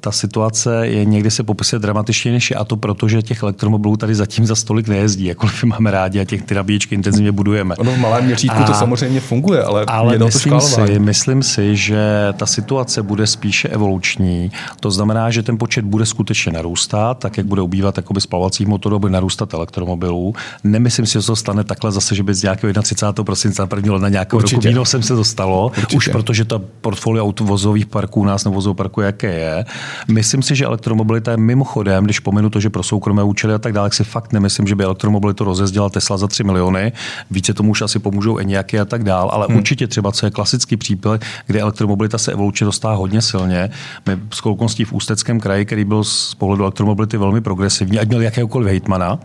ta 0.00 0.12
situace 0.12 0.86
je 0.86 1.04
někdy 1.04 1.30
se 1.30 1.42
popisuje 1.42 1.80
dramatičně 1.80 2.32
než 2.32 2.50
je 2.50 2.56
a 2.56 2.64
to 2.64 2.76
proto, 2.76 3.08
že 3.08 3.22
těch 3.22 3.42
elektromobilů 3.42 3.96
tady 3.96 4.14
zatím 4.14 4.46
za 4.46 4.54
stolik 4.54 4.88
nejezdí, 4.88 5.24
jakkoliv 5.24 5.64
máme 5.64 5.90
rádi 5.90 6.20
a 6.20 6.24
těch 6.24 6.42
ty 6.42 6.54
nabíječky 6.54 6.94
intenzivně 6.94 7.32
budujeme. 7.32 7.76
Ono 7.76 7.92
v 7.92 7.98
malém 7.98 8.24
měřítku 8.24 8.62
a, 8.62 8.66
to 8.66 8.74
samozřejmě 8.74 9.20
funguje, 9.20 9.62
ale, 9.62 9.84
ale 9.86 10.14
je 10.14 10.18
myslím, 10.18 10.60
si, 10.60 10.98
myslím 10.98 11.42
si, 11.42 11.76
že 11.76 11.98
ta 12.36 12.46
situace 12.46 13.02
bude 13.02 13.26
spíše 13.26 13.68
evoluční. 13.68 14.50
To 14.80 14.90
znamená, 14.90 15.30
že 15.30 15.42
ten 15.42 15.58
počet 15.58 15.84
bude 15.84 16.06
skutečně 16.06 16.52
narůstat, 16.52 17.18
tak 17.18 17.36
jak 17.36 17.46
bude 17.46 17.62
ubývat 17.62 17.98
spalovacích 18.18 18.66
motorů, 18.66 18.98
bude 18.98 19.12
narůstat 19.12 19.54
elektromobilů. 19.54 20.34
Ne 20.64 20.87
nemyslím 20.88 21.06
si, 21.06 21.12
že 21.12 21.26
to 21.26 21.36
stane 21.36 21.64
takhle 21.64 21.92
zase, 21.92 22.14
že 22.14 22.22
by 22.22 22.34
z 22.34 22.42
nějakého 22.42 22.82
31. 22.82 23.24
prosince 23.24 23.62
na 23.62 23.68
1. 23.76 23.92
ledna 23.92 24.08
nějakého 24.08 24.38
Určitě. 24.38 24.56
roku 24.56 24.68
výnosem 24.68 25.02
se 25.02 25.14
dostalo, 25.14 25.66
Určitě. 25.66 25.96
už 25.96 26.08
protože 26.08 26.44
to 26.44 26.58
portfolio 26.58 27.24
autovozových 27.24 27.86
parků 27.86 28.20
u 28.20 28.24
nás 28.24 28.44
nebo 28.44 28.54
vozových 28.54 28.76
parků, 28.76 29.00
jaké 29.00 29.32
je. 29.32 29.64
Myslím 30.08 30.42
si, 30.42 30.56
že 30.56 30.64
elektromobilita 30.64 31.30
je 31.30 31.36
mimochodem, 31.36 32.04
když 32.04 32.20
pominu 32.20 32.50
to, 32.50 32.60
že 32.60 32.70
pro 32.70 32.82
soukromé 32.82 33.22
účely 33.22 33.54
a 33.54 33.58
tak 33.58 33.72
dále, 33.72 33.90
si 33.92 34.04
fakt 34.04 34.32
nemyslím, 34.32 34.66
že 34.66 34.74
by 34.74 34.84
elektromobilitu 34.84 35.44
rozjezdila 35.44 35.90
Tesla 35.90 36.16
za 36.16 36.26
3 36.26 36.44
miliony. 36.44 36.92
Více 37.30 37.54
tomu 37.54 37.70
už 37.70 37.82
asi 37.82 37.98
pomůžou 37.98 38.38
nějaké 38.38 38.80
a 38.80 38.84
tak 38.84 39.04
dále, 39.04 39.30
ale 39.32 39.46
hmm. 39.48 39.56
určitě 39.56 39.86
třeba, 39.86 40.12
co 40.12 40.26
je 40.26 40.30
klasický 40.30 40.76
případ, 40.76 41.20
kde 41.46 41.60
elektromobilita 41.60 42.18
se 42.18 42.32
evolučně 42.32 42.64
dostává 42.64 42.94
hodně 42.94 43.22
silně. 43.22 43.70
My 44.06 44.18
s 44.32 44.40
kolkonstí 44.40 44.84
v 44.84 44.92
Ústeckém 44.92 45.40
kraji, 45.40 45.64
který 45.64 45.84
byl 45.84 46.04
z 46.04 46.34
pohledu 46.34 46.62
elektromobility 46.62 47.16
velmi 47.16 47.40
progresivní, 47.40 47.98
ať 47.98 48.08
měl 48.08 48.20
jakéhokoliv 48.20 48.68
hejtmana, 48.68 49.18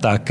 tak 0.00 0.30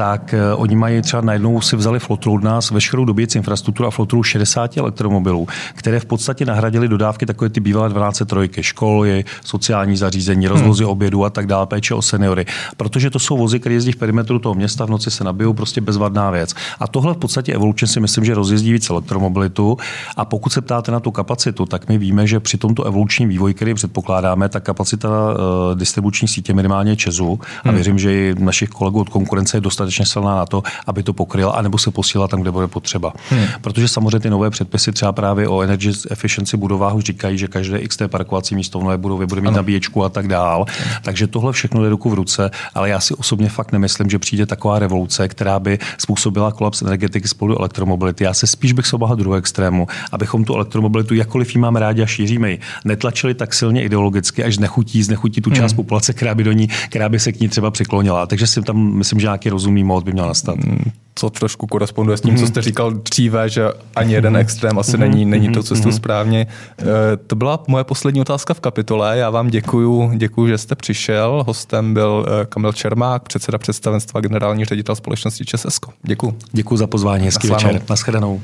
tak 0.00 0.34
eh, 0.34 0.54
oni 0.54 0.76
mají 0.76 1.02
třeba 1.02 1.22
najednou 1.22 1.60
si 1.60 1.76
vzali 1.76 1.98
flotilu 1.98 2.34
od 2.34 2.42
nás 2.42 2.70
veškerou 2.70 3.04
dobíjecí 3.04 3.38
infrastrukturu 3.38 3.86
a 3.86 3.90
flotilu 3.90 4.22
60 4.22 4.76
elektromobilů, 4.76 5.48
které 5.74 6.00
v 6.00 6.04
podstatě 6.04 6.44
nahradili 6.44 6.88
dodávky 6.88 7.26
takové 7.26 7.48
ty 7.48 7.60
bývalé 7.60 7.88
12 7.88 8.22
trojky, 8.26 8.62
školy, 8.62 9.24
sociální 9.44 9.96
zařízení, 9.96 10.46
hmm. 10.46 10.54
rozvozy 10.54 10.84
hmm. 10.84 10.92
obědu 10.92 11.24
a 11.24 11.30
tak 11.30 11.46
dále, 11.46 11.66
péče 11.66 11.94
o 11.94 12.02
seniory. 12.02 12.46
Protože 12.76 13.10
to 13.10 13.18
jsou 13.18 13.36
vozy, 13.36 13.60
které 13.60 13.74
jezdí 13.74 13.92
v 13.92 13.96
perimetru 13.96 14.38
toho 14.38 14.54
města, 14.54 14.84
v 14.84 14.90
noci 14.90 15.10
se 15.10 15.24
nabijou, 15.24 15.52
prostě 15.52 15.80
bezvadná 15.80 16.30
věc. 16.30 16.54
A 16.80 16.88
tohle 16.88 17.14
v 17.14 17.16
podstatě 17.16 17.54
evolučně 17.54 17.88
si 17.88 18.00
myslím, 18.00 18.24
že 18.24 18.34
rozjezdí 18.34 18.72
víc 18.72 18.90
elektromobilitu. 18.90 19.76
A 20.16 20.24
pokud 20.24 20.52
se 20.52 20.60
ptáte 20.60 20.92
na 20.92 21.00
tu 21.00 21.10
kapacitu, 21.10 21.66
tak 21.66 21.88
my 21.88 21.98
víme, 21.98 22.26
že 22.26 22.40
při 22.40 22.58
tomto 22.58 22.84
evolučním 22.84 23.28
vývoji, 23.28 23.54
který 23.54 23.74
předpokládáme, 23.74 24.48
ta 24.48 24.60
kapacita 24.60 25.08
uh, 25.08 25.78
distribuční 25.78 26.28
sítě 26.28 26.54
minimálně 26.54 26.96
Česu, 26.96 27.40
a 27.64 27.68
hmm. 27.68 27.74
věřím, 27.74 27.98
že 27.98 28.12
i 28.12 28.34
našich 28.38 28.68
kolegů 28.68 29.00
od 29.00 29.08
konkurence 29.08 29.56
je 29.56 29.60
dostatečná 29.60 29.89
dostatečně 29.90 30.06
silná 30.06 30.36
na 30.36 30.46
to, 30.46 30.62
aby 30.86 31.02
to 31.02 31.12
pokryla, 31.12 31.52
anebo 31.52 31.78
se 31.78 31.90
posílala 31.90 32.28
tam, 32.28 32.40
kde 32.40 32.50
bude 32.50 32.68
potřeba. 32.68 33.12
Hmm. 33.30 33.44
Protože 33.60 33.88
samozřejmě 33.88 34.20
ty 34.20 34.30
nové 34.30 34.50
předpisy 34.50 34.92
třeba 34.92 35.12
právě 35.12 35.48
o 35.48 35.62
energy 35.62 35.92
efficiency 36.10 36.56
budovách 36.56 36.94
už 36.94 37.04
říkají, 37.04 37.38
že 37.38 37.48
každé 37.48 37.88
XT 37.88 38.02
parkovací 38.06 38.54
místo 38.54 38.78
v 38.78 38.82
nové 38.82 38.98
budově 38.98 39.26
bude 39.26 39.40
mít 39.40 39.48
ano. 39.48 39.56
nabíječku 39.56 40.04
a 40.04 40.08
tak 40.08 40.28
dál. 40.28 40.64
Takže 41.02 41.26
tohle 41.26 41.52
všechno 41.52 41.82
jde 41.82 41.88
ruku 41.88 42.10
v 42.10 42.14
ruce, 42.14 42.50
ale 42.74 42.88
já 42.88 43.00
si 43.00 43.14
osobně 43.14 43.48
fakt 43.48 43.72
nemyslím, 43.72 44.10
že 44.10 44.18
přijde 44.18 44.46
taková 44.46 44.78
revoluce, 44.78 45.28
která 45.28 45.58
by 45.58 45.78
způsobila 45.98 46.52
kolaps 46.52 46.82
energetiky 46.82 47.28
spolu 47.28 47.58
elektromobility. 47.58 48.24
Já 48.24 48.34
se 48.34 48.46
spíš 48.46 48.72
bych 48.72 48.86
se 48.86 48.96
obáhal 48.96 49.16
druhého 49.16 49.38
extrému, 49.38 49.86
abychom 50.12 50.44
tu 50.44 50.54
elektromobilitu, 50.54 51.14
jakkoliv 51.14 51.54
ji 51.54 51.60
máme 51.60 51.80
rádi 51.80 52.02
a 52.02 52.06
šíříme 52.06 52.50
ji, 52.50 52.60
netlačili 52.84 53.34
tak 53.34 53.54
silně 53.54 53.82
ideologicky, 53.82 54.44
až 54.44 54.54
znechutí, 54.54 55.02
znechutí 55.02 55.40
tu 55.40 55.50
část 55.50 55.72
hmm. 55.72 55.76
populace, 55.76 56.12
která 56.12 56.34
by 56.34 56.44
do 56.44 56.52
ní, 56.52 56.68
která 56.88 57.08
by 57.08 57.18
se 57.18 57.32
k 57.32 57.40
ní 57.40 57.48
třeba 57.48 57.70
přiklonila. 57.70 58.26
Takže 58.26 58.46
si 58.46 58.62
tam 58.62 58.94
myslím, 58.94 59.20
že 59.20 59.26
nějaký 59.26 59.50
rozumný 59.50 59.79
mod 59.84 60.04
by 60.04 60.12
měl 60.12 60.26
nastat. 60.26 60.64
Hmm 60.64 60.92
co 61.20 61.30
trošku 61.30 61.66
koresponduje 61.66 62.16
s 62.16 62.20
tím, 62.20 62.36
co 62.36 62.46
jste 62.46 62.62
říkal 62.62 62.90
dříve, 62.92 63.48
že 63.48 63.68
ani 63.96 64.12
jeden 64.12 64.36
extrém 64.36 64.78
asi 64.78 64.98
není, 64.98 65.24
není 65.24 65.52
to 65.52 65.62
cestou 65.62 65.92
správně. 65.92 66.46
E, 66.78 67.16
to 67.16 67.36
byla 67.36 67.62
moje 67.68 67.84
poslední 67.84 68.20
otázka 68.20 68.54
v 68.54 68.60
kapitole. 68.60 69.18
Já 69.18 69.30
vám 69.30 69.48
děkuju, 69.48 70.12
děkuju, 70.16 70.48
že 70.48 70.58
jste 70.58 70.74
přišel. 70.74 71.44
Hostem 71.46 71.94
byl 71.94 72.26
e, 72.42 72.46
Kamil 72.46 72.72
Čermák, 72.72 73.22
předseda 73.22 73.58
představenstva 73.58 74.20
generální 74.20 74.64
ředitel 74.64 74.94
společnosti 74.94 75.44
ČSSKO. 75.44 75.92
Děkuju. 76.02 76.36
Děkuju 76.52 76.78
za 76.78 76.86
pozvání, 76.86 77.24
hezký 77.24 77.48
večer. 77.48 77.82
Naschledanou. 77.90 78.40